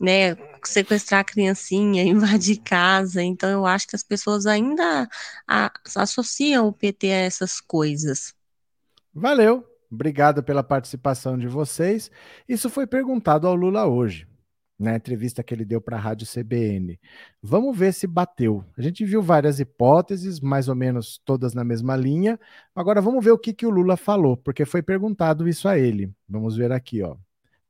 [0.00, 3.20] né, sequestrar a criancinha, invadir casa.
[3.20, 5.08] Então eu acho que as pessoas ainda
[5.96, 8.32] associam o PT a essas coisas.
[9.12, 9.71] Valeu.
[9.92, 12.10] Obrigado pela participação de vocês.
[12.48, 14.26] Isso foi perguntado ao Lula hoje,
[14.78, 16.98] na entrevista que ele deu para a Rádio CBN.
[17.42, 18.64] Vamos ver se bateu.
[18.74, 22.40] A gente viu várias hipóteses, mais ou menos todas na mesma linha.
[22.74, 26.10] Agora vamos ver o que, que o Lula falou, porque foi perguntado isso a ele.
[26.26, 27.14] Vamos ver aqui, ó.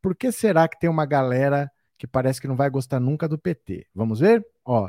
[0.00, 1.68] Por que será que tem uma galera
[1.98, 3.88] que parece que não vai gostar nunca do PT?
[3.92, 4.46] Vamos ver?
[4.64, 4.88] Ó.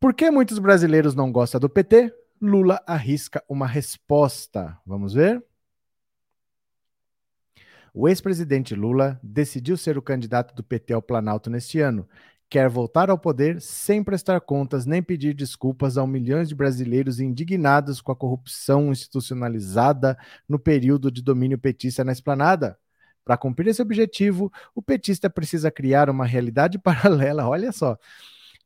[0.00, 2.12] Por que muitos brasileiros não gostam do PT?
[2.42, 4.76] Lula arrisca uma resposta.
[4.84, 5.44] Vamos ver?
[7.94, 12.08] O ex-presidente Lula decidiu ser o candidato do PT ao Planalto neste ano.
[12.50, 18.00] Quer voltar ao poder sem prestar contas nem pedir desculpas a milhões de brasileiros indignados
[18.00, 20.16] com a corrupção institucionalizada
[20.48, 22.78] no período de domínio petista na esplanada.
[23.24, 27.98] Para cumprir esse objetivo, o petista precisa criar uma realidade paralela, olha só,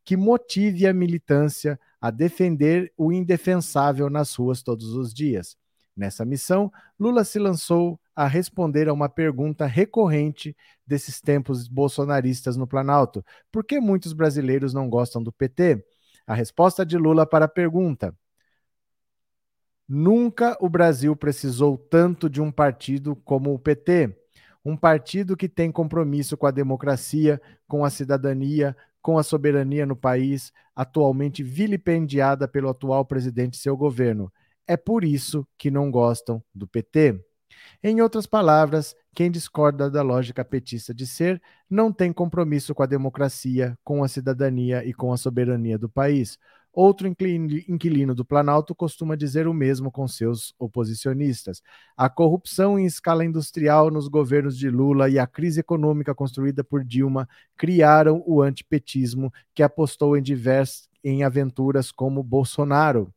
[0.04, 5.56] que motive a militância a defender o indefensável nas ruas todos os dias.
[5.94, 10.56] Nessa missão, Lula se lançou a responder a uma pergunta recorrente
[10.86, 15.84] desses tempos bolsonaristas no Planalto: por que muitos brasileiros não gostam do PT?
[16.26, 18.16] A resposta de Lula para a pergunta:
[19.88, 24.16] Nunca o Brasil precisou tanto de um partido como o PT.
[24.64, 29.96] Um partido que tem compromisso com a democracia, com a cidadania, com a soberania no
[29.96, 34.32] país, atualmente vilipendiada pelo atual presidente e seu governo.
[34.66, 37.20] É por isso que não gostam do PT.
[37.82, 42.86] Em outras palavras, quem discorda da lógica petista de ser não tem compromisso com a
[42.86, 46.38] democracia, com a cidadania e com a soberania do país.
[46.72, 51.60] Outro inquilino do Planalto costuma dizer o mesmo com seus oposicionistas.
[51.94, 56.82] A corrupção em escala industrial nos governos de Lula e a crise econômica construída por
[56.82, 57.28] Dilma
[57.58, 63.12] criaram o antipetismo que apostou em diversas em aventuras como Bolsonaro.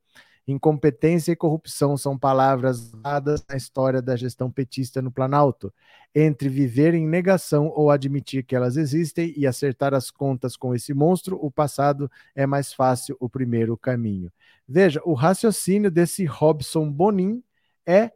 [0.47, 5.73] Incompetência e corrupção são palavras dadas na história da gestão petista no Planalto.
[6.13, 10.93] Entre viver em negação ou admitir que elas existem e acertar as contas com esse
[10.93, 14.31] monstro, o passado é mais fácil o primeiro caminho.
[14.67, 17.43] Veja, o raciocínio desse Robson Bonin
[17.85, 18.11] é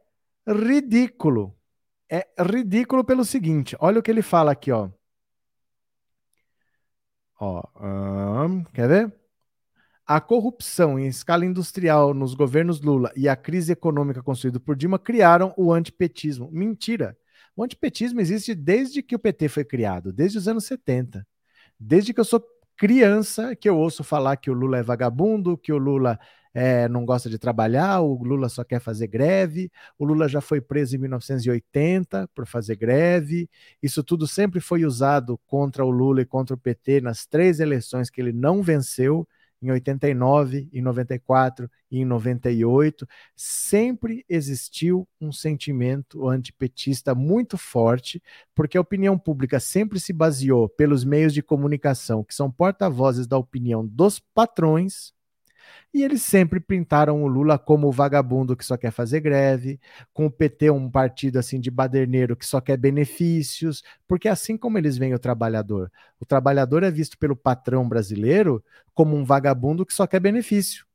[0.46, 1.54] ridículo.
[2.08, 4.88] É ridículo pelo seguinte: olha o que ele fala aqui, ó.
[7.40, 9.19] Ó, hum, quer ver?
[10.12, 14.98] A corrupção em escala industrial nos governos Lula e a crise econômica construída por Dilma
[14.98, 16.50] criaram o antipetismo.
[16.50, 17.16] Mentira.
[17.54, 21.24] O antipetismo existe desde que o PT foi criado, desde os anos 70.
[21.78, 22.44] Desde que eu sou
[22.76, 26.18] criança que eu ouço falar que o Lula é vagabundo, que o Lula
[26.52, 30.60] é, não gosta de trabalhar, o Lula só quer fazer greve, o Lula já foi
[30.60, 33.48] preso em 1980 por fazer greve.
[33.80, 38.10] Isso tudo sempre foi usado contra o Lula e contra o PT nas três eleições
[38.10, 39.24] que ele não venceu
[39.62, 43.06] em 89, em 94 e em 98,
[43.36, 48.22] sempre existiu um sentimento antipetista muito forte,
[48.54, 53.36] porque a opinião pública sempre se baseou pelos meios de comunicação, que são porta-vozes da
[53.36, 55.12] opinião dos patrões,
[55.92, 59.80] e eles sempre pintaram o Lula como o vagabundo que só quer fazer greve,
[60.12, 64.56] com o PT um partido assim de baderneiro que só quer benefícios, porque é assim
[64.56, 65.90] como eles veem o trabalhador.
[66.18, 68.64] O trabalhador é visto pelo patrão brasileiro
[68.94, 70.86] como um vagabundo que só quer benefício.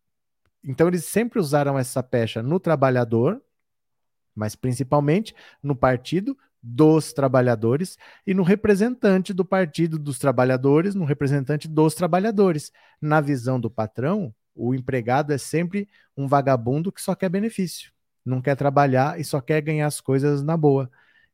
[0.64, 3.42] Então eles sempre usaram essa pecha no trabalhador,
[4.36, 7.96] mas principalmente no partido dos trabalhadores
[8.26, 12.72] e no representante do Partido dos Trabalhadores, no representante dos trabalhadores.
[13.00, 17.92] Na visão do patrão, o empregado é sempre um vagabundo que só quer benefício,
[18.26, 20.90] não quer trabalhar e só quer ganhar as coisas na boa.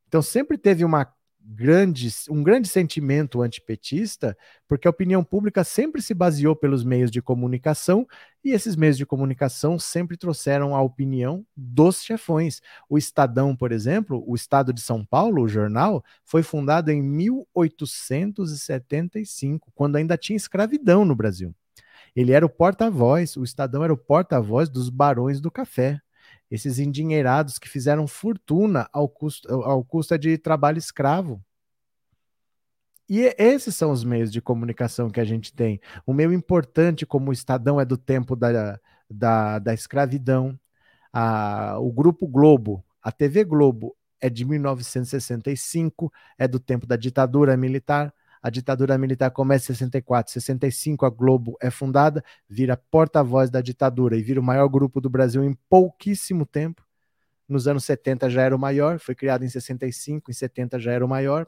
[0.07, 1.05] Então sempre teve uma
[1.43, 4.37] grande, um grande sentimento antipetista,
[4.67, 8.05] porque a opinião pública sempre se baseou pelos meios de comunicação
[8.43, 12.61] e esses meios de comunicação sempre trouxeram a opinião dos chefões.
[12.89, 19.71] O Estadão, por exemplo, o Estado de São Paulo, o jornal, foi fundado em 1875,
[19.73, 21.55] quando ainda tinha escravidão no Brasil.
[22.15, 25.99] Ele era o porta-voz, o Estadão era o porta-voz dos barões do café.
[26.49, 31.41] Esses endinheirados que fizeram fortuna ao custo, ao custo de trabalho escravo.
[33.07, 35.79] E esses são os meios de comunicação que a gente tem.
[36.05, 38.79] O meio importante, como o Estadão é do tempo da,
[39.09, 40.57] da, da escravidão,
[41.11, 47.57] a, o Grupo Globo, a TV Globo é de 1965, é do tempo da ditadura
[47.57, 48.13] militar.
[48.41, 54.17] A ditadura militar começa em 64, 65 a Globo é fundada, vira porta-voz da ditadura
[54.17, 56.83] e vira o maior grupo do Brasil em pouquíssimo tempo.
[57.47, 61.05] Nos anos 70 já era o maior, foi criado em 65, em 70 já era
[61.05, 61.45] o maior.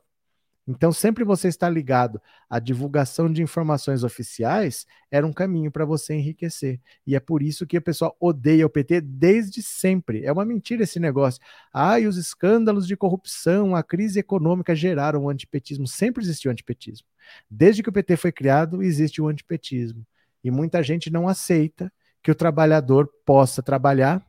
[0.65, 6.13] Então, sempre você está ligado à divulgação de informações oficiais era um caminho para você
[6.13, 6.79] enriquecer.
[7.05, 10.23] E é por isso que o pessoal odeia o PT desde sempre.
[10.23, 11.41] É uma mentira esse negócio.
[11.73, 15.85] Ah, e os escândalos de corrupção, a crise econômica geraram o antipetismo.
[15.85, 17.07] Sempre existiu o antipetismo.
[17.49, 20.05] Desde que o PT foi criado, existe o antipetismo.
[20.41, 21.91] E muita gente não aceita
[22.21, 24.25] que o trabalhador possa trabalhar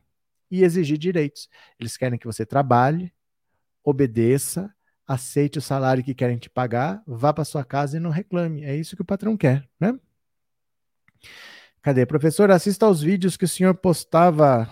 [0.51, 1.49] e exigir direitos.
[1.79, 3.13] Eles querem que você trabalhe,
[3.81, 4.74] obedeça,
[5.07, 8.63] aceite o salário que querem te pagar, vá para sua casa e não reclame.
[8.63, 9.97] É isso que o patrão quer, né?
[11.81, 12.05] Cadê?
[12.05, 14.67] Professor, assista aos vídeos que o senhor postava.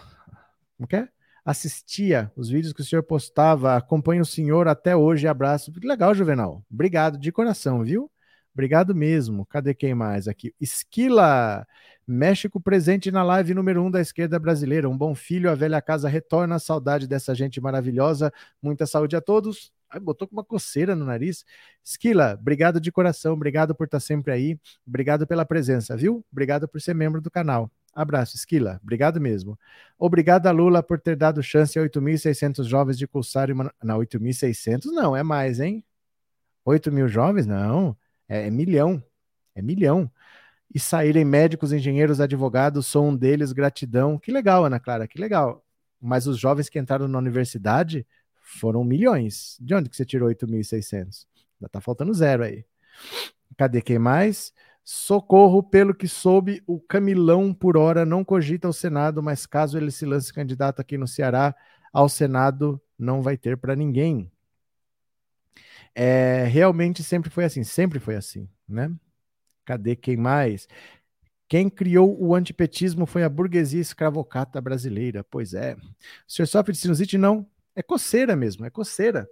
[0.75, 1.07] Como que é?
[1.45, 3.75] Assistia os vídeos que o senhor postava.
[3.75, 5.27] Acompanhe o senhor até hoje.
[5.27, 5.71] Abraço.
[5.71, 6.65] Que legal, Juvenal.
[6.71, 8.09] Obrigado de coração, viu?
[8.53, 9.45] Obrigado mesmo.
[9.45, 10.55] Cadê quem mais aqui?
[10.59, 11.67] Esquila.
[12.07, 14.89] México presente na live número 1 um da esquerda brasileira.
[14.89, 16.57] Um bom filho, a velha casa retorna.
[16.59, 18.31] Saudade dessa gente maravilhosa.
[18.61, 19.71] Muita saúde a todos.
[19.93, 21.45] Ai, botou com uma coceira no nariz.
[21.83, 26.25] Esquila, obrigado de coração, obrigado por estar sempre aí, obrigado pela presença, viu?
[26.31, 27.71] Obrigado por ser membro do canal.
[27.93, 29.57] Abraço, Esquila, obrigado mesmo.
[29.99, 33.71] Obrigado a Lula por ter dado chance a 8.600 jovens de cursarem uma...
[33.83, 35.85] Não, 8.600 não, é mais, hein?
[36.65, 37.45] 8 mil jovens?
[37.45, 37.95] Não,
[38.27, 39.03] é, é milhão,
[39.53, 40.09] é milhão.
[40.73, 44.17] E saírem médicos, engenheiros, advogados, sou um deles, gratidão.
[44.17, 45.63] Que legal, Ana Clara, que legal.
[46.01, 48.07] Mas os jovens que entraram na universidade
[48.43, 49.57] foram milhões.
[49.59, 51.25] De onde que você tirou 8.600?
[51.59, 52.65] Ainda tá faltando zero aí.
[53.57, 54.53] Cadê quem mais?
[54.83, 59.89] Socorro, pelo que soube, o Camilão por hora não cogita o Senado, mas caso ele
[59.89, 61.55] se lance candidato aqui no Ceará
[61.91, 64.29] ao Senado, não vai ter para ninguém.
[65.95, 68.91] É, realmente sempre foi assim, sempre foi assim, né?
[69.63, 70.67] Cadê quem mais?
[71.47, 75.23] Quem criou o antipetismo foi a burguesia escravocata brasileira.
[75.23, 75.75] Pois é.
[75.75, 77.17] O senhor sofre de sinusite?
[77.17, 77.47] Não.
[77.75, 79.27] É coceira mesmo, é coceira.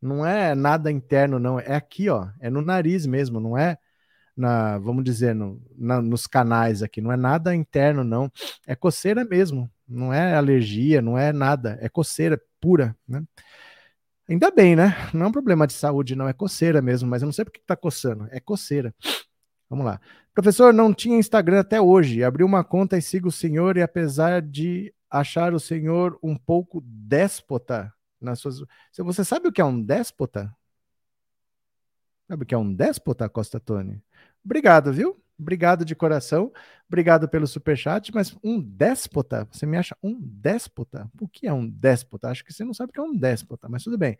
[0.00, 1.58] Não é nada interno, não.
[1.58, 2.28] É aqui, ó.
[2.40, 3.78] É no nariz mesmo, não é
[4.36, 7.00] na vamos dizer, no, na, nos canais aqui.
[7.00, 8.30] Não é nada interno, não.
[8.66, 9.70] É coceira mesmo.
[9.88, 11.78] Não é alergia, não é nada.
[11.80, 13.22] É coceira pura, né?
[14.28, 14.96] Ainda bem, né?
[15.12, 16.28] Não é um problema de saúde, não.
[16.28, 18.26] É coceira mesmo, mas eu não sei por que tá coçando.
[18.30, 18.94] É coceira.
[19.68, 20.00] Vamos lá.
[20.34, 22.24] Professor, não tinha Instagram até hoje.
[22.24, 26.82] Abri uma conta e sigo o senhor, e apesar de achar o senhor um pouco
[26.84, 28.64] déspota nas suas.
[28.98, 30.52] Você sabe o que é um déspota?
[32.26, 34.02] Sabe o que é um déspota, Costa Tony?
[34.44, 35.16] Obrigado, viu?
[35.38, 36.52] Obrigado de coração.
[36.88, 39.46] Obrigado pelo superchat, mas um déspota?
[39.52, 41.08] Você me acha um déspota?
[41.20, 42.28] O que é um déspota?
[42.28, 44.18] Acho que você não sabe o que é um déspota, mas tudo bem.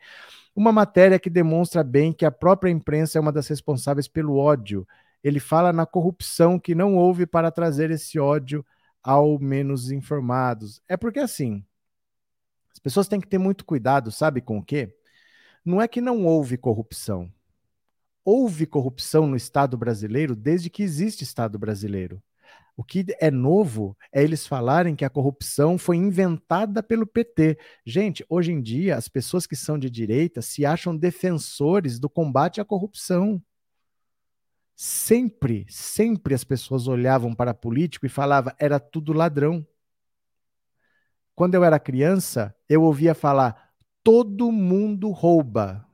[0.54, 4.86] Uma matéria que demonstra bem que a própria imprensa é uma das responsáveis pelo ódio.
[5.24, 8.64] Ele fala na corrupção que não houve para trazer esse ódio
[9.04, 10.82] ao menos informados.
[10.88, 11.64] É porque assim,
[12.72, 14.96] as pessoas têm que ter muito cuidado, sabe com o quê?
[15.64, 17.30] Não é que não houve corrupção
[18.24, 22.22] houve corrupção no Estado brasileiro desde que existe Estado brasileiro.
[22.76, 27.56] O que é novo é eles falarem que a corrupção foi inventada pelo PT.
[27.86, 32.60] Gente, hoje em dia, as pessoas que são de direita se acham defensores do combate
[32.60, 33.40] à corrupção.
[34.76, 39.66] Sempre, sempre as pessoas olhavam para político e falavam era tudo ladrão.
[41.34, 43.72] Quando eu era criança, eu ouvia falar
[44.02, 45.86] todo mundo rouba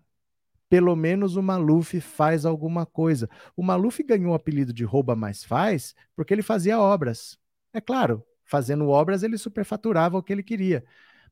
[0.71, 3.29] pelo menos o Maluf faz alguma coisa.
[3.57, 7.37] O Maluf ganhou o apelido de rouba mais faz porque ele fazia obras.
[7.75, 10.85] É claro, fazendo obras ele superfaturava o que ele queria.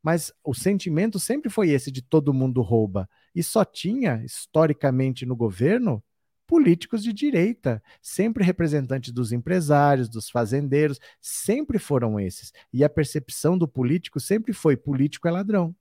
[0.02, 3.08] Mas o sentimento sempre foi esse de todo mundo rouba.
[3.32, 6.02] E só tinha, historicamente, no governo,
[6.48, 12.52] políticos de direita, sempre representantes dos empresários, dos fazendeiros, sempre foram esses.
[12.72, 15.76] E a percepção do político sempre foi: político é ladrão.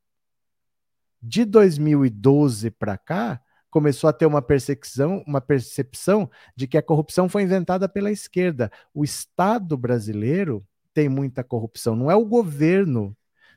[1.19, 3.41] De 2012 para cá,
[3.71, 8.69] começou a ter uma percepção, uma percepção de que a corrupção foi inventada pela esquerda.
[8.93, 13.15] O Estado brasileiro tem muita corrupção, não é o governo,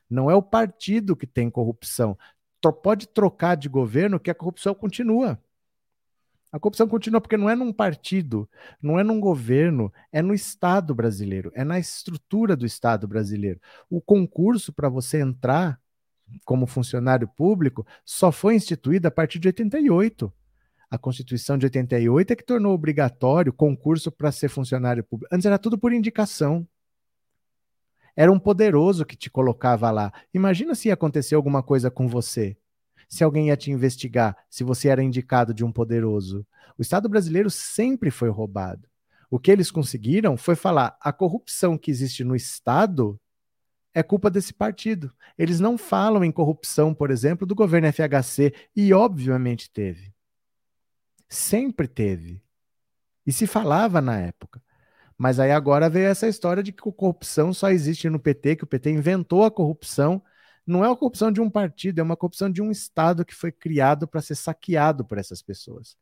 [0.09, 2.17] não é o partido que tem corrupção.
[2.81, 5.37] Pode trocar de governo que a corrupção continua.
[6.51, 8.49] A corrupção continua porque não é num partido,
[8.81, 13.59] não é num governo, é no Estado brasileiro, é na estrutura do Estado brasileiro.
[13.89, 15.79] O concurso para você entrar
[16.43, 20.31] como funcionário público só foi instituída a partir de 88.
[20.89, 25.33] A Constituição de 88 é que tornou obrigatório concurso para ser funcionário público.
[25.33, 26.67] Antes era tudo por indicação.
[28.13, 30.11] Era um poderoso que te colocava lá.
[30.33, 32.57] Imagina se ia acontecer alguma coisa com você.
[33.11, 36.47] Se alguém ia te investigar, se você era indicado de um poderoso.
[36.77, 38.87] O Estado brasileiro sempre foi roubado.
[39.29, 43.19] O que eles conseguiram foi falar: a corrupção que existe no Estado
[43.93, 45.11] é culpa desse partido.
[45.37, 50.13] Eles não falam em corrupção, por exemplo, do governo FHC, e obviamente teve.
[51.27, 52.41] Sempre teve.
[53.27, 54.63] E se falava na época.
[55.17, 58.63] Mas aí agora veio essa história de que a corrupção só existe no PT, que
[58.63, 60.23] o PT inventou a corrupção.
[60.71, 63.51] Não é a corrupção de um partido, é uma corrupção de um Estado que foi
[63.51, 65.97] criado para ser saqueado por essas pessoas.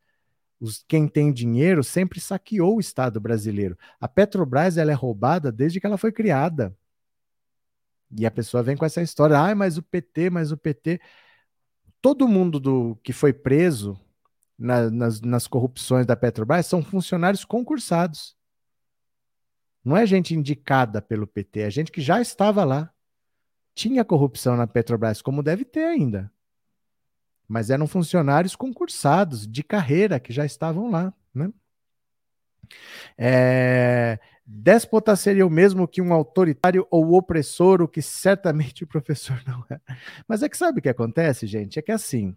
[0.60, 3.76] Os, quem tem dinheiro sempre saqueou o Estado brasileiro.
[4.00, 6.76] A Petrobras ela é roubada desde que ela foi criada.
[8.16, 11.02] E a pessoa vem com essa história, ah, mas o PT, mas o PT.
[12.00, 14.00] Todo mundo do que foi preso
[14.58, 18.38] na, nas, nas corrupções da Petrobras são funcionários concursados.
[19.84, 22.94] Não é gente indicada pelo PT, é gente que já estava lá.
[23.74, 26.32] Tinha corrupção na Petrobras, como deve ter ainda.
[27.48, 31.14] Mas eram funcionários concursados, de carreira, que já estavam lá.
[31.34, 31.52] Né?
[33.18, 39.42] É, Déspota seria o mesmo que um autoritário ou opressor, o que certamente o professor
[39.46, 39.80] não é.
[40.28, 41.78] Mas é que sabe o que acontece, gente?
[41.78, 42.36] É que assim,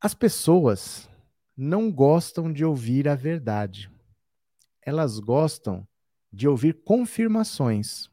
[0.00, 1.08] as pessoas
[1.56, 3.88] não gostam de ouvir a verdade.
[4.84, 5.86] Elas gostam
[6.32, 8.10] de ouvir confirmações.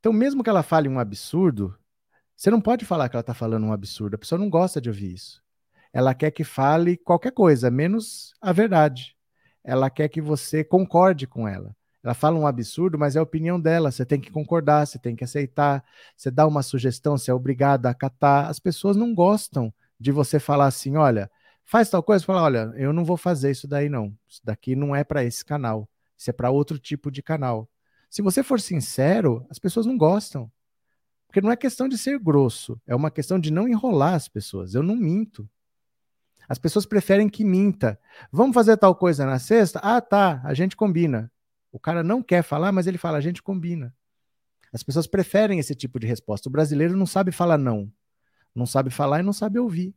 [0.00, 1.76] Então, mesmo que ela fale um absurdo,
[2.36, 4.14] você não pode falar que ela está falando um absurdo.
[4.14, 5.42] A pessoa não gosta de ouvir isso.
[5.92, 9.16] Ela quer que fale qualquer coisa, menos a verdade
[9.64, 11.74] ela quer que você concorde com ela.
[12.02, 13.90] Ela fala um absurdo, mas é a opinião dela.
[13.90, 15.84] Você tem que concordar, você tem que aceitar.
[16.16, 18.48] Você dá uma sugestão, você é obrigado a acatar.
[18.48, 21.30] As pessoas não gostam de você falar assim: olha,
[21.64, 22.24] faz tal coisa.
[22.24, 24.16] Fala, olha, eu não vou fazer isso daí, não.
[24.26, 25.88] Isso daqui não é para esse canal.
[26.16, 27.68] Isso é para outro tipo de canal.
[28.10, 30.50] Se você for sincero, as pessoas não gostam.
[31.28, 34.74] Porque não é questão de ser grosso, é uma questão de não enrolar as pessoas.
[34.74, 35.48] Eu não minto.
[36.48, 37.96] As pessoas preferem que minta.
[38.32, 39.78] Vamos fazer tal coisa na sexta?
[39.80, 41.30] Ah, tá, a gente combina.
[41.70, 43.94] O cara não quer falar, mas ele fala, a gente combina.
[44.72, 46.48] As pessoas preferem esse tipo de resposta.
[46.48, 47.92] O brasileiro não sabe falar não.
[48.52, 49.94] Não sabe falar e não sabe ouvir.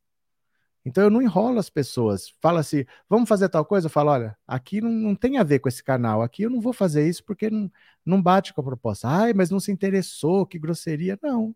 [0.86, 2.34] Então eu não enrolo as pessoas.
[2.42, 3.88] Fala assim, vamos fazer tal coisa?
[3.88, 6.60] Eu falo, olha, aqui não, não tem a ver com esse canal, aqui eu não
[6.60, 7.72] vou fazer isso porque não,
[8.06, 9.08] não bate com a proposta.
[9.08, 11.18] Ai, mas não se interessou, que grosseria.
[11.22, 11.56] Não.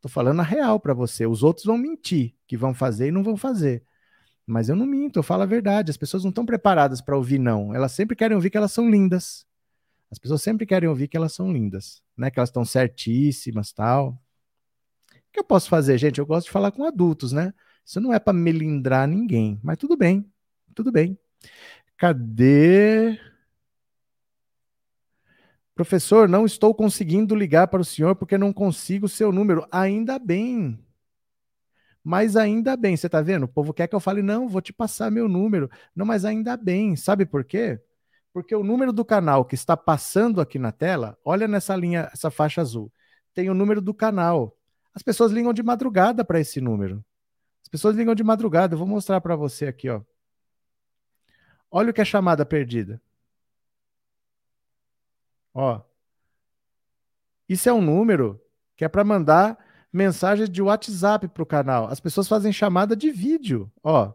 [0.00, 1.26] Tô falando a real para você.
[1.26, 3.82] Os outros vão mentir que vão fazer e não vão fazer.
[4.46, 5.90] Mas eu não minto, eu falo a verdade.
[5.90, 7.74] As pessoas não estão preparadas para ouvir não.
[7.74, 9.46] Elas sempre querem ouvir que elas são lindas.
[10.10, 12.30] As pessoas sempre querem ouvir que elas são lindas, né?
[12.30, 14.08] Que elas estão certíssimas, tal.
[14.10, 16.18] O que eu posso fazer, gente?
[16.18, 17.54] Eu gosto de falar com adultos, né?
[17.90, 20.24] Isso não é para melindrar ninguém, mas tudo bem,
[20.76, 21.18] tudo bem.
[21.96, 23.18] Cadê?
[25.74, 29.66] Professor, não estou conseguindo ligar para o senhor porque não consigo o seu número.
[29.72, 30.78] Ainda bem.
[32.04, 33.42] Mas ainda bem, você está vendo?
[33.42, 35.68] O povo quer que eu fale, não, vou te passar meu número.
[35.92, 36.94] Não, mas ainda bem.
[36.94, 37.80] Sabe por quê?
[38.32, 42.30] Porque o número do canal que está passando aqui na tela, olha nessa linha, essa
[42.30, 42.92] faixa azul,
[43.34, 44.56] tem o número do canal.
[44.94, 47.04] As pessoas ligam de madrugada para esse número.
[47.70, 48.74] As pessoas ligam de madrugada.
[48.74, 50.02] Eu vou mostrar para você aqui, ó.
[51.70, 53.00] Olha o que é chamada perdida.
[55.54, 55.80] Ó.
[57.48, 58.42] Isso é um número
[58.76, 59.56] que é para mandar
[59.92, 61.86] mensagens de WhatsApp para o canal.
[61.86, 64.12] As pessoas fazem chamada de vídeo, ó.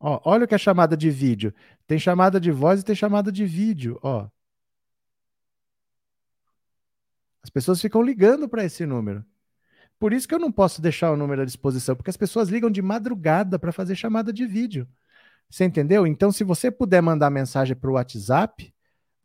[0.00, 1.54] Ó, olha o que é chamada de vídeo.
[1.86, 4.28] Tem chamada de voz e tem chamada de vídeo, ó.
[7.40, 9.24] As pessoas ficam ligando para esse número.
[9.98, 12.70] Por isso que eu não posso deixar o número à disposição, porque as pessoas ligam
[12.70, 14.86] de madrugada para fazer chamada de vídeo.
[15.50, 16.06] Você entendeu?
[16.06, 18.72] Então, se você puder mandar mensagem para o WhatsApp,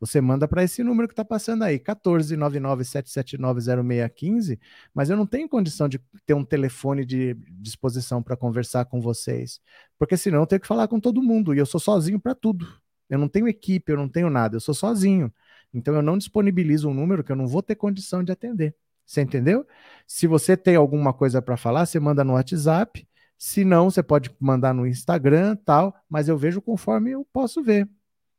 [0.00, 4.58] você manda para esse número que está passando aí, 14997790615,
[4.92, 9.60] mas eu não tenho condição de ter um telefone de disposição para conversar com vocês,
[9.98, 12.66] porque senão eu tenho que falar com todo mundo e eu sou sozinho para tudo.
[13.08, 15.32] Eu não tenho equipe, eu não tenho nada, eu sou sozinho.
[15.72, 18.74] Então eu não disponibilizo um número que eu não vou ter condição de atender.
[19.06, 19.66] Você entendeu?
[20.06, 23.06] Se você tem alguma coisa para falar, você manda no WhatsApp.
[23.36, 27.88] Se não, você pode mandar no Instagram, tal, mas eu vejo conforme eu posso ver.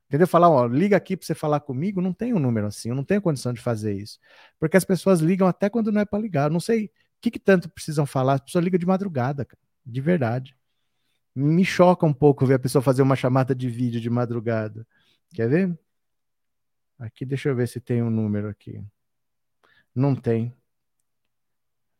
[0.07, 0.27] Entendeu?
[0.27, 3.03] Falar, ó, liga aqui para você falar comigo, não tem um número assim, eu não
[3.03, 4.19] tenho condição de fazer isso.
[4.59, 6.45] Porque as pessoas ligam até quando não é para ligar.
[6.45, 6.89] Eu não sei o
[7.21, 10.55] que, que tanto precisam falar, as pessoas ligam de madrugada, cara, de verdade.
[11.35, 14.87] Me choca um pouco ver a pessoa fazer uma chamada de vídeo de madrugada.
[15.33, 15.79] Quer ver?
[16.99, 18.81] Aqui, deixa eu ver se tem um número aqui.
[19.95, 20.53] Não tem.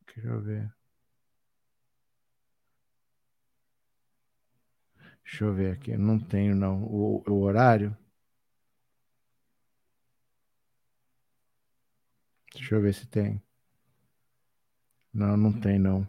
[0.07, 0.75] Deixa eu ver.
[5.23, 5.97] Deixa eu ver aqui.
[5.97, 6.83] Não tenho, não.
[6.83, 7.95] O, o horário.
[12.53, 13.41] Deixa eu ver se tem.
[15.13, 16.07] Não, não tem, não.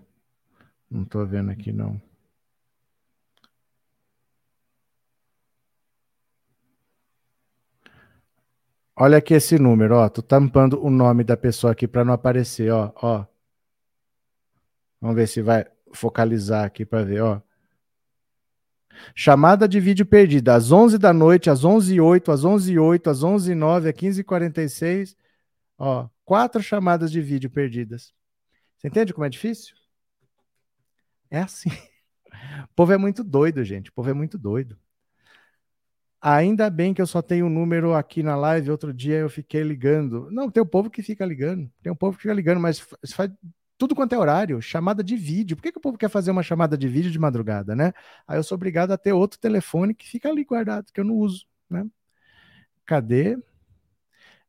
[0.90, 2.00] Não tô vendo aqui, não.
[8.98, 10.08] Olha aqui esse número, ó.
[10.08, 13.26] Tô tampando o nome da pessoa aqui para não aparecer, ó, ó.
[14.98, 17.42] Vamos ver se vai focalizar aqui para ver, ó.
[19.14, 23.94] Chamada de vídeo perdida às 11 da noite, às 11h08, às 11h08, às 11h09, às
[23.94, 25.14] 15h46.
[25.78, 28.14] Ó, quatro chamadas de vídeo perdidas.
[28.78, 29.74] Você entende como é difícil?
[31.30, 31.70] É assim.
[32.64, 33.90] O povo é muito doido, gente.
[33.90, 34.78] O povo é muito doido.
[36.28, 38.72] Ainda bem que eu só tenho um número aqui na live.
[38.72, 40.28] Outro dia eu fiquei ligando.
[40.32, 41.70] Não, tem o povo que fica ligando.
[41.80, 42.80] Tem o povo que fica ligando, mas
[43.14, 43.30] faz
[43.78, 45.56] tudo quanto é horário, chamada de vídeo.
[45.56, 47.92] Por que, que o povo quer fazer uma chamada de vídeo de madrugada, né?
[48.26, 51.14] Aí eu sou obrigado a ter outro telefone que fica ali guardado, que eu não
[51.14, 51.86] uso, né?
[52.84, 53.38] Cadê?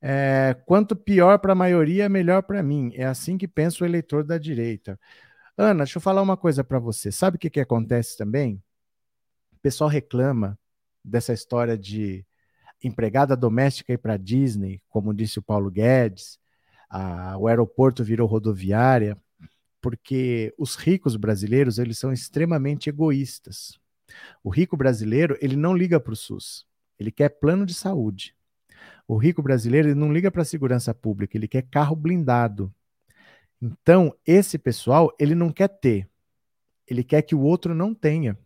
[0.01, 2.91] É, quanto pior para a maioria, melhor para mim.
[2.95, 4.99] É assim que pensa o eleitor da direita.
[5.55, 7.11] Ana, deixa eu falar uma coisa para você.
[7.11, 8.55] Sabe o que, que acontece também?
[9.53, 10.57] O pessoal reclama
[11.07, 12.25] dessa história de
[12.83, 16.39] empregada doméstica ir para Disney, como disse o Paulo Guedes,
[16.89, 19.17] a, o aeroporto virou rodoviária,
[19.81, 23.79] porque os ricos brasileiros eles são extremamente egoístas.
[24.43, 26.65] O rico brasileiro ele não liga para o SUS,
[26.99, 28.35] ele quer plano de saúde.
[29.07, 32.73] O rico brasileiro ele não liga para a segurança pública, ele quer carro blindado.
[33.61, 36.09] Então esse pessoal ele não quer ter,
[36.87, 38.37] ele quer que o outro não tenha.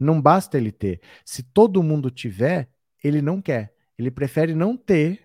[0.00, 1.00] Não basta ele ter.
[1.24, 2.70] Se todo mundo tiver,
[3.04, 3.74] ele não quer.
[3.98, 5.20] Ele prefere não ter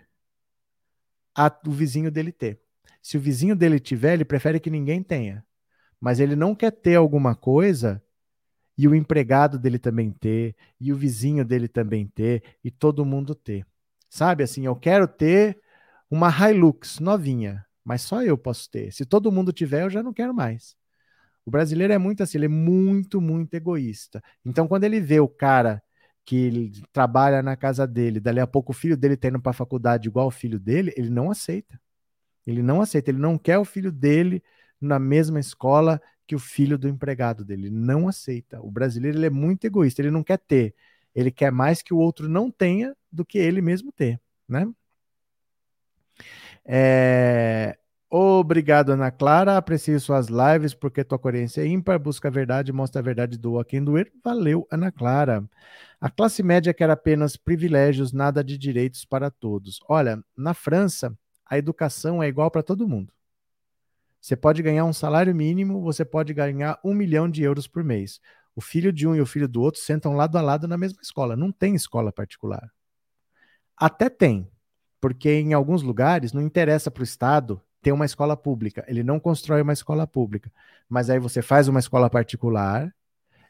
[1.33, 2.59] a, o vizinho dele ter.
[3.01, 5.45] Se o vizinho dele tiver, ele prefere que ninguém tenha.
[5.99, 8.03] Mas ele não quer ter alguma coisa
[8.77, 13.33] e o empregado dele também ter, e o vizinho dele também ter, e todo mundo
[13.33, 13.65] ter.
[14.09, 15.57] Sabe assim, eu quero ter
[16.09, 18.91] uma Hilux novinha, mas só eu posso ter.
[18.91, 20.75] Se todo mundo tiver, eu já não quero mais.
[21.45, 24.21] O brasileiro é muito assim, ele é muito, muito egoísta.
[24.43, 25.81] Então, quando ele vê o cara
[26.25, 29.53] que trabalha na casa dele, dali a pouco o filho dele está indo para a
[29.53, 31.79] faculdade igual o filho dele, ele não aceita.
[32.45, 34.43] Ele não aceita, ele não quer o filho dele
[34.81, 37.67] na mesma escola que o filho do empregado dele.
[37.67, 38.59] Ele não aceita.
[38.61, 40.75] O brasileiro ele é muito egoísta, ele não quer ter.
[41.13, 44.67] Ele quer mais que o outro não tenha do que ele mesmo ter, né?
[46.65, 47.77] É...
[48.17, 49.57] Obrigado, Ana Clara.
[49.57, 53.65] Aprecio suas lives porque tua coerência é ímpar, busca a verdade, mostra a verdade, doa
[53.65, 54.09] quem doer.
[54.23, 55.43] Valeu, Ana Clara.
[55.99, 59.81] A classe média quer apenas privilégios, nada de direitos para todos.
[59.89, 61.13] Olha, na França,
[61.45, 63.11] a educação é igual para todo mundo.
[64.21, 68.21] Você pode ganhar um salário mínimo, você pode ganhar um milhão de euros por mês.
[68.55, 71.01] O filho de um e o filho do outro sentam lado a lado na mesma
[71.01, 71.35] escola.
[71.35, 72.71] Não tem escola particular.
[73.75, 74.49] Até tem,
[75.01, 78.83] porque em alguns lugares não interessa para o Estado ter uma escola pública.
[78.87, 80.51] Ele não constrói uma escola pública.
[80.89, 82.91] Mas aí você faz uma escola particular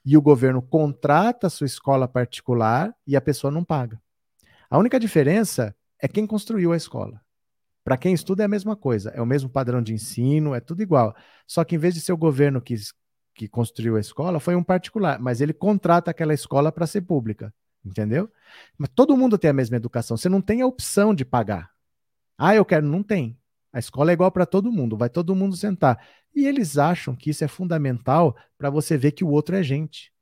[0.03, 3.97] e o governo contrata a sua escola particular e a pessoa não paga.
[4.69, 7.21] A única diferença é quem construiu a escola.
[7.81, 10.81] Para quem estuda é a mesma coisa, é o mesmo padrão de ensino, é tudo
[10.81, 11.15] igual.
[11.47, 12.75] Só que em vez de ser o governo que,
[13.33, 17.53] que construiu a escola, foi um particular, mas ele contrata aquela escola para ser pública,
[17.85, 18.29] entendeu?
[18.77, 21.71] Mas todo mundo tem a mesma educação, você não tem a opção de pagar.
[22.37, 23.39] Ah, eu quero, não tem.
[23.75, 26.01] A escola é igual para todo mundo, vai todo mundo sentar.
[26.33, 30.13] E eles acham que isso é fundamental para você ver que o outro é gente.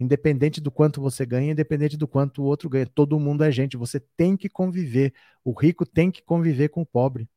[0.00, 3.76] Independente do quanto você ganha, independente do quanto o outro ganha, todo mundo é gente.
[3.76, 5.12] Você tem que conviver.
[5.44, 7.28] O rico tem que conviver com o pobre.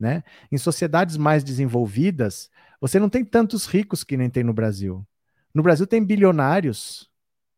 [0.00, 0.24] Né?
[0.50, 2.50] Em sociedades mais desenvolvidas,
[2.80, 5.06] você não tem tantos ricos que nem tem no Brasil.
[5.54, 7.08] No Brasil tem bilionários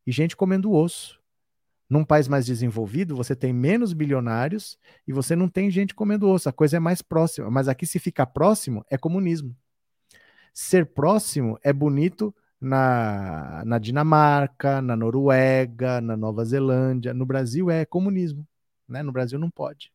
[0.06, 1.21] e gente comendo osso.
[1.92, 6.48] Num país mais desenvolvido, você tem menos bilionários e você não tem gente comendo osso.
[6.48, 7.50] A coisa é mais próxima.
[7.50, 9.54] Mas aqui, se ficar próximo, é comunismo.
[10.54, 17.12] Ser próximo é bonito na, na Dinamarca, na Noruega, na Nova Zelândia.
[17.12, 18.48] No Brasil é comunismo,
[18.88, 19.02] né?
[19.02, 19.92] No Brasil não pode.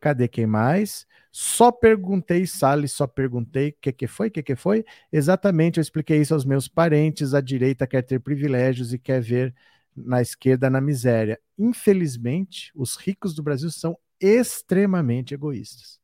[0.00, 1.06] Cadê quem mais?
[1.30, 4.86] Só perguntei, Salles, só perguntei, o que, que foi, o que, que foi?
[5.12, 9.54] Exatamente, eu expliquei isso aos meus parentes, a direita quer ter privilégios e quer ver
[10.04, 11.40] na esquerda na miséria.
[11.58, 15.98] Infelizmente, os ricos do Brasil são extremamente egoístas.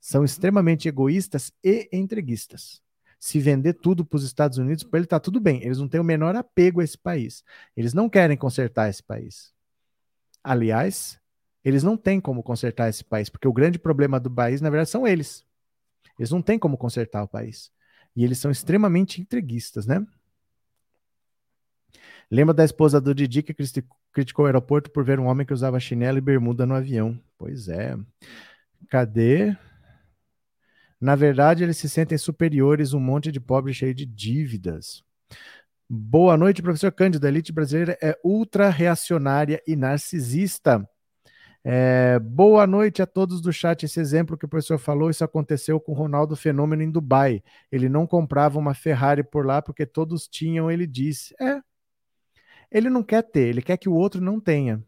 [0.00, 2.82] São extremamente egoístas e entreguistas
[3.24, 5.62] se vender tudo para os Estados Unidos, para ele está tudo bem.
[5.64, 7.42] Eles não têm o menor apego a esse país.
[7.74, 9.50] Eles não querem consertar esse país.
[10.42, 11.18] Aliás,
[11.64, 14.90] eles não têm como consertar esse país, porque o grande problema do país, na verdade,
[14.90, 15.42] são eles.
[16.18, 17.72] Eles não têm como consertar o país.
[18.14, 20.06] E eles são extremamente entreguistas, né?
[22.30, 23.54] Lembra da esposa do Didi que
[24.12, 27.18] criticou o aeroporto por ver um homem que usava chinelo e bermuda no avião?
[27.38, 27.96] Pois é.
[28.88, 29.56] Cadê?
[31.00, 35.02] Na verdade, eles se sentem superiores, um monte de pobre cheio de dívidas.
[35.88, 37.26] Boa noite, professor Cândido.
[37.26, 40.88] A elite brasileira é ultra reacionária e narcisista.
[41.62, 43.84] É, boa noite a todos do chat.
[43.84, 47.42] Esse exemplo que o professor falou, isso aconteceu com o Ronaldo Fenômeno em Dubai.
[47.70, 51.34] Ele não comprava uma Ferrari por lá porque todos tinham, ele disse.
[51.40, 51.60] É.
[52.74, 54.82] Ele não quer ter, ele quer que o outro não tenha.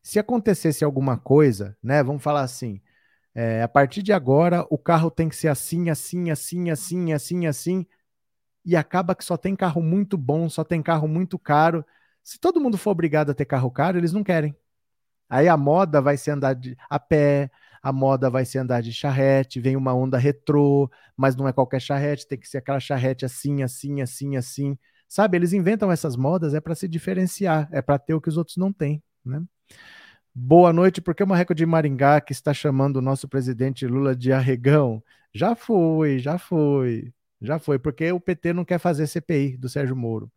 [0.00, 2.04] Se acontecesse alguma coisa, né?
[2.04, 2.80] Vamos falar assim:
[3.34, 7.46] é, a partir de agora, o carro tem que ser assim, assim, assim, assim, assim,
[7.48, 7.86] assim.
[8.64, 11.84] E acaba que só tem carro muito bom, só tem carro muito caro.
[12.22, 14.54] Se todo mundo for obrigado a ter carro caro, eles não querem.
[15.28, 17.50] Aí a moda vai ser andar de, a pé,
[17.82, 21.80] a moda vai ser andar de charrete, vem uma onda retrô, mas não é qualquer
[21.80, 24.78] charrete, tem que ser aquela charrete assim, assim, assim, assim.
[25.08, 28.36] Sabe, eles inventam essas modas é para se diferenciar, é para ter o que os
[28.36, 29.42] outros não têm, né?
[30.34, 34.32] Boa noite, porque o Marreco de Maringá que está chamando o nosso presidente Lula de
[34.32, 35.02] arregão?
[35.34, 39.96] Já foi, já foi, já foi, porque o PT não quer fazer CPI do Sérgio
[39.96, 40.30] Moro.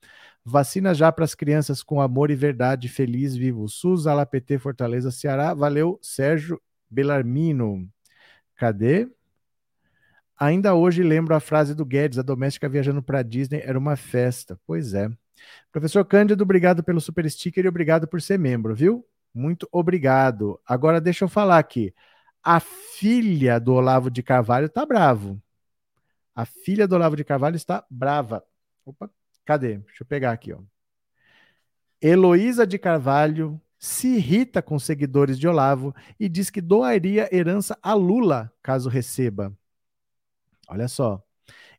[0.44, 3.68] Vacina já para as crianças com amor e verdade, feliz, vivo.
[3.68, 5.54] SUS, Ala PT, Fortaleza, Ceará.
[5.54, 7.88] Valeu, Sérgio Belarmino.
[8.56, 9.08] Cadê?
[10.42, 14.60] Ainda hoje lembro a frase do Guedes: a doméstica viajando para Disney era uma festa.
[14.66, 15.08] Pois é.
[15.72, 19.06] Professor Cândido, obrigado pelo super sticker e obrigado por ser membro, viu?
[19.32, 20.60] Muito obrigado.
[20.66, 21.94] Agora deixa eu falar aqui.
[22.44, 25.40] A filha do Olavo de Carvalho está bravo.
[26.34, 28.44] A filha do Olavo de Carvalho está brava.
[28.84, 29.12] Opa,
[29.46, 29.78] cadê?
[29.78, 30.58] Deixa eu pegar aqui, ó.
[32.02, 37.94] Heloísa de Carvalho se irrita com seguidores de Olavo e diz que doaria herança a
[37.94, 39.56] Lula caso receba.
[40.72, 41.22] Olha só.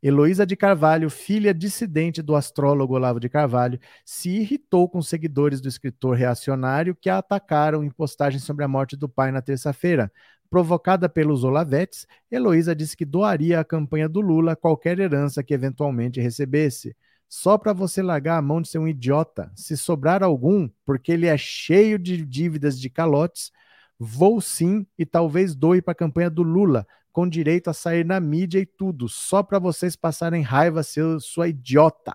[0.02, 5.68] Heloísa de Carvalho, filha dissidente do astrólogo Olavo de Carvalho, se irritou com seguidores do
[5.68, 10.12] escritor reacionário que a atacaram em postagem sobre a morte do pai na terça-feira.
[10.50, 16.20] Provocada pelos Olavetes, Heloísa disse que doaria à campanha do Lula qualquer herança que eventualmente
[16.20, 16.94] recebesse.
[17.26, 19.50] Só para você largar a mão de ser um idiota.
[19.56, 23.50] Se sobrar algum, porque ele é cheio de dívidas de calotes,
[23.98, 28.18] vou sim e talvez doe para a campanha do Lula, com direito a sair na
[28.18, 32.14] mídia e tudo, só para vocês passarem raiva, seu, sua idiota.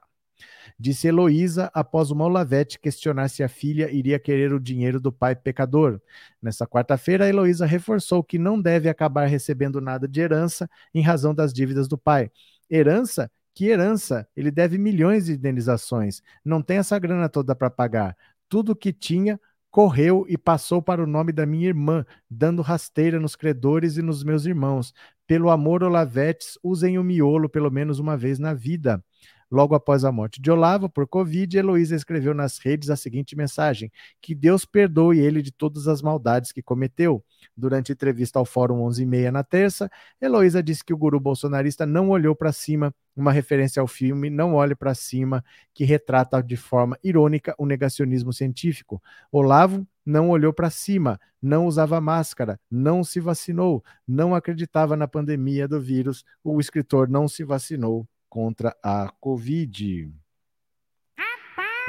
[0.80, 5.36] Disse Heloísa após uma Olavete questionar se a filha iria querer o dinheiro do pai
[5.36, 6.00] pecador.
[6.42, 11.54] Nessa quarta-feira, Heloísa reforçou que não deve acabar recebendo nada de herança em razão das
[11.54, 12.32] dívidas do pai.
[12.70, 14.28] Herança que herança?
[14.36, 16.22] Ele deve milhões de indenizações.
[16.46, 18.16] Não tem essa grana toda para pagar.
[18.48, 19.42] Tudo que tinha
[19.72, 24.24] correu e passou para o nome da minha irmã, dando rasteira nos credores e nos
[24.24, 24.94] meus irmãos.
[25.26, 29.04] Pelo amor, Olavetes, usem o miolo pelo menos uma vez na vida.
[29.50, 33.90] Logo após a morte de Olavo por Covid, Heloísa escreveu nas redes a seguinte mensagem:
[34.22, 37.24] Que Deus perdoe ele de todas as maldades que cometeu.
[37.56, 39.90] Durante entrevista ao Fórum 11 e meia na terça,
[40.22, 44.54] Heloísa disse que o guru bolsonarista não olhou para cima, uma referência ao filme Não
[44.54, 45.44] Olhe para Cima,
[45.74, 49.02] que retrata de forma irônica o negacionismo científico.
[49.32, 55.68] Olavo não olhou para cima, não usava máscara, não se vacinou, não acreditava na pandemia
[55.68, 56.26] do vírus.
[56.44, 60.12] O escritor não se vacinou contra a Covid.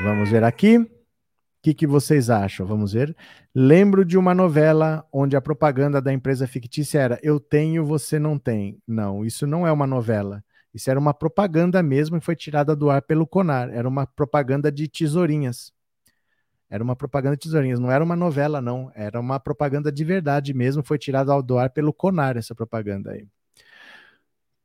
[0.03, 0.79] Vamos ver aqui.
[0.79, 0.89] O
[1.61, 2.65] que, que vocês acham?
[2.65, 3.17] Vamos ver.
[3.53, 8.39] Lembro de uma novela onde a propaganda da empresa fictícia era Eu tenho, você não
[8.39, 8.81] tem.
[8.87, 10.43] Não, isso não é uma novela.
[10.73, 13.71] Isso era uma propaganda mesmo e foi tirada do ar pelo Conar.
[13.71, 15.73] Era uma propaganda de tesourinhas.
[16.71, 18.93] Era uma propaganda de tesourinhas, não era uma novela, não.
[18.95, 20.85] Era uma propaganda de verdade mesmo.
[20.85, 23.27] Foi tirada do ar pelo Conar, essa propaganda aí.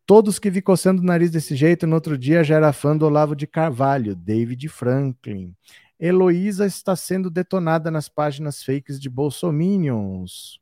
[0.06, 3.06] Todos que vi coçando o nariz desse jeito, no outro dia já era fã do
[3.06, 5.56] Olavo de Carvalho, David Franklin.
[5.98, 10.60] Heloísa está sendo detonada nas páginas fakes de Bolsominions.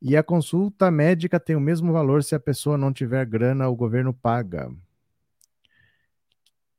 [0.00, 3.76] E a consulta médica tem o mesmo valor se a pessoa não tiver grana, o
[3.76, 4.72] governo paga.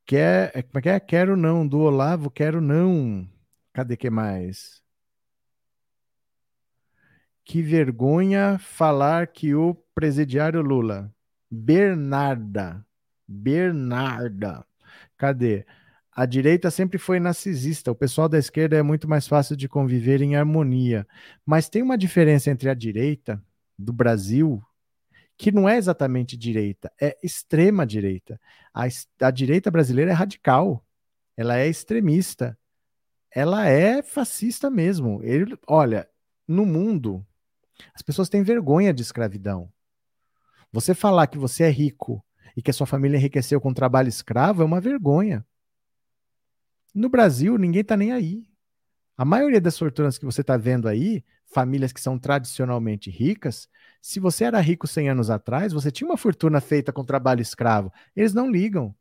[0.08, 1.00] Quer, é, como é que é?
[1.00, 3.30] Quero não, do Olavo, quero não.
[3.72, 4.82] Cadê que mais?
[7.46, 11.14] Que vergonha falar que o presidiário Lula
[11.50, 12.86] Bernarda.
[13.28, 14.66] Bernarda.
[15.18, 15.66] Cadê?
[16.12, 20.22] A direita sempre foi narcisista, o pessoal da esquerda é muito mais fácil de conviver
[20.22, 21.08] em harmonia.
[21.46, 23.42] Mas tem uma diferença entre a direita
[23.78, 24.62] do Brasil,
[25.38, 28.40] que não é exatamente direita, é extrema direita.
[28.74, 28.88] A,
[29.22, 30.86] a direita brasileira é radical,
[31.38, 32.58] ela é extremista,
[33.32, 35.22] ela é fascista mesmo.
[35.24, 36.10] Ele, olha,
[36.46, 37.26] no mundo,
[37.94, 39.72] as pessoas têm vergonha de escravidão.
[40.72, 42.24] Você falar que você é rico
[42.56, 45.46] e que a sua família enriqueceu com trabalho escravo é uma vergonha.
[46.94, 48.48] No Brasil, ninguém está nem aí.
[49.18, 53.68] A maioria das fortunas que você está vendo aí, famílias que são tradicionalmente ricas,
[54.02, 57.92] se você era rico 100 anos atrás, você tinha uma fortuna feita com trabalho escravo.
[58.16, 58.96] Eles não ligam.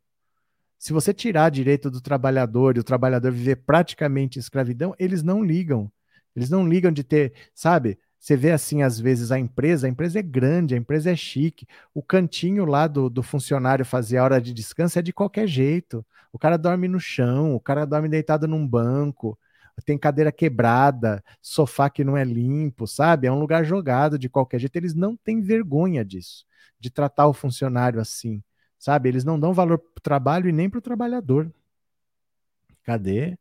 [0.77, 5.91] Se você tirar direito do trabalhador e o trabalhador viver praticamente escravidão, eles não ligam.
[6.35, 7.99] Eles não ligam de ter, sabe?
[8.19, 11.65] Você vê assim, às vezes, a empresa, a empresa é grande, a empresa é chique.
[11.93, 16.05] O cantinho lá do, do funcionário fazer a hora de descanso é de qualquer jeito.
[16.31, 19.37] O cara dorme no chão, o cara dorme deitado num banco,
[19.85, 23.27] tem cadeira quebrada, sofá que não é limpo, sabe?
[23.27, 24.75] É um lugar jogado de qualquer jeito.
[24.75, 26.45] Eles não têm vergonha disso,
[26.79, 28.43] de tratar o funcionário assim,
[28.77, 29.09] sabe?
[29.09, 31.51] Eles não dão valor para o trabalho e nem para o trabalhador.
[32.83, 33.37] Cadê?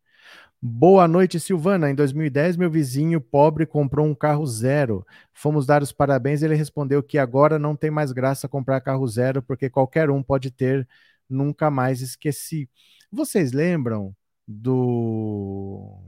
[0.61, 1.89] Boa noite, Silvana.
[1.89, 5.07] Em 2010, meu vizinho pobre comprou um carro zero.
[5.33, 9.07] Fomos dar os parabéns e ele respondeu que agora não tem mais graça comprar carro
[9.07, 10.89] zero, porque qualquer um pode ter.
[11.29, 12.69] Nunca mais esqueci.
[13.11, 14.15] Vocês lembram
[14.47, 16.03] do.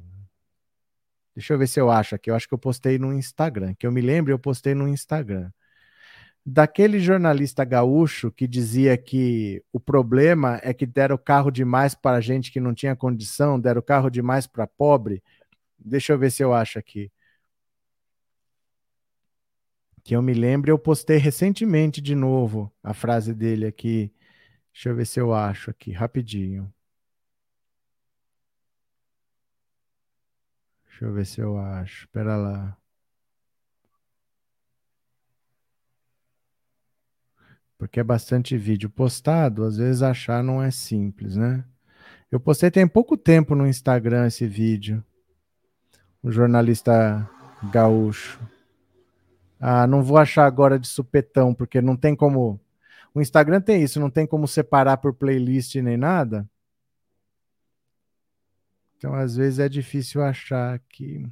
[1.35, 2.29] Deixa eu ver se eu acho aqui.
[2.31, 3.75] Eu acho que eu postei no Instagram.
[3.75, 5.51] Que eu me lembro, eu postei no Instagram
[6.45, 12.51] daquele jornalista gaúcho que dizia que o problema é que deram carro demais para gente
[12.51, 15.23] que não tinha condição, deram carro demais para pobre.
[15.79, 17.11] Deixa eu ver se eu acho aqui.
[20.03, 24.13] Que eu me lembro, eu postei recentemente de novo a frase dele aqui.
[24.73, 26.73] Deixa eu ver se eu acho aqui, rapidinho.
[30.87, 32.05] Deixa eu ver se eu acho.
[32.05, 32.80] Espera lá.
[37.81, 41.65] Porque é bastante vídeo postado, às vezes achar não é simples, né?
[42.31, 45.03] Eu postei tem pouco tempo no Instagram esse vídeo.
[46.23, 47.27] O jornalista
[47.73, 48.39] gaúcho.
[49.59, 52.61] Ah, não vou achar agora de supetão, porque não tem como.
[53.15, 56.47] O Instagram tem isso, não tem como separar por playlist nem nada.
[58.99, 61.27] Então, às vezes é difícil achar aqui.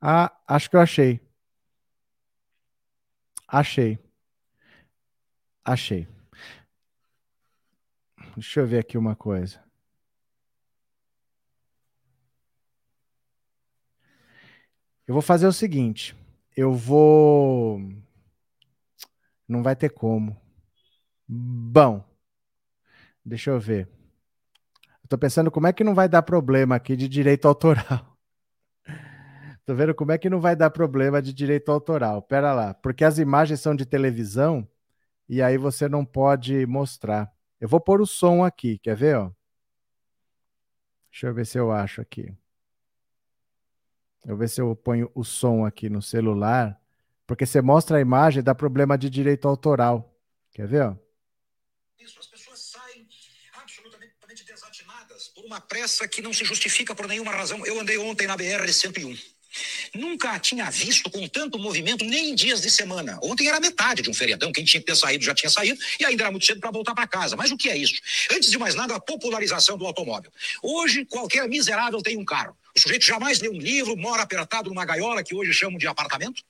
[0.00, 1.20] Ah, acho que eu achei.
[3.46, 3.96] Achei.
[5.64, 6.06] Achei.
[8.36, 9.62] Deixa eu ver aqui uma coisa.
[15.06, 16.16] Eu vou fazer o seguinte.
[16.56, 17.80] Eu vou.
[19.48, 20.36] Não vai ter como.
[21.26, 22.04] Bom,
[23.24, 23.88] deixa eu ver.
[25.08, 28.16] Tô pensando como é que não vai dar problema aqui de direito autoral.
[29.64, 32.20] Tô vendo como é que não vai dar problema de direito autoral.
[32.22, 34.68] Pera lá, porque as imagens são de televisão
[35.28, 37.32] e aí você não pode mostrar.
[37.60, 39.30] Eu vou pôr o som aqui, quer ver, ó?
[41.10, 42.34] Deixa eu ver se eu acho aqui.
[44.24, 46.80] Eu vou ver se eu ponho o som aqui no celular,
[47.26, 50.14] porque você mostra a imagem dá problema de direito autoral.
[50.50, 50.96] Quer ver, ó?
[51.98, 53.08] Isso, as pessoas saem
[53.54, 57.64] absolutamente desatinadas por uma pressa que não se justifica por nenhuma razão.
[57.64, 59.33] Eu andei ontem na BR-101.
[59.94, 63.18] Nunca tinha visto com tanto movimento, nem em dias de semana.
[63.22, 66.04] Ontem era metade de um feriadão, quem tinha que ter saído já tinha saído, e
[66.04, 67.36] ainda era muito cedo para voltar para casa.
[67.36, 67.94] Mas o que é isso?
[68.32, 70.30] Antes de mais nada, a popularização do automóvel.
[70.62, 72.56] Hoje, qualquer miserável tem um carro.
[72.76, 76.42] O sujeito jamais lê um livro, mora apertado numa gaiola que hoje chamam de apartamento,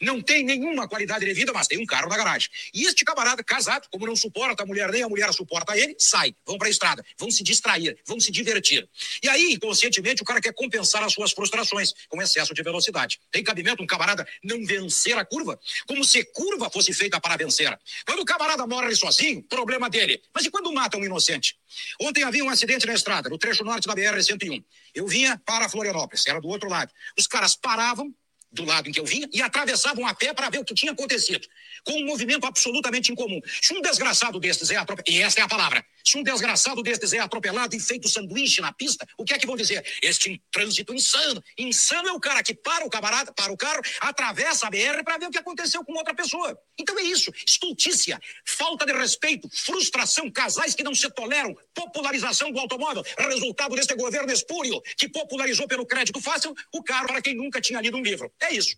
[0.00, 2.48] não tem nenhuma qualidade de vida, mas tem um carro na garagem.
[2.74, 6.34] E este camarada casado, como não suporta a mulher nem a mulher suporta ele, sai,
[6.44, 8.88] vão para a estrada, vão se distrair, vão se divertir.
[9.22, 13.20] E aí, inconscientemente, o cara quer compensar as suas frustrações com excesso de velocidade.
[13.30, 15.58] Tem cabimento um camarada não vencer a curva?
[15.86, 17.78] Como se curva fosse feita para vencer.
[18.04, 20.20] Quando o camarada morre sozinho, problema dele.
[20.34, 21.56] Mas e quando mata um inocente?
[22.00, 24.64] Ontem havia um acidente na estrada, no trecho norte da BR-101.
[24.94, 26.92] Eu vinha para Florianópolis, era do outro lado.
[27.18, 28.14] Os caras paravam
[28.52, 30.92] do lado em que eu vinha e atravessavam a pé para ver o que tinha
[30.92, 31.46] acontecido,
[31.84, 33.40] com um movimento absolutamente incomum.
[33.62, 37.12] Se um desgraçado destes é atropelado, e essa é a palavra, se um desgraçado destes
[37.12, 39.84] é atropelado e feito sanduíche na pista, o que é que vão dizer?
[40.02, 41.42] Este trânsito insano.
[41.56, 45.18] Insano é o cara que para o camarada, para o carro, atravessa a BR para
[45.18, 46.58] ver o que aconteceu com outra pessoa.
[46.78, 52.58] Então é isso, estultícia, falta de respeito, frustração, casais que não se toleram, popularização do
[52.58, 57.60] automóvel, resultado deste governo espúrio que popularizou pelo crédito fácil o carro para quem nunca
[57.60, 58.32] tinha lido um livro.
[58.42, 58.76] É isso.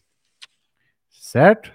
[1.10, 1.70] Certo?
[1.70, 1.72] O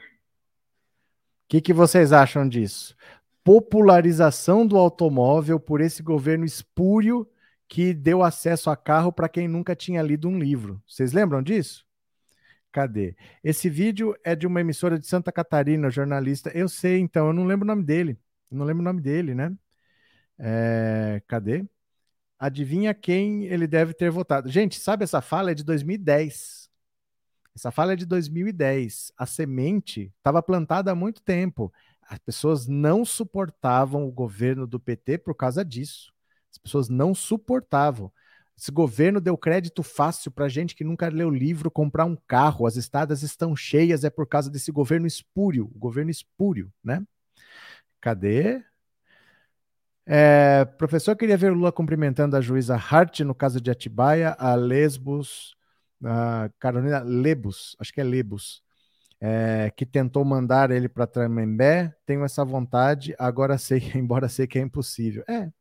[1.49, 2.95] que, que vocês acham disso?
[3.43, 7.27] Popularização do automóvel por esse governo espúrio
[7.67, 10.81] que deu acesso a carro para quem nunca tinha lido um livro.
[10.87, 11.85] Vocês lembram disso?
[12.71, 13.15] Cadê?
[13.43, 16.51] Esse vídeo é de uma emissora de Santa Catarina, jornalista.
[16.53, 18.19] Eu sei, então, eu não lembro o nome dele.
[18.51, 19.51] Não lembro o nome dele, né?
[20.37, 21.21] É...
[21.27, 21.65] Cadê?
[22.37, 24.49] Adivinha quem ele deve ter votado?
[24.49, 26.66] Gente, sabe essa fala é de 2010.
[27.57, 29.11] Essa fala é de 2010.
[29.17, 31.73] A semente estava plantada há muito tempo.
[32.07, 36.13] As pessoas não suportavam o governo do PT por causa disso.
[36.51, 38.11] As pessoas não suportavam.
[38.55, 42.67] Esse governo deu crédito fácil para gente que nunca leu livro comprar um carro.
[42.67, 45.65] As estradas estão cheias, é por causa desse governo espúrio.
[45.73, 47.03] O governo espúrio, né?
[47.99, 48.63] Cadê?
[50.05, 55.56] É, professor, queria ver Lula cumprimentando a juíza Hart no caso de Atibaia, a Lesbos,
[56.03, 58.63] a Carolina Lebus, acho que é Lebus,
[59.19, 61.95] é, que tentou mandar ele para Tremembé.
[62.05, 65.23] Tenho essa vontade, agora sei, embora sei que é impossível.
[65.27, 65.51] É,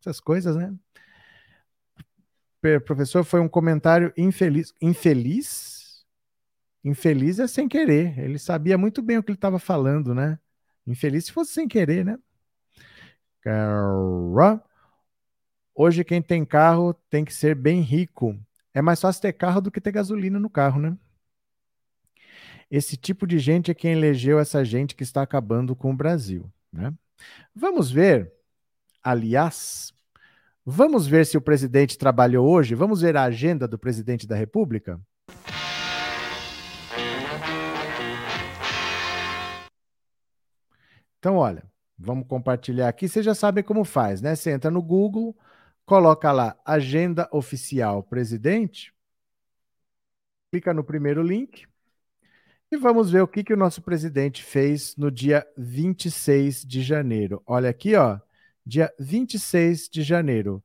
[0.00, 0.74] essas coisas, né?
[2.84, 4.74] Professor, foi um comentário infeliz.
[4.80, 6.04] Infeliz?
[6.84, 8.18] Infeliz é sem querer.
[8.18, 10.38] Ele sabia muito bem o que ele estava falando, né?
[10.86, 12.18] Infeliz se fosse sem querer, né?
[15.74, 18.36] Hoje, quem tem carro tem que ser bem rico
[18.78, 20.96] é mais fácil ter carro do que ter gasolina no carro, né?
[22.70, 26.48] Esse tipo de gente é quem elegeu essa gente que está acabando com o Brasil,
[26.72, 26.94] né?
[27.52, 28.32] Vamos ver,
[29.02, 29.92] aliás,
[30.64, 35.00] vamos ver se o presidente trabalhou hoje, vamos ver a agenda do presidente da República?
[41.18, 41.64] Então, olha,
[41.98, 43.08] vamos compartilhar aqui.
[43.08, 44.36] Vocês já sabem como faz, né?
[44.36, 45.36] Você entra no Google,
[45.88, 48.94] coloca lá agenda oficial presidente,
[50.50, 51.66] clica no primeiro link
[52.70, 57.42] e vamos ver o que, que o nosso presidente fez no dia 26 de janeiro.
[57.46, 58.20] Olha aqui, ó,
[58.66, 60.62] dia 26 de janeiro.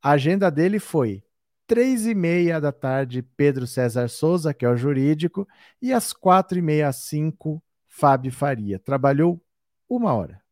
[0.00, 1.22] A agenda dele foi
[1.66, 5.46] três e meia da tarde, Pedro César Souza, que é o jurídico,
[5.82, 8.78] e às quatro e meia às cinco, Fábio Faria.
[8.78, 9.38] Trabalhou
[9.86, 10.42] uma hora.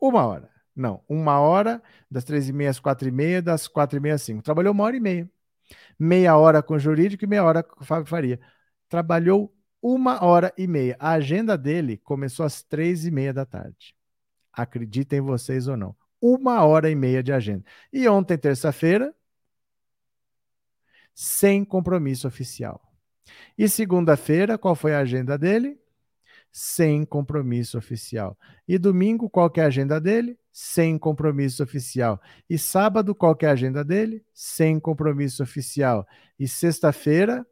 [0.00, 0.53] Uma hora.
[0.74, 4.16] Não, uma hora, das três e meia às quatro e meia, das quatro e meia
[4.16, 4.42] às cinco.
[4.42, 5.30] Trabalhou uma hora e meia.
[5.98, 8.40] Meia hora com o jurídico e meia hora com o Fábio Faria.
[8.88, 10.96] Trabalhou uma hora e meia.
[10.98, 13.94] A agenda dele começou às três e meia da tarde.
[14.52, 15.94] Acreditem vocês ou não.
[16.20, 17.64] Uma hora e meia de agenda.
[17.92, 19.14] E ontem, terça-feira,
[21.14, 22.80] sem compromisso oficial.
[23.56, 25.78] E segunda-feira, qual foi a agenda dele?
[26.50, 28.38] Sem compromisso oficial.
[28.66, 30.38] E domingo, qual que é a agenda dele?
[30.56, 32.22] Sem compromisso oficial.
[32.48, 34.24] E sábado, qual é a agenda dele?
[34.32, 36.06] Sem compromisso oficial.
[36.38, 37.44] E sexta-feira,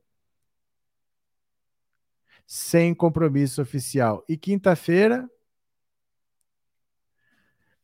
[2.47, 4.25] sem compromisso oficial.
[4.29, 5.29] E quinta-feira,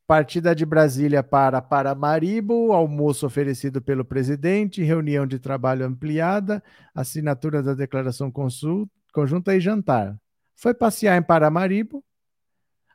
[0.07, 6.63] partida de Brasília para Paramaribo, almoço oferecido pelo presidente, reunião de trabalho ampliada,
[6.95, 10.17] assinatura da declaração conjunta e jantar.
[10.55, 12.05] Foi passear em Paramaribo,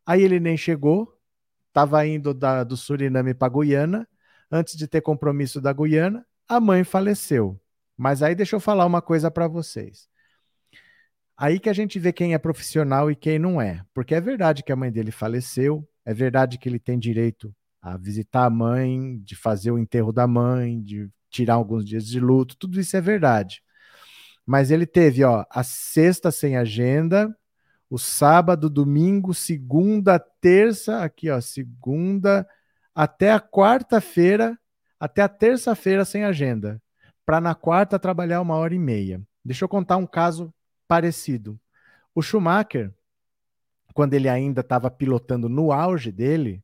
[0.06, 1.20] aí ele nem chegou,
[1.74, 4.08] estava indo da, do Suriname para Guiana,
[4.52, 7.60] antes de ter compromisso da Guiana, a mãe faleceu.
[7.98, 10.08] Mas aí deixa eu falar uma coisa para vocês.
[11.36, 13.84] Aí que a gente vê quem é profissional e quem não é.
[13.92, 17.98] Porque é verdade que a mãe dele faleceu, é verdade que ele tem direito a
[17.98, 22.56] visitar a mãe, de fazer o enterro da mãe, de tirar alguns dias de luto,
[22.56, 23.64] tudo isso é verdade.
[24.46, 27.36] Mas ele teve, ó, a sexta sem agenda,
[27.90, 32.48] o sábado, domingo, segunda, terça, aqui, ó, segunda,
[32.94, 34.58] até a quarta-feira,
[35.00, 36.82] até a terça-feira sem agenda,
[37.26, 39.22] para na quarta trabalhar uma hora e meia.
[39.44, 40.54] Deixa eu contar um caso
[40.88, 41.60] parecido.
[42.16, 42.94] O Schumacher,
[43.94, 46.64] quando ele ainda estava pilotando no auge dele,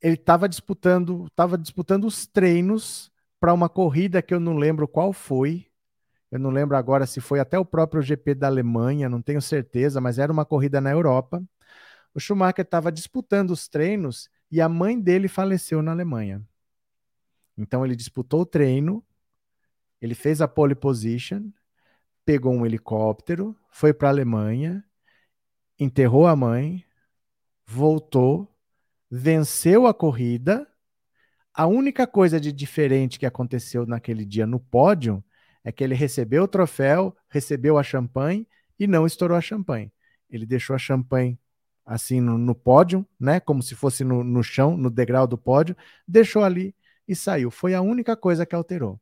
[0.00, 3.10] ele estava disputando, estava disputando os treinos
[3.40, 5.65] para uma corrida que eu não lembro qual foi.
[6.30, 10.00] Eu não lembro agora se foi até o próprio GP da Alemanha, não tenho certeza,
[10.00, 11.42] mas era uma corrida na Europa.
[12.14, 16.42] O Schumacher estava disputando os treinos e a mãe dele faleceu na Alemanha.
[17.56, 19.04] Então ele disputou o treino,
[20.00, 21.50] ele fez a pole position,
[22.24, 24.84] pegou um helicóptero, foi para a Alemanha,
[25.78, 26.84] enterrou a mãe,
[27.64, 28.48] voltou,
[29.10, 30.66] venceu a corrida.
[31.54, 35.24] A única coisa de diferente que aconteceu naquele dia no pódio
[35.66, 38.46] é que ele recebeu o troféu, recebeu a champanhe
[38.78, 39.92] e não estourou a champanhe.
[40.30, 41.36] Ele deixou a champanhe
[41.84, 43.40] assim no, no pódio, né?
[43.40, 45.76] Como se fosse no, no chão, no degrau do pódio,
[46.06, 46.72] deixou ali
[47.08, 47.50] e saiu.
[47.50, 49.00] Foi a única coisa que alterou.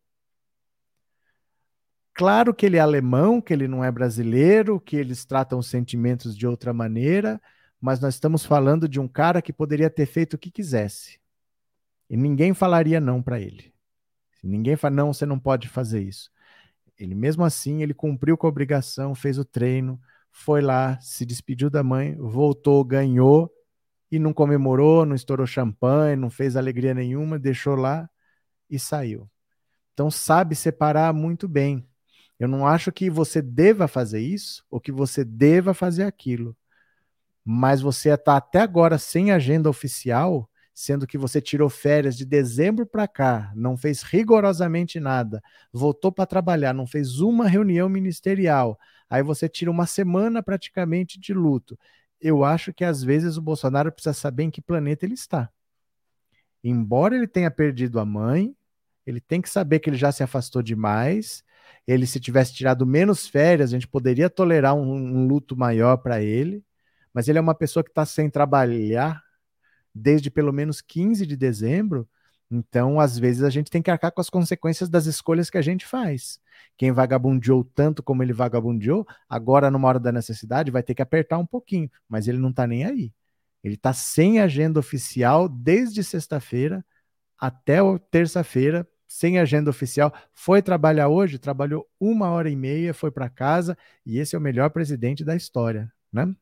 [2.14, 6.34] Claro que ele é alemão, que ele não é brasileiro, que eles tratam os sentimentos
[6.34, 7.42] de outra maneira,
[7.78, 11.20] mas nós estamos falando de um cara que poderia ter feito o que quisesse.
[12.08, 13.74] E ninguém falaria não para ele.
[14.42, 16.32] Ninguém fala, não, você não pode fazer isso.
[16.98, 20.00] Ele, mesmo assim, ele cumpriu com a obrigação, fez o treino,
[20.30, 23.50] foi lá, se despediu da mãe, voltou, ganhou
[24.10, 28.08] e não comemorou, não estourou champanhe, não fez alegria nenhuma, deixou lá
[28.70, 29.28] e saiu.
[29.92, 31.86] Então sabe separar muito bem.
[32.38, 36.56] Eu não acho que você deva fazer isso ou que você deva fazer aquilo.
[37.44, 42.84] Mas você está até agora sem agenda oficial, sendo que você tirou férias de dezembro
[42.84, 45.40] para cá, não fez rigorosamente nada,
[45.72, 48.76] voltou para trabalhar, não fez uma reunião ministerial,
[49.08, 51.78] aí você tira uma semana praticamente de luto.
[52.20, 55.48] Eu acho que às vezes o Bolsonaro precisa saber em que planeta ele está.
[56.62, 58.56] Embora ele tenha perdido a mãe,
[59.06, 61.44] ele tem que saber que ele já se afastou demais.
[61.86, 66.22] Ele, se tivesse tirado menos férias, a gente poderia tolerar um, um luto maior para
[66.22, 66.64] ele.
[67.12, 69.22] Mas ele é uma pessoa que está sem trabalhar
[69.94, 72.08] desde pelo menos 15 de dezembro.
[72.50, 75.62] Então, às vezes, a gente tem que arcar com as consequências das escolhas que a
[75.62, 76.38] gente faz.
[76.76, 81.38] Quem vagabundeou tanto como ele vagabundeou, agora, numa hora da necessidade, vai ter que apertar
[81.38, 83.12] um pouquinho, mas ele não está nem aí.
[83.62, 86.84] Ele está sem agenda oficial desde sexta-feira
[87.38, 87.78] até
[88.10, 90.12] terça-feira, sem agenda oficial.
[90.32, 94.42] Foi trabalhar hoje, trabalhou uma hora e meia, foi para casa, e esse é o
[94.42, 96.34] melhor presidente da história, né?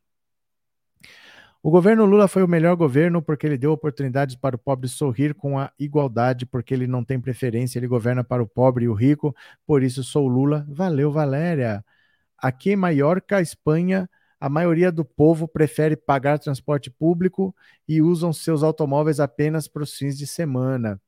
[1.65, 5.33] O governo Lula foi o melhor governo porque ele deu oportunidades para o pobre sorrir
[5.33, 8.95] com a igualdade, porque ele não tem preferência, ele governa para o pobre e o
[8.95, 9.35] rico,
[9.65, 10.67] por isso sou Lula.
[10.69, 11.85] Valeu, Valéria.
[12.37, 14.11] Aqui em Maiorca, Espanha,
[14.41, 17.55] a maioria do povo prefere pagar transporte público
[17.89, 21.01] e usam seus automóveis apenas para os fins de semana.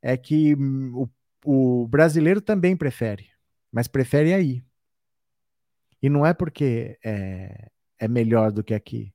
[0.00, 0.54] É que
[0.94, 1.08] o,
[1.44, 3.30] o brasileiro também prefere,
[3.72, 4.62] mas prefere aí.
[6.00, 7.68] E não é porque é,
[7.98, 9.12] é melhor do que aqui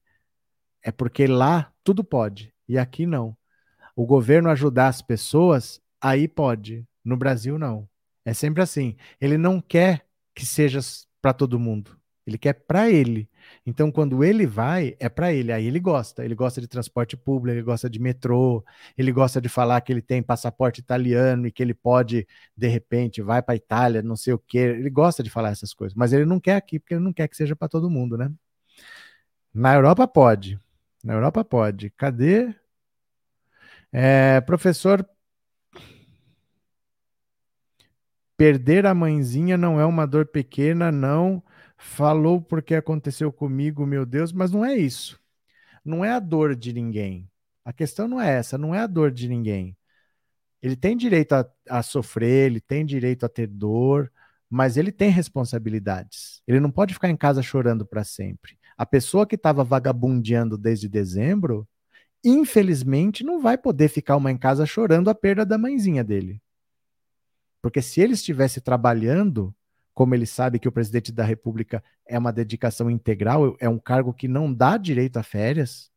[0.84, 3.36] é porque lá tudo pode e aqui não.
[3.96, 6.86] O governo ajudar as pessoas, aí pode.
[7.04, 7.88] No Brasil, não.
[8.26, 8.96] É sempre assim.
[9.20, 10.80] Ele não quer que seja
[11.22, 11.98] para todo mundo.
[12.26, 13.30] Ele quer para ele.
[13.66, 15.52] Então, quando ele vai, é para ele.
[15.52, 16.24] Aí ele gosta.
[16.24, 18.64] Ele gosta de transporte público, ele gosta de metrô,
[18.98, 23.22] ele gosta de falar que ele tem passaporte italiano e que ele pode, de repente,
[23.22, 24.60] vai para Itália, não sei o quê.
[24.60, 25.96] Ele gosta de falar essas coisas.
[25.96, 28.32] Mas ele não quer aqui, porque ele não quer que seja para todo mundo, né?
[29.54, 30.60] Na Europa pode.
[31.04, 31.90] Na Europa pode.
[31.92, 32.56] Cadê?
[33.92, 35.08] É, professor,
[38.38, 41.44] perder a mãezinha não é uma dor pequena, não.
[41.78, 45.20] Falou porque aconteceu comigo, meu Deus, mas não é isso.
[45.86, 47.30] Não é a dor de ninguém.
[47.66, 49.78] A questão não é essa, não é a dor de ninguém.
[50.62, 54.12] Ele tem direito a, a sofrer, ele tem direito a ter dor,
[54.50, 56.42] mas ele tem responsabilidades.
[56.48, 58.58] Ele não pode ficar em casa chorando para sempre.
[58.78, 61.68] A pessoa que estava vagabundeando desde dezembro,
[62.24, 66.42] infelizmente, não vai poder ficar uma em casa chorando a perda da mãezinha dele.
[67.62, 69.56] Porque se ele estivesse trabalhando,
[69.94, 74.14] como ele sabe que o presidente da República é uma dedicação integral, é um cargo
[74.14, 75.92] que não dá direito a férias,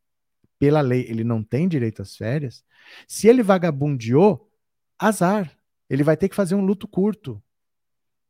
[0.59, 2.63] pela lei ele não tem direito às férias.
[3.07, 4.49] Se ele vagabundeou,
[4.97, 5.51] azar.
[5.89, 7.41] Ele vai ter que fazer um luto curto.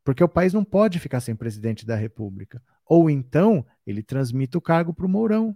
[0.07, 2.63] Porque o país não pode ficar sem presidente da República.
[2.85, 5.53] Ou então, ele transmite o cargo para o Mourão.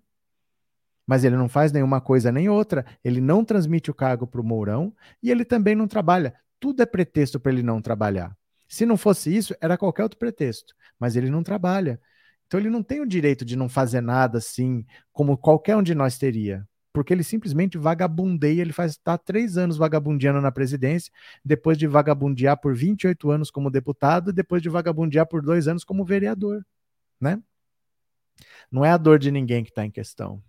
[1.08, 2.86] Mas ele não faz nenhuma coisa nem outra.
[3.02, 6.36] Ele não transmite o cargo para o Mourão e ele também não trabalha.
[6.60, 8.36] Tudo é pretexto para ele não trabalhar.
[8.68, 10.76] Se não fosse isso, era qualquer outro pretexto.
[11.00, 11.98] Mas ele não trabalha.
[12.46, 15.96] Então ele não tem o direito de não fazer nada assim, como qualquer um de
[15.96, 16.68] nós teria.
[16.94, 21.12] Porque ele simplesmente vagabundeia, ele faz está três anos vagabundeando na presidência,
[21.44, 26.04] depois de vagabundear por 28 anos como deputado, depois de vagabundear por dois anos como
[26.04, 26.66] vereador,
[27.20, 27.42] né?
[28.72, 30.42] Não é a dor de ninguém que está em questão.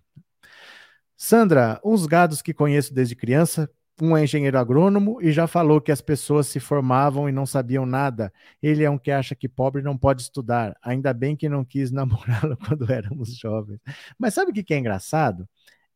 [1.16, 3.70] Sandra, uns gados que conheço desde criança,
[4.00, 7.86] um é engenheiro agrônomo e já falou que as pessoas se formavam e não sabiam
[7.86, 8.32] nada.
[8.60, 10.76] Ele é um que acha que pobre não pode estudar.
[10.82, 13.80] Ainda bem que não quis namorá-lo quando éramos jovens.
[14.18, 15.48] Mas sabe o que é engraçado?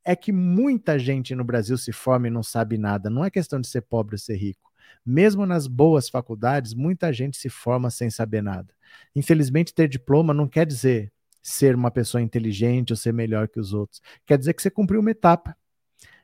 [0.07, 3.11] É que muita gente no Brasil se forma e não sabe nada.
[3.11, 4.71] Não é questão de ser pobre ou ser rico.
[5.05, 8.73] Mesmo nas boas faculdades, muita gente se forma sem saber nada.
[9.15, 11.13] Infelizmente, ter diploma não quer dizer
[11.43, 14.01] ser uma pessoa inteligente ou ser melhor que os outros.
[14.25, 15.57] Quer dizer que você cumpriu uma etapa.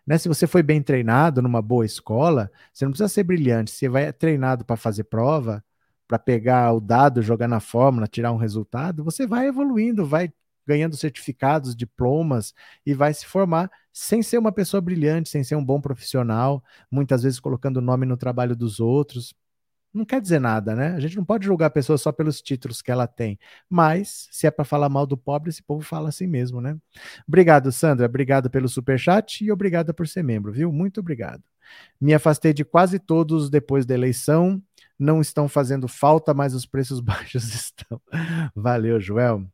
[0.06, 0.18] Né?
[0.18, 3.70] Se você foi bem treinado numa boa escola, você não precisa ser brilhante.
[3.70, 5.64] Você vai treinado para fazer prova,
[6.08, 10.32] para pegar o dado, jogar na fórmula, tirar um resultado, você vai evoluindo, vai
[10.66, 15.64] ganhando certificados, diplomas e vai se formar sem ser uma pessoa brilhante, sem ser um
[15.64, 19.34] bom profissional, muitas vezes colocando o nome no trabalho dos outros
[19.92, 20.94] não quer dizer nada, né?
[20.94, 23.38] A gente não pode julgar a pessoa só pelos títulos que ela tem.
[23.68, 26.76] Mas, se é para falar mal do pobre, esse povo fala assim mesmo, né?
[27.28, 28.06] Obrigado, Sandra.
[28.06, 30.72] Obrigado pelo superchat e obrigada por ser membro, viu?
[30.72, 31.42] Muito obrigado.
[32.00, 34.62] Me afastei de quase todos depois da eleição.
[34.98, 38.00] Não estão fazendo falta, mas os preços baixos estão.
[38.54, 39.51] Valeu, Joel.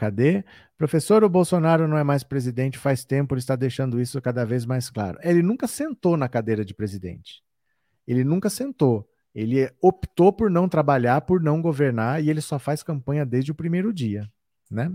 [0.00, 0.42] Cadê?
[0.78, 4.64] Professor, o Bolsonaro não é mais presidente faz tempo, ele está deixando isso cada vez
[4.64, 5.18] mais claro.
[5.22, 7.42] Ele nunca sentou na cadeira de presidente.
[8.06, 9.06] Ele nunca sentou.
[9.34, 13.54] Ele optou por não trabalhar, por não governar, e ele só faz campanha desde o
[13.54, 14.26] primeiro dia,
[14.70, 14.90] né?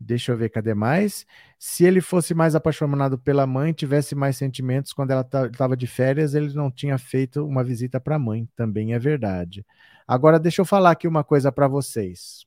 [0.00, 1.26] Deixa eu ver, cadê mais?
[1.58, 6.34] Se ele fosse mais apaixonado pela mãe, tivesse mais sentimentos quando ela estava de férias,
[6.34, 8.48] ele não tinha feito uma visita para a mãe.
[8.56, 9.62] Também é verdade.
[10.08, 12.46] Agora, deixa eu falar aqui uma coisa para vocês.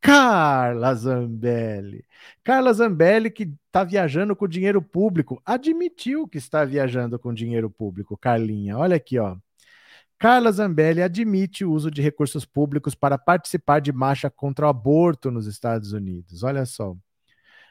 [0.00, 2.04] Carla Zambelli.
[2.44, 8.16] Carla Zambelli, que está viajando com dinheiro público, admitiu que está viajando com dinheiro público,
[8.16, 8.78] Carlinha.
[8.78, 9.36] Olha aqui, ó.
[10.18, 15.30] Carla Zambelli admite o uso de recursos públicos para participar de marcha contra o aborto
[15.30, 16.42] nos Estados Unidos.
[16.42, 16.96] Olha só.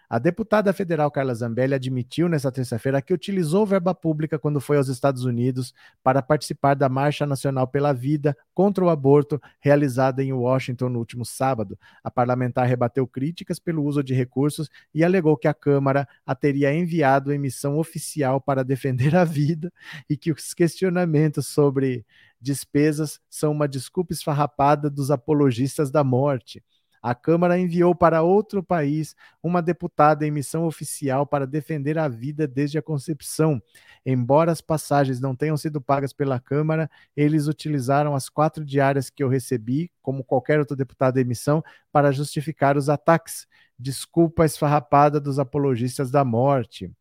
[0.09, 4.87] A deputada federal Carla Zambelli admitiu nesta terça-feira que utilizou verba pública quando foi aos
[4.87, 10.87] Estados Unidos para participar da Marcha Nacional pela Vida contra o Aborto, realizada em Washington
[10.87, 11.77] no último sábado.
[12.01, 16.73] A parlamentar rebateu críticas pelo uso de recursos e alegou que a Câmara a teria
[16.73, 19.73] enviado em missão oficial para defender a vida
[20.09, 22.05] e que os questionamentos sobre
[22.39, 26.63] despesas são uma desculpa esfarrapada dos apologistas da morte.
[27.07, 32.45] A Câmara enviou para outro país uma deputada em missão oficial para defender a vida
[32.45, 33.61] desde a concepção.
[34.05, 39.23] Embora as passagens não tenham sido pagas pela Câmara, eles utilizaram as quatro diárias que
[39.23, 41.63] eu recebi, como qualquer outro deputado em missão,
[41.93, 43.47] para justificar os ataques.
[43.79, 46.91] Desculpa esfarrapada dos apologistas da morte.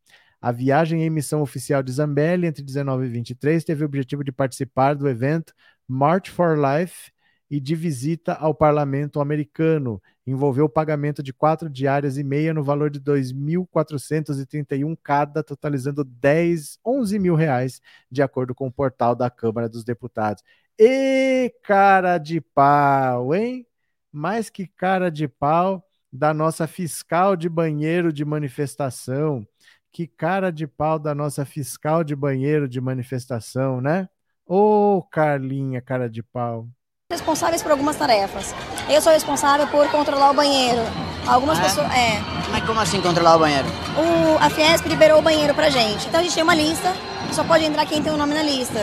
[0.41, 4.31] A viagem em missão oficial de Zambelli entre 19 e 23 teve o objetivo de
[4.31, 5.53] participar do evento
[5.89, 7.11] March for Life
[7.51, 10.03] e de visita ao parlamento americano.
[10.27, 16.79] Envolveu o pagamento de quatro diárias e meia no valor de 2.431 cada, totalizando 10,
[16.85, 20.43] 11 mil reais, de acordo com o portal da Câmara dos Deputados.
[20.79, 23.67] E cara de pau, hein?
[24.13, 29.47] Mais que cara de pau da nossa fiscal de banheiro de manifestação.
[29.93, 34.09] Que cara de pau da nossa fiscal de banheiro de manifestação, né?
[34.47, 36.69] Ô, oh, Carlinha, cara de pau
[37.11, 38.53] responsáveis por algumas tarefas.
[38.89, 40.81] Eu sou responsável por controlar o banheiro.
[41.27, 41.87] Algumas ah, pessoas.
[41.93, 42.21] É.
[42.51, 43.67] Mas como assim controlar o banheiro?
[43.97, 46.09] O, a Fiesp liberou o banheiro pra gente.
[46.09, 46.93] Então a gente tem uma lista,
[47.33, 48.81] só pode entrar quem tem o nome na lista.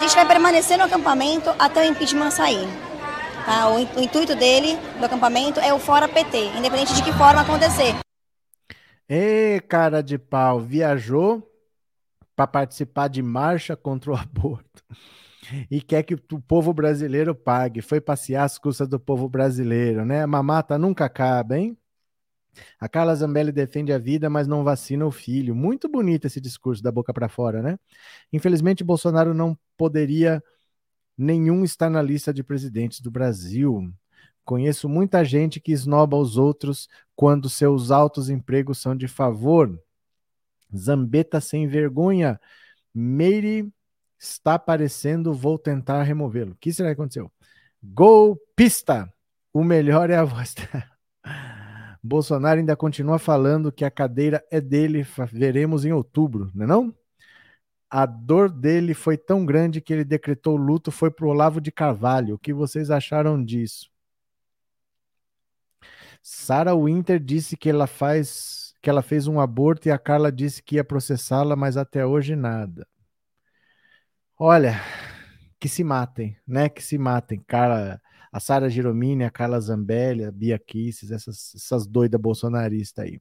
[0.00, 2.66] A gente vai permanecer no acampamento até o impeachment sair.
[3.44, 3.68] Tá?
[3.68, 7.94] O, o intuito dele, do acampamento, é o fora PT, independente de que forma acontecer.
[9.08, 11.42] Ê, cara de pau, viajou
[12.34, 14.82] para participar de marcha contra o aborto.
[15.70, 17.82] E quer que o povo brasileiro pague.
[17.82, 20.22] Foi passear às custas do povo brasileiro, né?
[20.22, 21.76] A mamata nunca acaba, hein?
[22.80, 25.54] A Carla Zambelli defende a vida, mas não vacina o filho.
[25.54, 27.78] Muito bonito esse discurso da boca para fora, né?
[28.32, 30.42] Infelizmente, Bolsonaro não poderia
[31.16, 33.92] nenhum estar na lista de presidentes do Brasil.
[34.44, 39.78] Conheço muita gente que esnoba os outros quando seus altos empregos são de favor.
[40.74, 42.40] Zambeta sem vergonha.
[42.94, 43.70] Meire
[44.18, 46.52] está aparecendo, vou tentar removê-lo.
[46.52, 47.30] O que será que aconteceu?
[47.82, 49.12] Golpista!
[49.52, 50.54] O melhor é a voz.
[52.02, 56.94] Bolsonaro ainda continua falando que a cadeira é dele, veremos em outubro, não é não?
[57.90, 61.70] A dor dele foi tão grande que ele decretou luto, foi para o Olavo de
[61.70, 62.34] Carvalho.
[62.34, 63.88] O que vocês acharam disso?
[66.22, 70.62] Sarah Winter disse que ela faz que ela fez um aborto e a Carla disse
[70.62, 72.86] que ia processá-la, mas até hoje nada.
[74.38, 74.80] Olha,
[75.58, 76.68] que se matem, né?
[76.68, 78.00] Que se matem, cara.
[78.30, 83.20] A Sara Giromini, a Carla Zambelli, a Bia Kisses, essas, essas doidas bolsonaristas aí.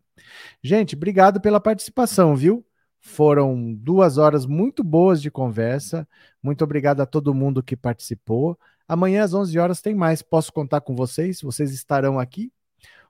[0.61, 2.65] Gente, obrigado pela participação, viu?
[2.99, 6.07] Foram duas horas muito boas de conversa.
[6.43, 8.59] Muito obrigado a todo mundo que participou.
[8.87, 10.21] Amanhã às 11 horas tem mais.
[10.21, 11.41] Posso contar com vocês?
[11.41, 12.51] Vocês estarão aqui?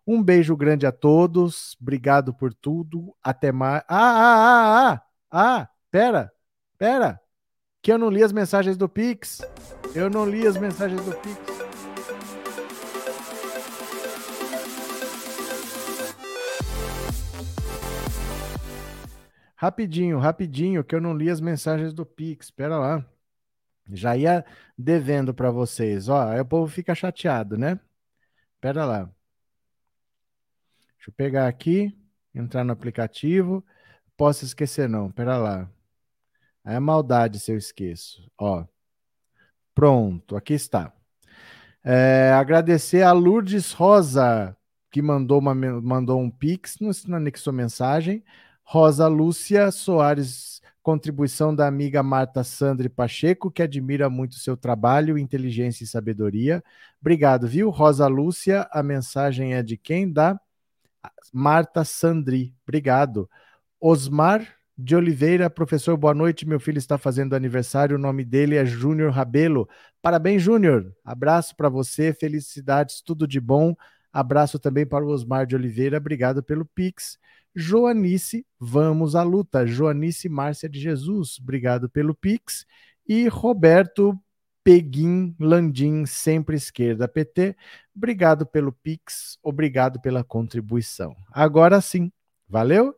[0.06, 1.76] Um beijo grande a todos.
[1.82, 3.16] Obrigado por tudo.
[3.24, 3.84] Até mais.
[3.88, 5.02] Ah, ah, ah,
[5.32, 6.32] ah, ah, pera,
[6.78, 7.25] pera.
[7.86, 9.44] Que eu não li as mensagens do Pix.
[9.94, 11.38] Eu não li as mensagens do Pix.
[19.56, 22.48] Rapidinho, rapidinho, que eu não li as mensagens do Pix.
[22.48, 23.06] Espera lá.
[23.88, 24.44] Já ia
[24.76, 26.10] devendo para vocês.
[26.10, 27.80] Ó, aí o povo fica chateado, né?
[28.56, 29.04] Espera lá.
[30.96, 31.96] Deixa eu pegar aqui,
[32.34, 33.64] entrar no aplicativo.
[34.18, 35.70] Posso esquecer não, Espera lá.
[36.66, 38.28] É maldade se eu esqueço.
[38.38, 38.66] Ó.
[39.74, 40.92] Pronto, aqui está.
[41.84, 44.58] É, agradecer a Lourdes Rosa,
[44.90, 48.24] que mandou, uma, mandou um pix, não anexou mensagem.
[48.64, 55.84] Rosa Lúcia Soares, contribuição da amiga Marta Sandri Pacheco, que admira muito seu trabalho, inteligência
[55.84, 56.64] e sabedoria.
[57.00, 57.70] Obrigado, viu?
[57.70, 60.12] Rosa Lúcia, a mensagem é de quem?
[60.12, 60.40] Da
[61.32, 62.56] Marta Sandri.
[62.64, 63.30] Obrigado.
[63.80, 64.48] Osmar
[64.78, 66.46] de Oliveira, professor, boa noite.
[66.46, 67.96] Meu filho está fazendo aniversário.
[67.96, 69.70] O nome dele é Júnior Rabelo.
[70.02, 70.94] Parabéns, Júnior.
[71.04, 73.74] Abraço para você, felicidades, tudo de bom.
[74.12, 75.98] Abraço também para o Osmar de Oliveira.
[75.98, 77.18] Obrigado pelo Pix.
[77.56, 79.66] Joanice, vamos à luta.
[79.66, 82.66] Joanice Márcia de Jesus, obrigado pelo Pix.
[83.08, 84.20] E Roberto
[84.62, 87.56] Peguim Landim, sempre esquerda PT,
[87.96, 91.16] obrigado pelo Pix, obrigado pela contribuição.
[91.32, 92.12] Agora sim,
[92.50, 92.94] valeu?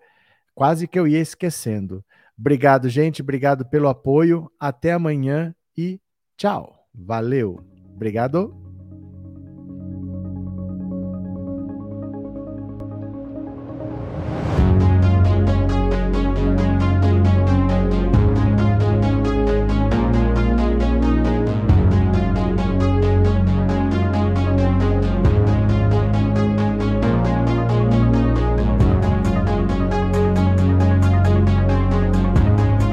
[0.57, 2.03] Quase que eu ia esquecendo.
[2.35, 4.51] Obrigado, gente, obrigado pelo apoio.
[4.59, 6.01] Até amanhã e
[6.35, 6.73] tchau.
[6.95, 7.63] Valeu.
[7.93, 8.66] Obrigado.